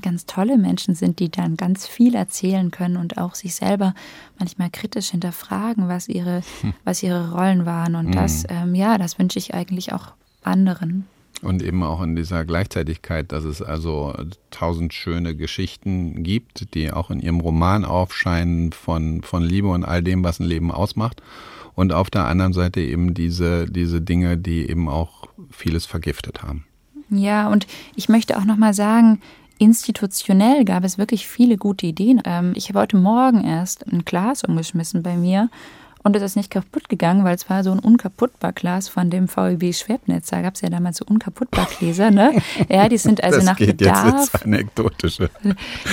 ganz 0.02 0.26
tolle 0.26 0.58
Menschen 0.58 0.96
sind, 0.96 1.20
die 1.20 1.30
dann 1.30 1.56
ganz 1.56 1.86
viel 1.86 2.16
erzählen 2.16 2.72
können 2.72 2.98
und 2.98 3.20
auch 3.20 3.36
sich 3.36 3.54
selber 3.54 3.94
manchmal 4.40 4.70
kritisch 4.72 5.12
hinterfragen, 5.12 5.88
was 5.88 6.10
ihre, 6.10 6.42
hm. 6.62 6.74
was 6.84 7.04
ihre 7.04 7.32
Rollen 7.32 7.68
waren. 7.68 7.96
Und 7.96 8.08
mhm. 8.08 8.14
das, 8.14 8.44
ähm, 8.50 8.74
ja, 8.74 8.98
das 8.98 9.20
wünsche 9.20 9.38
ich 9.38 9.54
eigentlich 9.54 9.94
auch 9.94 10.14
anderen. 10.42 11.06
Und 11.44 11.62
eben 11.62 11.84
auch 11.84 12.02
in 12.02 12.16
dieser 12.16 12.46
Gleichzeitigkeit, 12.46 13.32
dass 13.34 13.44
es 13.44 13.62
also 13.62 14.14
tausend 14.50 14.94
schöne 14.94 15.36
Geschichten 15.36 16.24
gibt, 16.24 16.74
die 16.74 16.92
auch 16.92 17.12
in 17.12 17.20
ihrem 17.20 17.42
Roman 17.42 17.84
aufscheinen 17.84 18.72
von, 18.72 19.22
von 19.24 19.44
Liebe 19.44 19.68
und 19.68 19.84
all 19.84 20.02
dem, 20.02 20.24
was 20.24 20.40
ein 20.40 20.46
Leben 20.46 20.72
ausmacht. 20.72 21.22
Und 21.76 21.92
auf 21.92 22.10
der 22.10 22.26
anderen 22.26 22.54
Seite 22.54 22.80
eben 22.80 23.14
diese, 23.14 23.66
diese 23.66 24.00
Dinge, 24.00 24.38
die 24.38 24.70
eben 24.70 24.88
auch 24.88 25.26
vieles 25.50 25.86
vergiftet 25.86 26.44
haben. 26.44 26.66
Ja, 27.10 27.50
und 27.50 27.68
ich 27.96 28.08
möchte 28.10 28.38
auch 28.38 28.46
nochmal 28.46 28.74
sagen, 28.74 29.20
institutionell 29.58 30.66
gab 30.66 30.84
es 30.84 30.98
wirklich 30.98 31.28
viele 31.28 31.58
gute 31.58 31.86
Ideen. 31.86 32.22
Ähm, 32.26 32.54
ich 32.56 32.70
habe 32.70 32.80
heute 32.80 32.98
Morgen 32.98 33.44
erst 33.44 33.86
ein 33.92 34.06
Glas 34.06 34.44
umgeschmissen 34.44 35.04
bei 35.04 35.16
mir 35.18 35.50
und 36.04 36.16
es 36.16 36.22
ist 36.22 36.36
nicht 36.36 36.52
kaputt 36.52 36.90
gegangen, 36.90 37.24
weil 37.24 37.36
es 37.36 37.50
war 37.50 37.64
so 37.64 37.72
ein 37.72 37.80
unkaputtbar 37.80 38.52
Glas 38.52 38.90
von 38.90 39.10
dem 39.10 39.28
VEB 39.28 39.74
Schwebnitz. 39.74 40.30
Da 40.30 40.42
gab 40.42 40.56
es 40.56 40.62
ja 40.62 40.70
damals 40.70 40.98
so 40.98 41.06
unkaputtbar 41.06 41.68
Gläser, 41.78 42.12
ne? 42.12 42.42
Ja, 42.70 42.90
die 42.90 42.98
sind 42.98 43.24
also 43.24 43.38
das 43.38 43.46
nach 43.46 43.56
geht 43.58 43.78
Bedarf. 43.78 44.06
Jetzt 44.06 44.34
ins 44.34 44.44
Anekdotische. 44.44 45.30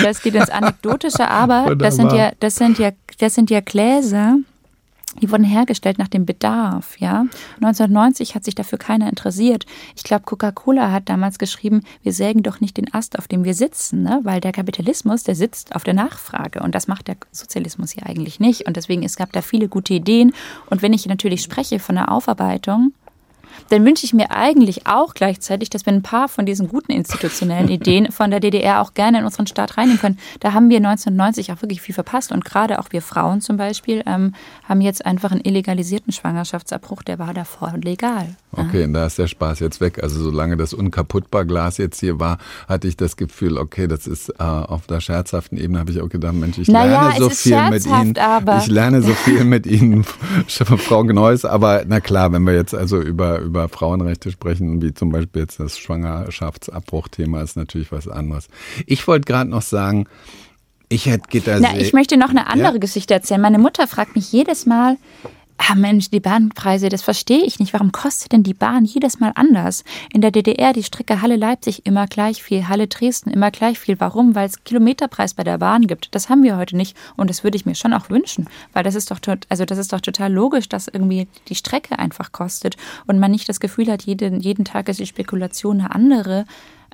Das 0.02 0.22
geht 0.22 0.34
ins 0.34 0.50
Anekdotische, 0.50 1.28
aber 1.28 1.76
das 1.78 1.96
sind 1.96 2.12
ja, 2.12 2.32
das 2.40 2.56
sind 2.56 2.78
ja, 2.78 2.90
das 3.18 3.34
sind 3.34 3.50
ja 3.50 3.60
Gläser, 3.60 4.38
die 5.20 5.30
wurden 5.30 5.44
hergestellt 5.44 5.98
nach 5.98 6.08
dem 6.08 6.26
Bedarf, 6.26 6.98
ja. 6.98 7.26
1990 7.56 8.34
hat 8.34 8.44
sich 8.44 8.54
dafür 8.54 8.78
keiner 8.78 9.08
interessiert. 9.08 9.66
Ich 9.96 10.04
glaube, 10.04 10.24
Coca-Cola 10.24 10.92
hat 10.92 11.08
damals 11.08 11.38
geschrieben, 11.38 11.82
wir 12.02 12.12
sägen 12.12 12.42
doch 12.42 12.60
nicht 12.60 12.76
den 12.76 12.92
Ast, 12.94 13.18
auf 13.18 13.28
dem 13.28 13.44
wir 13.44 13.54
sitzen, 13.54 14.02
ne? 14.02 14.20
weil 14.22 14.40
der 14.40 14.52
Kapitalismus, 14.52 15.22
der 15.22 15.34
sitzt 15.34 15.74
auf 15.74 15.84
der 15.84 15.94
Nachfrage 15.94 16.60
und 16.62 16.74
das 16.74 16.86
macht 16.88 17.08
der 17.08 17.16
Sozialismus 17.32 17.94
ja 17.94 18.04
eigentlich 18.04 18.40
nicht. 18.40 18.66
Und 18.66 18.76
deswegen, 18.76 19.02
es 19.02 19.16
gab 19.16 19.32
da 19.32 19.42
viele 19.42 19.68
gute 19.68 19.94
Ideen. 19.94 20.32
Und 20.68 20.82
wenn 20.82 20.92
ich 20.92 21.06
natürlich 21.06 21.42
spreche 21.42 21.78
von 21.78 21.96
der 21.96 22.10
Aufarbeitung, 22.12 22.92
dann 23.68 23.84
wünsche 23.84 24.04
ich 24.04 24.14
mir 24.14 24.30
eigentlich 24.30 24.86
auch 24.86 25.14
gleichzeitig, 25.14 25.70
dass 25.70 25.86
wir 25.86 25.92
ein 25.92 26.02
paar 26.02 26.28
von 26.28 26.46
diesen 26.46 26.68
guten 26.68 26.92
institutionellen 26.92 27.68
Ideen 27.70 28.10
von 28.10 28.30
der 28.30 28.40
DDR 28.40 28.80
auch 28.80 28.94
gerne 28.94 29.18
in 29.18 29.24
unseren 29.24 29.46
Staat 29.46 29.76
reinnehmen 29.76 30.00
können. 30.00 30.18
Da 30.40 30.52
haben 30.52 30.70
wir 30.70 30.78
1990 30.78 31.52
auch 31.52 31.62
wirklich 31.62 31.80
viel 31.80 31.94
verpasst 31.94 32.32
und 32.32 32.44
gerade 32.44 32.78
auch 32.78 32.88
wir 32.90 33.02
Frauen 33.02 33.40
zum 33.40 33.56
Beispiel 33.56 34.02
ähm, 34.06 34.34
haben 34.68 34.80
jetzt 34.80 35.04
einfach 35.04 35.30
einen 35.32 35.42
illegalisierten 35.42 36.12
Schwangerschaftsabbruch, 36.12 37.02
der 37.02 37.18
war 37.18 37.34
davor 37.34 37.74
legal. 37.82 38.34
Okay, 38.52 38.84
und 38.84 38.94
da 38.94 39.06
ist 39.06 39.18
der 39.18 39.28
Spaß 39.28 39.60
jetzt 39.60 39.80
weg. 39.80 40.02
Also 40.02 40.20
solange 40.22 40.56
das 40.56 40.74
unkaputtbar 40.74 41.44
Glas 41.44 41.78
jetzt 41.78 42.00
hier 42.00 42.18
war, 42.18 42.38
hatte 42.68 42.88
ich 42.88 42.96
das 42.96 43.16
Gefühl, 43.16 43.56
okay, 43.58 43.86
das 43.86 44.08
ist 44.08 44.30
äh, 44.30 44.42
auf 44.42 44.86
der 44.88 45.00
scherzhaften 45.00 45.56
Ebene, 45.56 45.78
habe 45.78 45.92
ich 45.92 46.00
auch 46.00 46.08
gedacht, 46.08 46.34
Mensch, 46.34 46.58
ich 46.58 46.68
naja, 46.68 47.10
lerne 47.10 47.20
so 47.20 47.30
viel 47.30 47.70
mit 47.70 47.86
Ihnen. 47.86 48.14
Ich 48.58 48.66
lerne 48.66 49.02
so 49.02 49.12
viel 49.24 49.44
mit 49.44 49.66
Ihnen, 49.66 50.04
Frau 50.04 51.04
Gneuss, 51.04 51.44
aber 51.44 51.84
na 51.86 52.00
klar, 52.00 52.32
wenn 52.32 52.42
wir 52.42 52.54
jetzt 52.54 52.74
also 52.74 53.00
über, 53.00 53.38
über 53.50 53.68
Frauenrechte 53.68 54.30
sprechen, 54.30 54.80
wie 54.80 54.94
zum 54.94 55.10
Beispiel 55.10 55.42
jetzt 55.42 55.58
das 55.58 55.76
Schwangerschaftsabbruchthema, 55.78 57.42
ist 57.42 57.56
natürlich 57.56 57.90
was 57.90 58.08
anderes. 58.08 58.48
Ich 58.86 59.06
wollte 59.08 59.26
gerade 59.26 59.50
noch 59.50 59.62
sagen, 59.62 60.06
ich 60.88 61.06
hätte 61.06 61.28
Gitter. 61.28 61.58
Na, 61.60 61.76
ich 61.76 61.92
möchte 61.92 62.16
noch 62.16 62.30
eine 62.30 62.46
andere 62.46 62.74
ja? 62.74 62.78
Geschichte 62.78 63.14
erzählen. 63.14 63.40
Meine 63.40 63.58
Mutter 63.58 63.86
fragt 63.86 64.16
mich 64.16 64.32
jedes 64.32 64.66
Mal, 64.66 64.96
ah 65.68 65.74
Mensch, 65.74 66.10
die 66.10 66.20
Bahnpreise, 66.20 66.88
das 66.88 67.02
verstehe 67.02 67.44
ich 67.44 67.58
nicht. 67.58 67.72
Warum 67.72 67.92
kostet 67.92 68.32
denn 68.32 68.42
die 68.42 68.54
Bahn 68.54 68.84
jedes 68.84 69.20
Mal 69.20 69.32
anders? 69.34 69.84
In 70.12 70.22
der 70.22 70.30
DDR 70.30 70.72
die 70.72 70.82
Strecke 70.82 71.20
Halle-Leipzig 71.20 71.84
immer 71.84 72.06
gleich 72.06 72.42
viel, 72.42 72.66
Halle-Dresden 72.66 73.30
immer 73.30 73.50
gleich 73.50 73.78
viel. 73.78 74.00
Warum? 74.00 74.34
Weil 74.34 74.46
es 74.46 74.64
Kilometerpreis 74.64 75.34
bei 75.34 75.44
der 75.44 75.58
Bahn 75.58 75.86
gibt. 75.86 76.14
Das 76.14 76.28
haben 76.28 76.42
wir 76.42 76.56
heute 76.56 76.76
nicht 76.76 76.96
und 77.16 77.28
das 77.28 77.44
würde 77.44 77.56
ich 77.56 77.66
mir 77.66 77.74
schon 77.74 77.92
auch 77.92 78.08
wünschen, 78.08 78.48
weil 78.72 78.84
das 78.84 78.94
ist 78.94 79.10
doch 79.10 79.18
also 79.48 79.64
das 79.64 79.78
ist 79.78 79.92
doch 79.92 80.00
total 80.00 80.32
logisch, 80.32 80.68
dass 80.68 80.88
irgendwie 80.88 81.28
die 81.48 81.54
Strecke 81.54 81.98
einfach 81.98 82.32
kostet 82.32 82.76
und 83.06 83.18
man 83.18 83.30
nicht 83.30 83.48
das 83.48 83.60
Gefühl 83.60 83.90
hat, 83.90 84.02
jeden, 84.02 84.40
jeden 84.40 84.64
Tag 84.64 84.88
ist 84.88 85.00
die 85.00 85.06
Spekulation 85.06 85.80
eine 85.80 85.94
andere. 85.94 86.46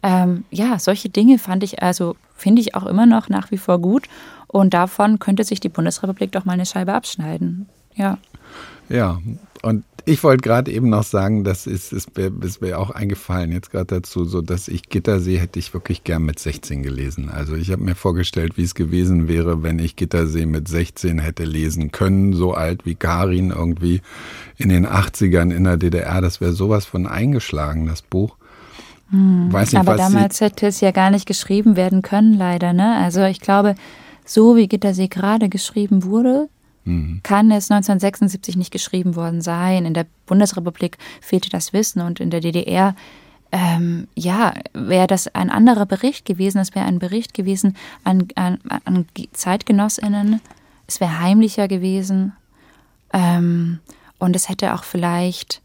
Ähm, 0.03 0.45
ja, 0.51 0.79
solche 0.79 1.09
Dinge 1.09 1.39
fand 1.39 1.63
ich 1.63 1.83
also 1.83 2.17
finde 2.35 2.61
ich 2.61 2.75
auch 2.75 2.87
immer 2.87 3.07
noch 3.07 3.29
nach 3.29 3.51
wie 3.51 3.59
vor 3.59 3.79
gut 3.79 4.09
und 4.49 4.75
davon 4.75 5.19
könnte 5.19 5.45
sich 5.45 5.61
die 5.61 5.69
Bundesrepublik 5.69 6.33
doch 6.33 6.45
mal 6.45 6.53
eine 6.53 6.67
Scheibe 6.67 6.93
abschneiden. 6.93 7.69
Ja. 7.97 8.19
Ja, 8.89 9.19
und 9.63 9.85
ich 10.09 10.23
wollte 10.23 10.43
gerade 10.43 10.71
eben 10.71 10.89
noch 10.89 11.03
sagen, 11.03 11.43
das 11.43 11.67
ist, 11.67 11.93
ist, 11.93 12.17
ist 12.17 12.63
mir 12.63 12.79
auch 12.79 12.91
eingefallen 12.91 13.51
jetzt 13.51 13.73
gerade 13.73 13.87
dazu, 13.87 14.25
so 14.25 14.41
dass 14.41 14.69
ich 14.69 14.89
Gittersee 14.89 15.39
hätte 15.39 15.59
ich 15.59 15.75
wirklich 15.75 16.05
gern 16.05 16.23
mit 16.23 16.39
16 16.39 16.85
gelesen. 16.85 17.29
Also 17.29 17.57
ich 17.57 17.73
habe 17.73 17.83
mir 17.83 17.97
vorgestellt, 17.97 18.57
wie 18.57 18.63
es 18.63 18.77
gewesen 18.77 19.27
wäre, 19.27 19.65
wenn 19.65 19.81
ich 19.81 19.97
Gittersee 19.97 20.47
mit 20.47 20.69
16 20.69 21.19
hätte 21.19 21.43
lesen 21.43 21.91
können, 21.91 22.35
so 22.35 22.55
alt 22.55 22.87
wie 22.87 22.95
Karin 22.95 23.51
irgendwie 23.51 24.01
in 24.57 24.69
den 24.69 24.87
80ern 24.87 25.53
in 25.53 25.65
der 25.65 25.77
DDR. 25.77 26.21
Das 26.21 26.41
wäre 26.41 26.53
sowas 26.53 26.85
von 26.85 27.09
eingeschlagen, 27.09 27.87
das 27.87 28.03
Buch. 28.03 28.37
Hm, 29.11 29.53
Weiß 29.53 29.73
nicht, 29.73 29.81
aber 29.81 29.97
damals 29.97 30.41
hätte 30.41 30.69
es 30.69 30.81
ja 30.81 30.93
gar 30.93 31.11
nicht 31.11 31.27
geschrieben 31.27 31.75
werden 31.75 32.03
können, 32.03 32.35
leider. 32.35 32.73
Ne? 32.73 32.97
Also 32.97 33.25
ich 33.25 33.41
glaube, 33.41 33.75
so 34.25 34.55
wie 34.55 34.69
Gittersee 34.69 35.09
gerade 35.09 35.49
geschrieben 35.49 36.05
wurde, 36.05 36.49
mhm. 36.87 37.21
kann 37.23 37.51
es 37.51 37.71
1976 37.71 38.57
nicht 38.57 38.71
geschrieben 38.71 39.15
worden 39.15 39.43
sein. 39.43 39.85
In 39.85 39.93
der 39.93 40.07
Bundesrepublik 40.25 40.97
fehlte 41.21 41.51
das 41.51 41.75
Wissen 41.75 42.01
und 42.01 42.19
in 42.21 42.31
der 42.31 42.41
DDR 42.41 42.95
ähm, 43.53 44.09
ja, 44.15 44.55
wäre 44.73 45.07
das 45.07 45.29
ein 45.29 45.51
anderer 45.51 45.87
Bericht 45.87 46.25
gewesen. 46.25 46.59
Es 46.59 46.75
wäre 46.75 46.87
ein 46.87 46.99
Bericht 46.99 47.35
gewesen 47.35 47.77
an, 48.05 48.29
an, 48.35 48.59
an 48.85 49.07
Zeitgenossinnen. 49.33 50.41
Es 50.87 51.01
wäre 51.01 51.21
heimlicher 51.21 51.69
gewesen. 51.69 52.33
Ähm, 53.13 53.81
und 54.19 54.35
es 54.35 54.49
hätte 54.49 54.75
auch 54.75 54.85
vielleicht 54.85 55.63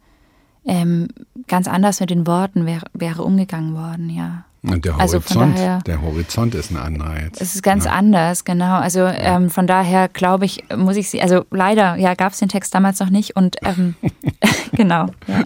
ähm, 0.65 1.07
ganz 1.47 1.67
anders 1.67 1.99
mit 1.99 2.11
den 2.11 2.27
Worten 2.27 2.65
wär, 2.65 2.81
wäre 2.93 3.23
umgegangen 3.23 3.75
worden, 3.75 4.09
ja. 4.09 4.45
Und 4.63 4.85
der 4.85 4.99
also 4.99 5.17
Horizont, 5.17 5.53
also 5.53 5.63
daher, 5.63 5.81
der 5.81 6.01
Horizont 6.01 6.53
ist 6.53 6.69
ein 6.71 6.77
anderer 6.77 7.19
jetzt. 7.19 7.41
Es 7.41 7.55
ist 7.55 7.63
ganz 7.63 7.85
ja. 7.85 7.91
anders, 7.91 8.45
genau. 8.45 8.75
Also 8.75 8.99
ja. 8.99 9.37
ähm, 9.37 9.49
von 9.49 9.65
daher 9.65 10.07
glaube 10.07 10.45
ich, 10.45 10.63
muss 10.75 10.97
ich 10.97 11.09
sie, 11.09 11.21
also 11.21 11.45
leider, 11.49 11.95
ja, 11.95 12.13
gab 12.13 12.33
es 12.33 12.39
den 12.39 12.49
Text 12.49 12.75
damals 12.75 12.99
noch 12.99 13.09
nicht 13.09 13.35
und 13.35 13.57
ähm, 13.63 13.95
genau. 14.73 15.07
Ja. 15.27 15.43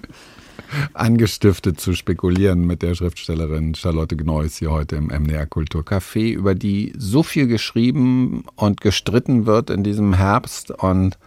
Angestiftet 0.94 1.80
zu 1.80 1.94
spekulieren 1.94 2.66
mit 2.66 2.82
der 2.82 2.96
Schriftstellerin 2.96 3.76
Charlotte 3.76 4.18
Gneuss 4.18 4.58
hier 4.58 4.72
heute 4.72 4.98
im 4.98 5.08
MDR 5.08 5.46
Kulturcafé, 5.46 6.34
über 6.34 6.56
die 6.56 6.92
so 6.98 7.24
viel 7.24 7.48
geschrieben 7.48 8.44
und 8.56 8.82
gestritten 8.82 9.46
wird 9.46 9.70
in 9.70 9.84
diesem 9.84 10.14
Herbst. 10.14 10.72
Und 10.72 11.18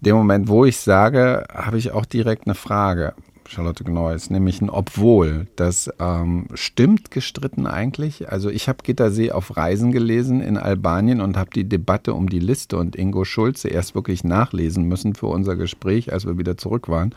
dem 0.00 0.16
Moment, 0.16 0.48
wo 0.48 0.64
ich 0.64 0.78
sage, 0.78 1.44
habe 1.52 1.78
ich 1.78 1.92
auch 1.92 2.06
direkt 2.06 2.46
eine 2.46 2.54
Frage. 2.54 3.14
Charlotte 3.48 3.84
Gneuss, 3.84 4.30
nämlich 4.30 4.60
ein 4.60 4.70
Obwohl. 4.70 5.46
Das 5.56 5.90
ähm, 5.98 6.46
stimmt 6.54 7.10
gestritten 7.10 7.66
eigentlich. 7.66 8.30
Also 8.30 8.50
ich 8.50 8.68
habe 8.68 8.82
Gittersee 8.82 9.32
auf 9.32 9.56
Reisen 9.56 9.92
gelesen 9.92 10.40
in 10.40 10.56
Albanien 10.56 11.20
und 11.20 11.36
habe 11.36 11.50
die 11.50 11.68
Debatte 11.68 12.14
um 12.14 12.28
die 12.28 12.40
Liste 12.40 12.76
und 12.76 12.96
Ingo 12.96 13.24
Schulze 13.24 13.68
erst 13.68 13.94
wirklich 13.94 14.24
nachlesen 14.24 14.84
müssen 14.84 15.14
für 15.14 15.26
unser 15.26 15.56
Gespräch, 15.56 16.12
als 16.12 16.26
wir 16.26 16.38
wieder 16.38 16.56
zurück 16.56 16.88
waren. 16.88 17.14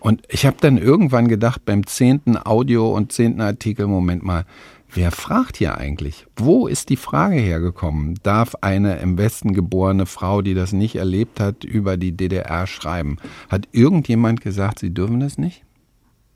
Und 0.00 0.22
ich 0.28 0.46
habe 0.46 0.56
dann 0.60 0.78
irgendwann 0.78 1.28
gedacht, 1.28 1.64
beim 1.64 1.86
zehnten 1.86 2.36
Audio 2.36 2.94
und 2.94 3.12
zehnten 3.12 3.40
Artikel, 3.40 3.86
Moment 3.86 4.22
mal, 4.22 4.44
Wer 4.90 5.10
fragt 5.10 5.58
hier 5.58 5.76
eigentlich? 5.76 6.26
Wo 6.36 6.66
ist 6.66 6.88
die 6.88 6.96
Frage 6.96 7.36
hergekommen? 7.36 8.18
Darf 8.22 8.54
eine 8.62 8.96
im 8.98 9.18
Westen 9.18 9.52
geborene 9.52 10.06
Frau, 10.06 10.40
die 10.40 10.54
das 10.54 10.72
nicht 10.72 10.96
erlebt 10.96 11.40
hat, 11.40 11.62
über 11.64 11.96
die 11.96 12.16
DDR 12.16 12.66
schreiben? 12.66 13.18
Hat 13.50 13.68
irgendjemand 13.72 14.40
gesagt, 14.40 14.78
sie 14.78 14.94
dürfen 14.94 15.20
das 15.20 15.36
nicht? 15.36 15.64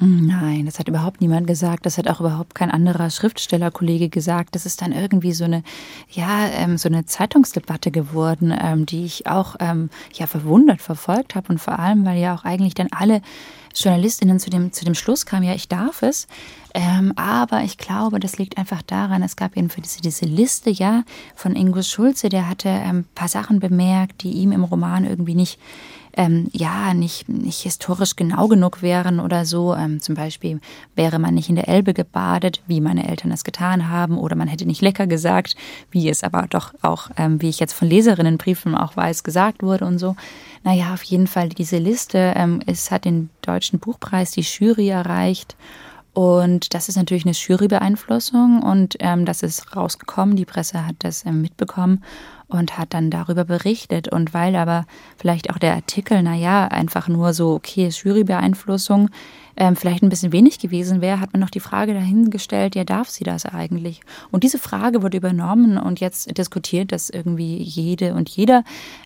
Nein, 0.04 0.66
das 0.66 0.80
hat 0.80 0.88
überhaupt 0.88 1.20
niemand 1.20 1.46
gesagt. 1.46 1.86
Das 1.86 1.96
hat 1.96 2.08
auch 2.08 2.18
überhaupt 2.18 2.56
kein 2.56 2.72
anderer 2.72 3.08
Schriftstellerkollege 3.08 4.08
gesagt. 4.08 4.56
Das 4.56 4.66
ist 4.66 4.82
dann 4.82 4.90
irgendwie 4.90 5.32
so 5.32 5.44
eine, 5.44 5.62
ja, 6.10 6.48
ähm, 6.48 6.76
so 6.76 6.88
eine 6.88 7.06
Zeitungsdebatte 7.06 7.92
geworden, 7.92 8.52
ähm, 8.60 8.84
die 8.84 9.04
ich 9.04 9.28
auch 9.28 9.54
ähm, 9.60 9.90
ja 10.12 10.26
verwundert 10.26 10.82
verfolgt 10.82 11.36
habe 11.36 11.50
und 11.50 11.58
vor 11.58 11.78
allem, 11.78 12.04
weil 12.04 12.18
ja 12.18 12.34
auch 12.34 12.44
eigentlich 12.44 12.74
dann 12.74 12.88
alle 12.90 13.22
Journalistinnen 13.76 14.40
zu 14.40 14.50
dem 14.50 14.72
zu 14.72 14.84
dem 14.84 14.96
Schluss 14.96 15.24
kamen, 15.24 15.44
ja, 15.44 15.54
ich 15.54 15.68
darf 15.68 16.02
es. 16.02 16.26
Ähm, 16.74 17.12
aber 17.14 17.62
ich 17.62 17.78
glaube, 17.78 18.18
das 18.18 18.38
liegt 18.38 18.58
einfach 18.58 18.82
daran, 18.82 19.22
es 19.22 19.36
gab 19.36 19.56
eben 19.56 19.70
für 19.70 19.82
diese, 19.82 20.00
diese 20.00 20.24
Liste 20.24 20.70
ja 20.70 21.04
von 21.36 21.54
Ingo 21.54 21.82
Schulze, 21.82 22.28
der 22.28 22.48
hatte 22.48 22.68
ein 22.68 22.96
ähm, 22.96 23.04
paar 23.14 23.28
Sachen 23.28 23.60
bemerkt, 23.60 24.24
die 24.24 24.32
ihm 24.32 24.50
im 24.50 24.64
Roman 24.64 25.04
irgendwie 25.04 25.36
nicht 25.36 25.60
ähm, 26.14 26.48
ja 26.52 26.94
nicht, 26.94 27.28
nicht 27.28 27.60
historisch 27.60 28.16
genau 28.16 28.48
genug 28.48 28.82
wären 28.82 29.20
oder 29.20 29.44
so. 29.44 29.74
Ähm, 29.74 30.00
zum 30.00 30.14
Beispiel 30.14 30.60
wäre 30.94 31.18
man 31.18 31.34
nicht 31.34 31.48
in 31.48 31.56
der 31.56 31.68
Elbe 31.68 31.94
gebadet, 31.94 32.62
wie 32.66 32.80
meine 32.80 33.08
Eltern 33.08 33.32
es 33.32 33.44
getan 33.44 33.88
haben, 33.88 34.18
oder 34.18 34.36
man 34.36 34.48
hätte 34.48 34.66
nicht 34.66 34.82
lecker 34.82 35.06
gesagt, 35.06 35.56
wie 35.90 36.08
es 36.08 36.22
aber 36.22 36.46
doch 36.48 36.74
auch, 36.82 37.10
ähm, 37.16 37.40
wie 37.40 37.48
ich 37.48 37.60
jetzt 37.60 37.72
von 37.72 37.88
Leserinnenbriefen 37.88 38.74
auch 38.74 38.96
weiß, 38.96 39.24
gesagt 39.24 39.62
wurde 39.62 39.86
und 39.86 39.98
so. 39.98 40.16
Naja, 40.64 40.94
auf 40.94 41.02
jeden 41.02 41.26
Fall 41.26 41.48
diese 41.48 41.78
Liste, 41.78 42.34
ähm, 42.36 42.60
es 42.66 42.90
hat 42.90 43.04
den 43.04 43.30
Deutschen 43.42 43.78
Buchpreis 43.78 44.30
die 44.32 44.42
Jury 44.42 44.88
erreicht. 44.88 45.56
Und 46.14 46.74
das 46.74 46.90
ist 46.90 46.96
natürlich 46.96 47.24
eine 47.24 47.32
Jurybeeinflussung 47.32 48.62
und 48.62 48.96
ähm, 48.98 49.24
das 49.24 49.42
ist 49.42 49.74
rausgekommen. 49.74 50.36
Die 50.36 50.44
Presse 50.44 50.86
hat 50.86 50.96
das 50.98 51.24
ähm, 51.24 51.40
mitbekommen 51.40 52.04
und 52.54 52.78
hat 52.78 52.94
dann 52.94 53.10
darüber 53.10 53.44
berichtet. 53.44 54.08
Und 54.08 54.34
weil 54.34 54.56
aber 54.56 54.86
vielleicht 55.16 55.50
auch 55.50 55.58
der 55.58 55.74
Artikel, 55.74 56.22
naja, 56.22 56.66
einfach 56.68 57.08
nur 57.08 57.32
so, 57.34 57.54
okay, 57.54 57.88
Jurybeeinflussung, 57.88 59.10
ähm, 59.56 59.76
vielleicht 59.76 60.02
ein 60.02 60.08
bisschen 60.08 60.32
wenig 60.32 60.58
gewesen 60.58 61.00
wäre, 61.00 61.20
hat 61.20 61.32
man 61.32 61.40
noch 61.40 61.50
die 61.50 61.60
Frage 61.60 61.92
dahingestellt, 61.92 62.74
ja, 62.74 62.84
darf 62.84 63.10
sie 63.10 63.24
das 63.24 63.44
eigentlich? 63.44 64.00
Und 64.30 64.44
diese 64.44 64.58
Frage 64.58 65.02
wurde 65.02 65.18
übernommen 65.18 65.76
und 65.76 66.00
jetzt 66.00 66.36
diskutiert 66.38 66.92
das 66.92 67.10
irgendwie 67.10 67.58
jede 67.58 68.14
und 68.14 68.28
jeder. 68.30 68.64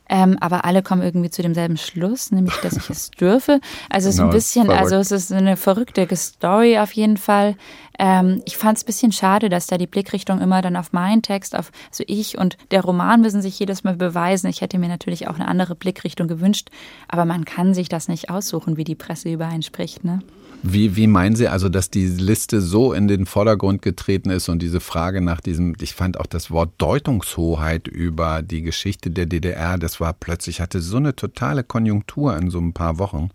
Ähm, 0.08 0.36
aber 0.40 0.64
alle 0.64 0.82
kommen 0.82 1.02
irgendwie 1.02 1.30
zu 1.30 1.42
demselben 1.42 1.76
Schluss, 1.76 2.30
nämlich, 2.30 2.54
dass 2.62 2.76
ich 2.76 2.88
es 2.90 3.10
dürfe. 3.20 3.60
Also 3.90 4.08
es 4.08 4.14
ist 4.14 4.20
ein 4.20 4.26
genau, 4.26 4.36
bisschen, 4.36 4.70
also 4.70 4.96
es 4.96 5.10
ist 5.10 5.32
eine 5.32 5.56
verrückte 5.56 6.06
Story 6.14 6.78
auf 6.78 6.92
jeden 6.92 7.16
Fall. 7.16 7.56
Ähm, 7.98 8.42
ich 8.44 8.56
fand 8.56 8.78
es 8.78 8.84
ein 8.84 8.86
bisschen 8.86 9.12
schade, 9.12 9.48
dass 9.48 9.66
da 9.66 9.78
die 9.78 9.86
Blickrichtung 9.86 10.40
immer 10.40 10.62
dann 10.62 10.76
auf 10.76 10.92
meinen 10.92 11.22
Text, 11.22 11.56
auf 11.56 11.70
also 11.90 12.04
ich 12.06 12.38
und 12.38 12.56
der 12.70 12.82
Roman 12.82 13.20
müssen 13.20 13.42
sich 13.42 13.58
jedes 13.58 13.84
Mal 13.84 13.96
beweisen. 13.96 14.48
Ich 14.48 14.60
hätte 14.60 14.78
mir 14.78 14.88
natürlich 14.88 15.28
auch 15.28 15.36
eine 15.36 15.48
andere 15.48 15.74
Blickrichtung 15.74 16.28
gewünscht, 16.28 16.68
aber 17.08 17.24
man 17.24 17.44
kann 17.44 17.74
sich 17.74 17.88
das 17.88 18.08
nicht 18.08 18.30
aussuchen, 18.30 18.76
wie 18.76 18.84
die 18.84 18.94
Presse 18.94 19.30
über 19.30 19.46
einen 19.46 19.62
spricht. 19.62 20.04
Ne? 20.04 20.20
Wie, 20.62 20.96
wie 20.96 21.06
meinen 21.06 21.36
Sie 21.36 21.48
also, 21.48 21.68
dass 21.68 21.90
die 21.90 22.06
Liste 22.06 22.60
so 22.60 22.92
in 22.92 23.08
den 23.08 23.26
Vordergrund 23.26 23.82
getreten 23.82 24.30
ist 24.30 24.48
und 24.48 24.60
diese 24.60 24.80
Frage 24.80 25.20
nach 25.20 25.40
diesem, 25.40 25.76
ich 25.80 25.94
fand 25.94 26.18
auch 26.18 26.26
das 26.26 26.50
Wort 26.50 26.72
Deutungshoheit 26.78 27.86
über 27.86 28.42
die 28.42 28.62
Geschichte 28.62 29.10
der 29.10 29.26
DDR, 29.26 29.78
das 29.78 30.00
war 30.00 30.12
plötzlich, 30.12 30.60
hatte 30.60 30.80
so 30.80 30.96
eine 30.96 31.14
totale 31.14 31.62
Konjunktur 31.62 32.36
in 32.36 32.50
so 32.50 32.58
ein 32.58 32.72
paar 32.72 32.98
Wochen, 32.98 33.30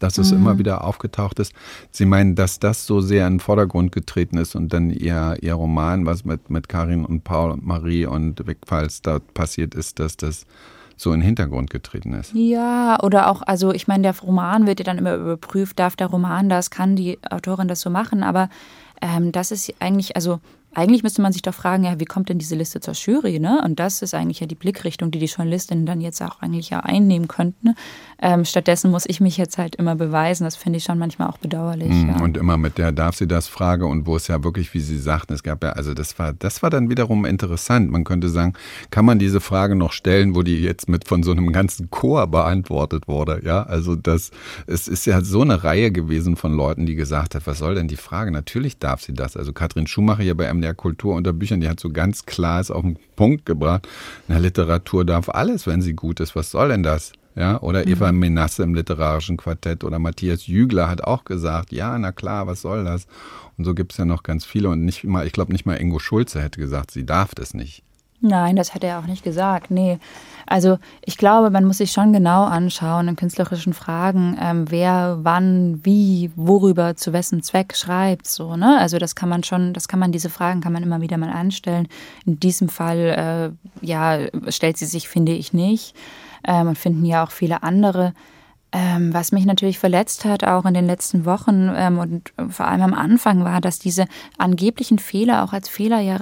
dass 0.00 0.18
es 0.18 0.32
mhm. 0.32 0.38
immer 0.38 0.58
wieder 0.58 0.84
aufgetaucht 0.84 1.38
ist. 1.38 1.52
Sie 1.92 2.06
meinen, 2.06 2.34
dass 2.34 2.58
das 2.58 2.86
so 2.86 3.00
sehr 3.00 3.26
in 3.26 3.34
den 3.34 3.40
Vordergrund 3.40 3.92
getreten 3.92 4.36
ist 4.38 4.56
und 4.56 4.72
dann 4.72 4.90
Ihr, 4.90 5.36
Ihr 5.40 5.54
Roman, 5.54 6.06
was 6.06 6.24
mit, 6.24 6.50
mit 6.50 6.68
Karin 6.68 7.04
und 7.04 7.22
Paul 7.22 7.52
und 7.52 7.64
Marie 7.64 8.06
und 8.06 8.46
Wegfalls 8.46 9.02
da 9.02 9.18
passiert 9.18 9.74
ist, 9.74 10.00
dass 10.00 10.16
das 10.16 10.46
so 10.96 11.12
in 11.12 11.20
den 11.20 11.26
Hintergrund 11.26 11.70
getreten 11.70 12.12
ist. 12.12 12.32
Ja, 12.34 12.98
oder 13.02 13.30
auch, 13.30 13.42
also 13.42 13.72
ich 13.72 13.88
meine, 13.88 14.02
der 14.02 14.18
Roman 14.18 14.66
wird 14.66 14.80
ja 14.80 14.84
dann 14.84 14.98
immer 14.98 15.14
überprüft, 15.14 15.78
darf 15.78 15.96
der 15.96 16.08
Roman 16.08 16.48
das, 16.48 16.70
kann 16.70 16.96
die 16.96 17.18
Autorin 17.30 17.68
das 17.68 17.80
so 17.80 17.88
machen, 17.88 18.22
aber 18.22 18.50
ähm, 19.00 19.32
das 19.32 19.50
ist 19.50 19.72
eigentlich, 19.80 20.14
also 20.16 20.40
eigentlich 20.72 21.02
müsste 21.02 21.20
man 21.20 21.32
sich 21.32 21.42
doch 21.42 21.54
fragen, 21.54 21.84
ja, 21.84 21.98
wie 21.98 22.04
kommt 22.04 22.28
denn 22.28 22.38
diese 22.38 22.54
Liste 22.54 22.80
zur 22.80 22.94
Jury? 22.94 23.40
Ne? 23.40 23.60
Und 23.64 23.80
das 23.80 24.02
ist 24.02 24.14
eigentlich 24.14 24.40
ja 24.40 24.46
die 24.46 24.54
Blickrichtung, 24.54 25.10
die 25.10 25.18
die 25.18 25.26
Journalistinnen 25.26 25.84
dann 25.84 26.00
jetzt 26.00 26.22
auch 26.22 26.40
eigentlich 26.40 26.70
ja 26.70 26.80
einnehmen 26.80 27.26
könnten. 27.26 27.74
Ähm, 28.22 28.44
stattdessen 28.44 28.90
muss 28.90 29.04
ich 29.06 29.20
mich 29.20 29.36
jetzt 29.36 29.58
halt 29.58 29.76
immer 29.76 29.96
beweisen. 29.96 30.44
Das 30.44 30.56
finde 30.56 30.76
ich 30.76 30.84
schon 30.84 30.98
manchmal 30.98 31.28
auch 31.28 31.38
bedauerlich. 31.38 31.90
Mhm, 31.90 32.08
ja. 32.10 32.22
Und 32.22 32.36
immer 32.36 32.56
mit 32.56 32.78
der 32.78 32.92
darf 32.92 33.16
sie 33.16 33.26
das 33.26 33.48
Frage 33.48 33.86
und 33.86 34.06
wo 34.06 34.14
es 34.14 34.28
ja 34.28 34.44
wirklich, 34.44 34.72
wie 34.74 34.80
Sie 34.80 34.98
sagten, 34.98 35.32
es 35.32 35.42
gab 35.42 35.64
ja, 35.64 35.70
also 35.70 35.92
das 35.92 36.18
war, 36.18 36.32
das 36.34 36.62
war 36.62 36.70
dann 36.70 36.88
wiederum 36.88 37.24
interessant. 37.24 37.90
Man 37.90 38.04
könnte 38.04 38.28
sagen, 38.28 38.52
kann 38.90 39.04
man 39.04 39.18
diese 39.18 39.40
Frage 39.40 39.74
noch 39.74 39.92
stellen, 39.92 40.36
wo 40.36 40.42
die 40.42 40.60
jetzt 40.60 40.88
mit 40.88 41.08
von 41.08 41.22
so 41.22 41.32
einem 41.32 41.52
ganzen 41.52 41.90
Chor 41.90 42.26
beantwortet 42.28 43.08
wurde? 43.08 43.40
Ja, 43.44 43.64
also 43.64 43.96
das, 43.96 44.30
es 44.66 44.86
ist 44.86 45.06
ja 45.06 45.22
so 45.22 45.40
eine 45.40 45.64
Reihe 45.64 45.90
gewesen 45.90 46.36
von 46.36 46.52
Leuten, 46.52 46.86
die 46.86 46.94
gesagt 46.94 47.34
hat, 47.34 47.46
was 47.46 47.58
soll 47.58 47.74
denn 47.74 47.88
die 47.88 47.96
Frage? 47.96 48.30
Natürlich 48.30 48.78
darf 48.78 49.02
sie 49.02 49.14
das. 49.14 49.36
Also 49.36 49.52
Katrin 49.52 49.86
Schumacher 49.86 50.22
hier 50.22 50.36
bei 50.36 50.46
MDR 50.60 50.74
Kultur 50.74 51.14
unter 51.14 51.32
Büchern, 51.32 51.60
die 51.60 51.68
hat 51.68 51.80
so 51.80 51.90
ganz 51.90 52.26
klar 52.26 52.60
es 52.60 52.70
auf 52.70 52.82
den 52.82 52.96
Punkt 53.16 53.46
gebracht. 53.46 53.88
Der 54.28 54.40
Literatur 54.40 55.04
darf 55.04 55.28
alles, 55.28 55.66
wenn 55.66 55.82
sie 55.82 55.94
gut 55.94 56.20
ist. 56.20 56.36
Was 56.36 56.50
soll 56.50 56.68
denn 56.68 56.82
das? 56.82 57.12
Ja, 57.36 57.60
oder 57.60 57.86
mhm. 57.86 57.92
Eva 57.92 58.12
Menasse 58.12 58.62
im 58.62 58.74
literarischen 58.74 59.36
Quartett 59.36 59.84
oder 59.84 59.98
Matthias 59.98 60.46
Jügler 60.46 60.88
hat 60.88 61.04
auch 61.04 61.24
gesagt, 61.24 61.72
ja, 61.72 61.96
na 61.96 62.12
klar, 62.12 62.46
was 62.46 62.62
soll 62.62 62.84
das? 62.84 63.06
Und 63.56 63.64
so 63.64 63.74
gibt 63.74 63.92
es 63.92 63.98
ja 63.98 64.04
noch 64.04 64.22
ganz 64.22 64.44
viele 64.44 64.68
und 64.68 64.84
nicht 64.84 65.04
mal, 65.04 65.26
ich 65.26 65.32
glaube 65.32 65.52
nicht 65.52 65.64
mal 65.64 65.76
Ingo 65.76 65.98
Schulze 65.98 66.40
hätte 66.40 66.60
gesagt, 66.60 66.90
sie 66.90 67.06
darf 67.06 67.34
das 67.34 67.54
nicht. 67.54 67.84
Nein, 68.20 68.56
das 68.56 68.74
hat 68.74 68.84
er 68.84 68.98
auch 68.98 69.06
nicht 69.06 69.24
gesagt. 69.24 69.70
Nee. 69.70 69.98
Also 70.46 70.78
ich 71.04 71.16
glaube, 71.16 71.50
man 71.50 71.64
muss 71.64 71.78
sich 71.78 71.92
schon 71.92 72.12
genau 72.12 72.44
anschauen 72.44 73.08
in 73.08 73.16
künstlerischen 73.16 73.72
Fragen, 73.72 74.36
ähm, 74.40 74.64
wer, 74.68 75.18
wann, 75.22 75.80
wie, 75.84 76.30
worüber, 76.34 76.96
zu 76.96 77.12
wessen 77.12 77.42
Zweck 77.42 77.76
schreibt. 77.76 78.26
So, 78.26 78.56
ne? 78.56 78.78
Also 78.78 78.98
das 78.98 79.14
kann 79.14 79.28
man 79.28 79.44
schon, 79.44 79.72
das 79.72 79.86
kann 79.86 80.00
man, 80.00 80.12
diese 80.12 80.28
Fragen 80.28 80.60
kann 80.60 80.72
man 80.72 80.82
immer 80.82 81.00
wieder 81.00 81.18
mal 81.18 81.30
anstellen. 81.30 81.88
In 82.26 82.40
diesem 82.40 82.68
Fall, 82.68 83.54
äh, 83.82 83.86
ja, 83.86 84.18
stellt 84.48 84.76
sie 84.76 84.86
sich, 84.86 85.08
finde 85.08 85.32
ich, 85.32 85.52
nicht. 85.52 85.94
Ähm, 86.44 86.68
und 86.68 86.78
finden 86.78 87.04
ja 87.04 87.24
auch 87.24 87.30
viele 87.30 87.62
andere. 87.62 88.12
Ähm, 88.72 89.12
was 89.12 89.32
mich 89.32 89.46
natürlich 89.46 89.80
verletzt 89.80 90.24
hat, 90.24 90.44
auch 90.44 90.64
in 90.64 90.74
den 90.74 90.86
letzten 90.86 91.24
Wochen 91.24 91.72
ähm, 91.74 91.98
und 91.98 92.32
vor 92.50 92.68
allem 92.68 92.82
am 92.82 92.94
Anfang, 92.94 93.44
war, 93.44 93.60
dass 93.60 93.80
diese 93.80 94.06
angeblichen 94.38 95.00
Fehler 95.00 95.42
auch 95.42 95.52
als 95.52 95.68
Fehler 95.68 95.98
ja 95.98 96.18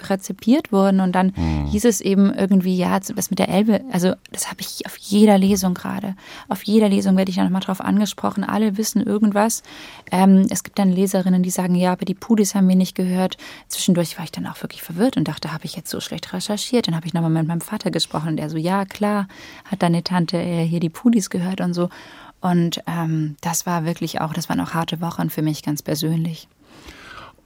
rezipiert 0.00 0.72
wurden. 0.72 0.98
Und 0.98 1.12
dann 1.12 1.32
mhm. 1.36 1.66
hieß 1.66 1.84
es 1.84 2.00
eben 2.00 2.34
irgendwie, 2.34 2.76
ja, 2.76 2.98
was 3.14 3.30
mit 3.30 3.38
der 3.38 3.48
Elbe, 3.48 3.80
also 3.92 4.12
das 4.32 4.50
habe 4.50 4.60
ich 4.60 4.86
auf 4.86 4.96
jeder 4.96 5.38
Lesung 5.38 5.74
gerade. 5.74 6.16
Auf 6.48 6.64
jeder 6.64 6.88
Lesung 6.88 7.16
werde 7.16 7.30
ich 7.30 7.36
da 7.36 7.44
nochmal 7.44 7.60
drauf 7.60 7.80
angesprochen. 7.80 8.42
Alle 8.42 8.76
wissen 8.76 9.00
irgendwas. 9.00 9.62
Ähm, 10.10 10.46
es 10.50 10.64
gibt 10.64 10.80
dann 10.80 10.90
Leserinnen, 10.90 11.44
die 11.44 11.50
sagen, 11.50 11.76
ja, 11.76 11.92
aber 11.92 12.04
die 12.04 12.14
Pudis 12.14 12.56
haben 12.56 12.68
wir 12.68 12.76
nicht 12.76 12.96
gehört. 12.96 13.36
Zwischendurch 13.68 14.18
war 14.18 14.24
ich 14.24 14.32
dann 14.32 14.48
auch 14.48 14.60
wirklich 14.62 14.82
verwirrt 14.82 15.16
und 15.16 15.28
dachte, 15.28 15.52
habe 15.52 15.64
ich 15.64 15.76
jetzt 15.76 15.90
so 15.90 16.00
schlecht 16.00 16.32
recherchiert? 16.32 16.88
Dann 16.88 16.96
habe 16.96 17.06
ich 17.06 17.14
nochmal 17.14 17.30
mit 17.30 17.46
meinem 17.46 17.60
Vater 17.60 17.92
gesprochen 17.92 18.30
und 18.30 18.36
der 18.36 18.50
so, 18.50 18.56
ja, 18.56 18.84
klar, 18.84 19.28
hat 19.64 19.82
deine 19.82 20.02
Tante 20.02 20.38
äh, 20.38 20.64
hier 20.64 20.80
die 20.80 20.90
Pudis 20.90 21.30
gehört 21.30 21.60
und 21.60 21.72
so. 21.72 21.83
Und 22.40 22.82
ähm, 22.86 23.36
das 23.40 23.64
war 23.64 23.86
wirklich 23.86 24.20
auch, 24.20 24.34
das 24.34 24.48
waren 24.48 24.60
auch 24.60 24.74
harte 24.74 25.00
Wochen 25.00 25.30
für 25.30 25.40
mich 25.40 25.62
ganz 25.62 25.82
persönlich. 25.82 26.46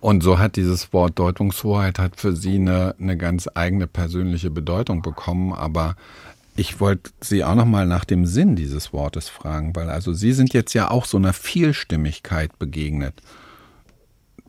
Und 0.00 0.22
so 0.22 0.38
hat 0.38 0.56
dieses 0.56 0.92
Wort 0.92 1.18
Deutungshoheit 1.18 1.98
hat 1.98 2.16
für 2.16 2.34
Sie 2.34 2.56
eine, 2.56 2.94
eine 3.00 3.16
ganz 3.16 3.48
eigene 3.54 3.86
persönliche 3.86 4.50
Bedeutung 4.50 5.02
bekommen. 5.02 5.52
Aber 5.52 5.96
ich 6.56 6.80
wollte 6.80 7.10
Sie 7.20 7.44
auch 7.44 7.54
noch 7.54 7.64
mal 7.64 7.86
nach 7.86 8.04
dem 8.04 8.26
Sinn 8.26 8.56
dieses 8.56 8.92
Wortes 8.92 9.28
fragen, 9.28 9.74
weil 9.76 9.88
also 9.88 10.12
Sie 10.12 10.32
sind 10.32 10.52
jetzt 10.52 10.74
ja 10.74 10.90
auch 10.90 11.04
so 11.04 11.16
einer 11.16 11.32
Vielstimmigkeit 11.32 12.58
begegnet. 12.58 13.22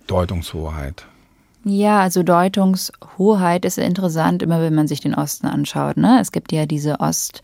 Deutungshoheit. 0.08 1.06
Ja, 1.64 2.00
also 2.00 2.24
Deutungshoheit 2.24 3.66
ist 3.66 3.78
interessant, 3.78 4.42
immer 4.42 4.62
wenn 4.62 4.74
man 4.74 4.88
sich 4.88 5.02
den 5.02 5.14
Osten 5.14 5.46
anschaut. 5.46 5.98
Ne? 5.98 6.20
Es 6.20 6.32
gibt 6.32 6.52
ja 6.52 6.66
diese 6.66 7.00
Ost- 7.00 7.44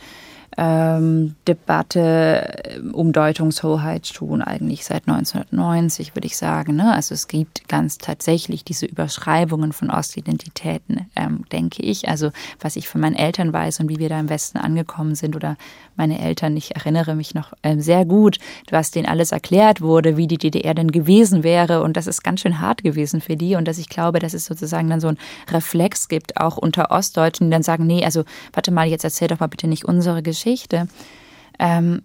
ähm, 0.57 1.35
Debatte 1.47 2.63
äh, 2.63 2.79
um 2.93 3.11
Deutungshoheit 3.11 4.07
schon 4.07 4.41
eigentlich 4.41 4.85
seit 4.85 5.07
1990, 5.07 6.15
würde 6.15 6.27
ich 6.27 6.37
sagen. 6.37 6.75
Ne? 6.75 6.93
Also 6.93 7.13
es 7.13 7.27
gibt 7.27 7.67
ganz 7.67 7.97
tatsächlich 7.97 8.63
diese 8.63 8.85
Überschreibungen 8.85 9.73
von 9.73 9.89
Ostidentitäten, 9.89 11.07
ähm, 11.15 11.43
denke 11.51 11.83
ich. 11.83 12.07
Also 12.07 12.31
was 12.59 12.77
ich 12.77 12.87
von 12.87 13.01
meinen 13.01 13.15
Eltern 13.15 13.51
weiß 13.51 13.81
und 13.81 13.89
wie 13.89 13.99
wir 13.99 14.07
da 14.07 14.19
im 14.19 14.29
Westen 14.29 14.57
angekommen 14.57 15.15
sind 15.15 15.35
oder 15.35 15.57
meine 15.97 16.19
Eltern, 16.19 16.55
ich 16.55 16.75
erinnere 16.75 17.15
mich 17.15 17.35
noch 17.35 17.53
ähm, 17.63 17.81
sehr 17.81 18.05
gut, 18.05 18.37
was 18.69 18.91
denen 18.91 19.07
alles 19.07 19.31
erklärt 19.31 19.81
wurde, 19.81 20.15
wie 20.15 20.27
die 20.27 20.37
DDR 20.37 20.73
denn 20.73 20.91
gewesen 20.91 21.43
wäre. 21.43 21.83
Und 21.83 21.97
das 21.97 22.07
ist 22.07 22.23
ganz 22.23 22.41
schön 22.41 22.61
hart 22.61 22.83
gewesen 22.83 23.19
für 23.19 23.35
die. 23.35 23.55
Und 23.55 23.67
dass 23.67 23.77
ich 23.77 23.89
glaube, 23.89 24.19
dass 24.19 24.33
es 24.33 24.45
sozusagen 24.45 24.89
dann 24.89 25.01
so 25.01 25.09
einen 25.09 25.17
Reflex 25.49 26.07
gibt, 26.07 26.37
auch 26.37 26.57
unter 26.57 26.91
Ostdeutschen, 26.91 27.47
die 27.47 27.51
dann 27.51 27.63
sagen, 27.63 27.85
nee, 27.85 28.05
also 28.05 28.23
warte 28.53 28.71
mal, 28.71 28.87
jetzt 28.87 29.03
erzähl 29.03 29.27
doch 29.27 29.39
mal 29.39 29.47
bitte 29.47 29.67
nicht 29.67 29.85
unsere 29.85 30.23
Geschichte. 30.23 30.44
Ähm, 31.60 32.01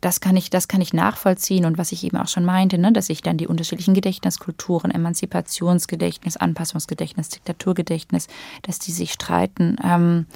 das 0.00 0.20
kann 0.20 0.36
ich, 0.36 0.50
das 0.50 0.68
kann 0.68 0.80
ich 0.80 0.92
nachvollziehen 0.92 1.64
und 1.64 1.78
was 1.78 1.92
ich 1.92 2.04
eben 2.04 2.18
auch 2.18 2.28
schon 2.28 2.44
meinte, 2.44 2.78
ne, 2.78 2.92
dass 2.92 3.08
ich 3.08 3.22
dann 3.22 3.36
die 3.36 3.46
unterschiedlichen 3.46 3.94
Gedächtniskulturen, 3.94 4.90
Emanzipationsgedächtnis, 4.90 6.36
Anpassungsgedächtnis, 6.36 7.30
Diktaturgedächtnis, 7.30 8.28
dass 8.62 8.78
die 8.78 8.92
sich 8.92 9.12
streiten. 9.12 9.76
Ähm, 9.82 10.26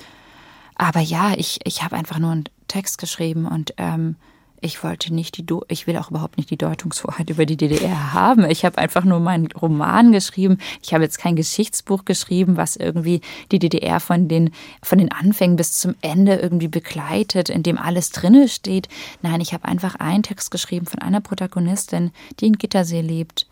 aber 0.75 1.01
ja, 1.01 1.35
ich, 1.37 1.61
ich 1.64 1.83
habe 1.85 1.97
einfach 1.97 2.19
nur 2.19 2.33
einen 2.33 2.45
Text 2.66 2.99
geschrieben 2.99 3.47
und 3.47 3.75
ähm, 3.77 4.16
ich 4.63 4.83
wollte 4.85 5.13
nicht 5.13 5.37
die, 5.37 5.45
Do 5.45 5.65
ich 5.69 5.87
will 5.87 5.97
auch 5.97 6.11
überhaupt 6.11 6.37
nicht 6.37 6.49
die 6.51 6.57
Deutungshoheit 6.57 7.29
über 7.29 7.47
die 7.47 7.57
DDR 7.57 8.13
haben. 8.13 8.49
Ich 8.49 8.65
habe 8.65 8.79
einfach 8.79 9.05
nur 9.05 9.19
meinen 9.19 9.49
Roman 9.51 10.13
geschrieben. 10.13 10.59
Ich 10.83 10.95
habe 10.95 11.03
jetzt 11.03 11.19
kein 11.19 11.37
Geschichtsbuch 11.37 12.05
geschrieben, 12.05 12.57
was 12.57 12.77
irgendwie 12.77 13.21
die 13.51 13.59
DDR 13.59 13.99
von 13.99 14.29
den, 14.29 14.51
von 14.81 14.99
den 14.99 15.11
Anfängen 15.11 15.57
bis 15.57 15.73
zum 15.73 15.97
Ende 16.01 16.37
irgendwie 16.37 16.69
begleitet, 16.69 17.49
in 17.49 17.65
dem 17.65 17.77
alles 17.77 18.11
drinne 18.11 18.49
steht. 18.49 18.89
Nein, 19.21 19.41
ich 19.41 19.53
habe 19.53 19.67
einfach 19.67 19.97
einen 19.97 20.23
Text 20.23 20.51
geschrieben 20.53 20.87
von 20.87 21.01
einer 21.01 21.21
Protagonistin, 21.21 22.13
die 22.39 22.47
in 22.47 22.59
Gittersee 22.59 23.01
lebt 23.01 23.47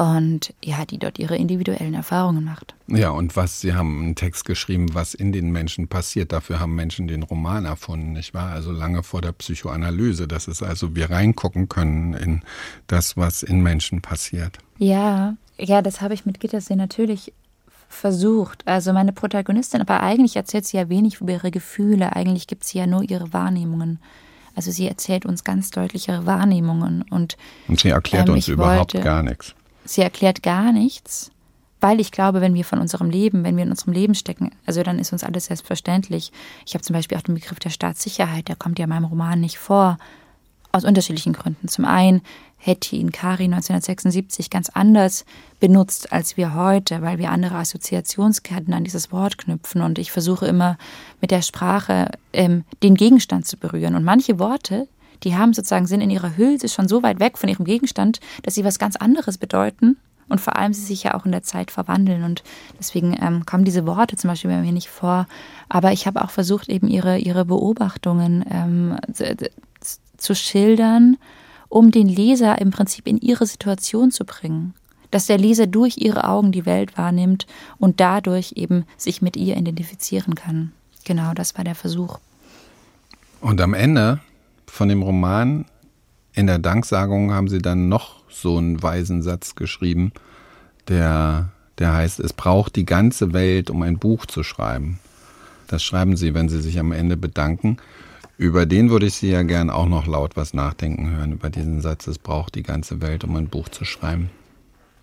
und 0.00 0.54
ja, 0.64 0.86
die 0.86 0.96
dort 0.96 1.18
ihre 1.18 1.36
individuellen 1.36 1.92
Erfahrungen 1.92 2.42
macht. 2.42 2.74
Ja, 2.86 3.10
und 3.10 3.36
was, 3.36 3.60
Sie 3.60 3.74
haben 3.74 4.02
einen 4.02 4.14
Text 4.14 4.46
geschrieben, 4.46 4.94
was 4.94 5.12
in 5.12 5.30
den 5.30 5.52
Menschen 5.52 5.88
passiert. 5.88 6.32
Dafür 6.32 6.58
haben 6.58 6.74
Menschen 6.74 7.06
den 7.06 7.22
Roman 7.22 7.66
erfunden, 7.66 8.14
nicht 8.14 8.32
wahr? 8.32 8.52
Also 8.52 8.72
lange 8.72 9.02
vor 9.02 9.20
der 9.20 9.32
Psychoanalyse. 9.32 10.26
Das 10.26 10.48
ist 10.48 10.62
also, 10.62 10.96
wir 10.96 11.10
reingucken 11.10 11.68
können 11.68 12.14
in 12.14 12.40
das, 12.86 13.18
was 13.18 13.42
in 13.42 13.60
Menschen 13.62 14.00
passiert. 14.00 14.56
Ja, 14.78 15.36
ja, 15.58 15.82
das 15.82 16.00
habe 16.00 16.14
ich 16.14 16.24
mit 16.24 16.40
Gittersee 16.40 16.76
natürlich 16.76 17.34
versucht. 17.90 18.66
Also 18.66 18.94
meine 18.94 19.12
Protagonistin, 19.12 19.82
aber 19.82 20.00
eigentlich 20.00 20.34
erzählt 20.34 20.64
sie 20.64 20.78
ja 20.78 20.88
wenig 20.88 21.20
über 21.20 21.32
ihre 21.32 21.50
Gefühle. 21.50 22.16
Eigentlich 22.16 22.46
gibt 22.46 22.64
sie 22.64 22.78
ja 22.78 22.86
nur 22.86 23.02
ihre 23.02 23.34
Wahrnehmungen. 23.34 23.98
Also 24.56 24.70
sie 24.70 24.88
erzählt 24.88 25.26
uns 25.26 25.44
ganz 25.44 25.70
deutlich 25.70 26.08
ihre 26.08 26.24
Wahrnehmungen 26.24 27.04
und 27.10 27.36
und 27.68 27.80
sie 27.80 27.90
erklärt 27.90 28.28
ähm, 28.28 28.36
uns 28.36 28.48
überhaupt 28.48 28.94
wollte, 28.94 29.04
gar 29.04 29.22
nichts. 29.22 29.54
Sie 29.90 30.02
erklärt 30.02 30.44
gar 30.44 30.72
nichts, 30.72 31.32
weil 31.80 31.98
ich 31.98 32.12
glaube, 32.12 32.40
wenn 32.40 32.54
wir 32.54 32.64
von 32.64 32.78
unserem 32.78 33.10
Leben, 33.10 33.42
wenn 33.42 33.56
wir 33.56 33.64
in 33.64 33.70
unserem 33.70 33.92
Leben 33.92 34.14
stecken, 34.14 34.52
also 34.64 34.84
dann 34.84 35.00
ist 35.00 35.12
uns 35.12 35.24
alles 35.24 35.46
selbstverständlich. 35.46 36.30
Ich 36.64 36.74
habe 36.74 36.84
zum 36.84 36.94
Beispiel 36.94 37.18
auch 37.18 37.22
den 37.22 37.34
Begriff 37.34 37.58
der 37.58 37.70
Staatssicherheit, 37.70 38.46
der 38.46 38.54
kommt 38.54 38.78
ja 38.78 38.84
in 38.84 38.88
meinem 38.88 39.06
Roman 39.06 39.40
nicht 39.40 39.58
vor. 39.58 39.98
Aus 40.70 40.84
unterschiedlichen 40.84 41.32
Gründen. 41.32 41.66
Zum 41.66 41.84
einen 41.84 42.22
hätte 42.56 42.94
ihn 42.94 43.10
Kari 43.10 43.46
1976 43.46 44.48
ganz 44.48 44.68
anders 44.68 45.24
benutzt 45.58 46.12
als 46.12 46.36
wir 46.36 46.54
heute, 46.54 47.02
weil 47.02 47.18
wir 47.18 47.32
andere 47.32 47.56
Assoziationsketten 47.56 48.72
an 48.72 48.84
dieses 48.84 49.10
Wort 49.10 49.38
knüpfen. 49.38 49.82
Und 49.82 49.98
ich 49.98 50.12
versuche 50.12 50.46
immer 50.46 50.78
mit 51.20 51.32
der 51.32 51.42
Sprache 51.42 52.12
ähm, 52.32 52.62
den 52.84 52.94
Gegenstand 52.94 53.48
zu 53.48 53.56
berühren. 53.56 53.96
Und 53.96 54.04
manche 54.04 54.38
Worte, 54.38 54.86
die 55.22 55.36
haben 55.36 55.52
sozusagen, 55.52 55.86
sind 55.86 56.00
in 56.00 56.10
ihrer 56.10 56.36
Hülse 56.36 56.68
schon 56.68 56.88
so 56.88 57.02
weit 57.02 57.20
weg 57.20 57.38
von 57.38 57.48
ihrem 57.48 57.64
Gegenstand, 57.64 58.20
dass 58.42 58.54
sie 58.54 58.64
was 58.64 58.78
ganz 58.78 58.96
anderes 58.96 59.38
bedeuten 59.38 59.96
und 60.30 60.40
vor 60.40 60.56
allem 60.56 60.72
sie 60.72 60.82
sich 60.82 61.02
ja 61.02 61.14
auch 61.14 61.26
in 61.26 61.32
der 61.32 61.42
Zeit 61.42 61.70
verwandeln. 61.70 62.22
Und 62.22 62.42
deswegen 62.78 63.16
ähm, 63.20 63.44
kommen 63.44 63.64
diese 63.64 63.86
Worte 63.86 64.16
zum 64.16 64.28
Beispiel 64.28 64.50
bei 64.50 64.60
mir 64.60 64.72
nicht 64.72 64.88
vor. 64.88 65.26
Aber 65.68 65.92
ich 65.92 66.06
habe 66.06 66.22
auch 66.22 66.30
versucht, 66.30 66.68
eben 66.68 66.88
ihre, 66.88 67.18
ihre 67.18 67.44
Beobachtungen 67.44 68.44
ähm, 68.50 68.96
zu, 69.12 69.36
zu 70.16 70.34
schildern, 70.34 71.16
um 71.68 71.90
den 71.90 72.08
Leser 72.08 72.60
im 72.60 72.70
Prinzip 72.70 73.06
in 73.06 73.18
ihre 73.18 73.44
Situation 73.44 74.10
zu 74.12 74.24
bringen. 74.24 74.74
Dass 75.10 75.26
der 75.26 75.38
Leser 75.38 75.66
durch 75.66 75.98
ihre 75.98 76.24
Augen 76.24 76.52
die 76.52 76.66
Welt 76.66 76.96
wahrnimmt 76.96 77.48
und 77.78 77.98
dadurch 77.98 78.52
eben 78.54 78.84
sich 78.96 79.22
mit 79.22 79.36
ihr 79.36 79.56
identifizieren 79.56 80.36
kann. 80.36 80.70
Genau, 81.04 81.34
das 81.34 81.56
war 81.56 81.64
der 81.64 81.74
Versuch. 81.74 82.18
Und 83.40 83.60
am 83.60 83.74
Ende 83.74 84.20
von 84.70 84.88
dem 84.88 85.02
Roman, 85.02 85.66
in 86.32 86.46
der 86.46 86.58
Danksagung 86.58 87.32
haben 87.32 87.48
sie 87.48 87.60
dann 87.60 87.88
noch 87.88 88.22
so 88.28 88.56
einen 88.56 88.82
weisen 88.82 89.22
Satz 89.22 89.54
geschrieben, 89.54 90.12
der, 90.88 91.50
der 91.78 91.92
heißt, 91.92 92.20
es 92.20 92.32
braucht 92.32 92.76
die 92.76 92.86
ganze 92.86 93.32
Welt, 93.32 93.68
um 93.68 93.82
ein 93.82 93.98
Buch 93.98 94.26
zu 94.26 94.42
schreiben. 94.42 94.98
Das 95.66 95.82
schreiben 95.82 96.16
sie, 96.16 96.34
wenn 96.34 96.48
sie 96.48 96.60
sich 96.60 96.78
am 96.78 96.92
Ende 96.92 97.16
bedanken. 97.16 97.76
Über 98.38 98.64
den 98.64 98.90
würde 98.90 99.06
ich 99.06 99.14
Sie 99.14 99.30
ja 99.30 99.42
gern 99.42 99.68
auch 99.68 99.86
noch 99.86 100.06
laut 100.06 100.36
was 100.36 100.54
nachdenken 100.54 101.10
hören, 101.10 101.32
über 101.32 101.50
diesen 101.50 101.82
Satz, 101.82 102.06
es 102.06 102.18
braucht 102.18 102.54
die 102.54 102.62
ganze 102.62 103.02
Welt, 103.02 103.22
um 103.22 103.36
ein 103.36 103.48
Buch 103.48 103.68
zu 103.68 103.84
schreiben. 103.84 104.30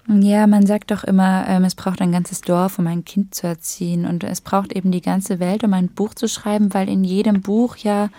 Ja, 0.10 0.48
man 0.48 0.66
sagt 0.66 0.92
doch 0.92 1.04
immer, 1.04 1.46
ähm, 1.48 1.66
es 1.66 1.76
braucht 1.76 2.02
ein 2.02 2.14
ganzes 2.14 2.42
Dorf, 2.42 2.80
um 2.80 2.88
ein 2.88 3.04
Kind 3.04 3.36
zu 3.36 3.46
erziehen. 3.46 4.06
Und 4.06 4.24
es 4.24 4.40
braucht 4.40 4.72
eben 4.72 4.92
die 4.92 5.02
ganze 5.02 5.40
Welt, 5.40 5.66
um 5.66 5.74
ein 5.74 5.90
Buch 5.90 6.14
zu 6.14 6.28
schreiben, 6.30 6.74
weil 6.74 6.88
in 6.88 7.04
jedem 7.04 7.42
Buch 7.42 7.76
ja 7.76 8.10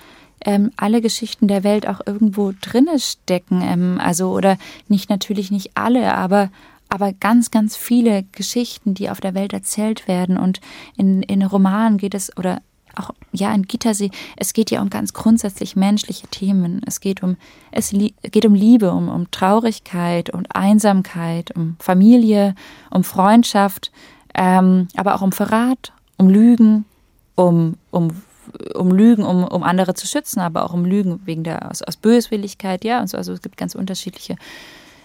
ähm, 0.45 0.70
alle 0.76 1.01
Geschichten 1.01 1.49
der 1.49 1.64
Welt 1.64 1.89
auch 1.89 2.01
irgendwo 2.07 2.53
drinne 2.61 2.99
stecken. 2.99 3.62
Ähm, 3.62 4.01
also 4.03 4.30
oder 4.30 4.59
nicht 4.89 5.11
natürlich 5.11 5.51
nicht 5.51 5.72
alle, 5.74 6.14
aber 6.14 6.51
aber 6.89 7.12
ganz, 7.12 7.51
ganz 7.51 7.76
viele 7.76 8.24
Geschichten, 8.32 8.95
die 8.95 9.11
auf 9.11 9.20
der 9.20 9.34
Welt 9.34 9.53
erzählt 9.53 10.09
werden. 10.09 10.39
Und 10.39 10.61
in, 10.97 11.22
in 11.22 11.43
Romanen 11.43 11.99
geht 11.99 12.14
es, 12.14 12.34
oder 12.36 12.62
auch 12.97 13.11
ja 13.32 13.53
in 13.53 13.64
Gittersee, 13.64 14.11
es 14.36 14.53
geht 14.53 14.70
ja 14.70 14.80
um 14.80 14.91
ganz 14.91 15.12
grundsätzlich 15.12 15.76
menschliche 15.76 16.26
Themen. 16.28 16.80
Es 16.86 17.01
geht 17.01 17.22
um, 17.22 17.36
es 17.70 17.91
geht 18.22 18.47
um 18.47 18.55
Liebe, 18.55 18.91
um, 18.91 19.09
um 19.09 19.30
Traurigkeit 19.30 20.30
und 20.30 20.55
Einsamkeit, 20.55 21.55
um 21.55 21.76
Familie, 21.78 22.55
um 22.91 23.05
Freundschaft, 23.05 23.93
ähm, 24.34 24.89
aber 24.97 25.14
auch 25.14 25.22
um 25.22 25.32
Verrat, 25.32 25.93
um 26.16 26.28
Lügen, 26.28 26.84
um, 27.34 27.76
um 27.91 28.11
um 28.74 28.90
Lügen, 28.90 29.24
um, 29.24 29.44
um 29.44 29.62
andere 29.62 29.94
zu 29.94 30.07
schützen, 30.07 30.40
aber 30.40 30.64
auch 30.64 30.72
um 30.72 30.84
Lügen 30.84 31.20
wegen 31.24 31.44
der 31.44 31.70
aus, 31.70 31.82
aus 31.82 31.96
Böswilligkeit, 31.96 32.84
ja, 32.84 33.01
und 33.01 33.09
so. 33.09 33.16
Also 33.16 33.32
es 33.32 33.42
gibt 33.42 33.57
ganz 33.57 33.74
unterschiedliche 33.74 34.36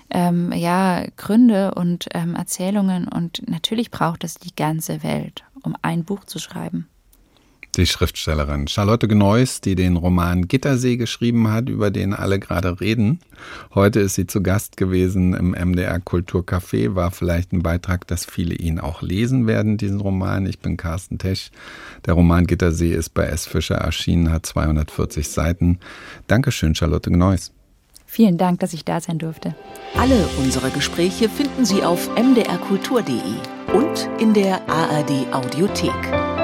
ähm, 0.10 0.52
ja, 0.54 1.06
Gründe 1.18 1.74
und 1.74 2.08
ähm, 2.14 2.36
Erzählungen 2.36 3.08
und 3.08 3.48
natürlich 3.50 3.91
braucht 3.91 4.24
es 4.24 4.36
die 4.36 4.56
ganze 4.56 5.04
Welt, 5.04 5.44
um 5.64 5.76
ein 5.82 6.04
Buch 6.04 6.26
zu 6.26 6.39
schreiben 6.39 6.88
die 7.76 7.86
Schriftstellerin 7.88 8.68
Charlotte 8.68 9.08
Gneuss, 9.08 9.62
die 9.62 9.76
den 9.76 9.98
Roman 9.98 10.48
Gittersee 10.48 10.98
geschrieben 10.98 11.52
hat, 11.52 11.70
über 11.70 11.92
den 11.92 12.14
alle 12.14 12.40
gerade 12.40 12.80
reden. 12.80 13.20
Heute 13.74 14.00
ist 14.02 14.16
sie 14.16 14.28
zu 14.28 14.44
Gast 14.44 14.78
gewesen 14.78 15.34
im 15.34 15.52
MDR 15.52 16.00
Kulturcafé, 16.00 16.96
war 16.96 17.12
vielleicht 17.12 17.52
ein 17.52 17.64
Beitrag, 17.64 18.08
dass 18.08 18.26
viele 18.26 18.56
ihn 18.56 18.80
auch 18.80 19.02
lesen 19.02 19.48
werden, 19.48 19.78
diesen 19.78 20.00
Roman. 20.00 20.46
Ich 20.46 20.60
bin 20.60 20.78
Carsten 20.78 21.18
Tesch. 21.18 21.52
Der 22.06 22.14
Roman 22.14 22.46
Gittersee 22.46 22.94
ist 22.94 23.14
bei 23.14 23.26
S. 23.26 23.48
Fischer 23.48 23.76
erschienen, 23.76 24.32
hat 24.32 24.46
240 24.46 25.28
Seiten. 25.28 25.80
Dankeschön, 26.28 26.76
Charlotte 26.76 27.10
Gneuss. 27.10 27.52
Vielen 28.06 28.38
Dank, 28.38 28.60
dass 28.60 28.74
ich 28.74 28.86
da 28.86 29.02
sein 29.02 29.18
durfte. 29.18 29.56
Alle 29.98 30.28
unsere 30.38 30.70
Gespräche 30.70 31.30
finden 31.30 31.66
Sie 31.66 31.82
auf 31.82 32.10
mdrkultur.de 32.16 33.18
und 33.74 34.10
in 34.20 34.36
der 34.36 34.62
ARD 34.70 35.34
Audiothek. 35.34 36.43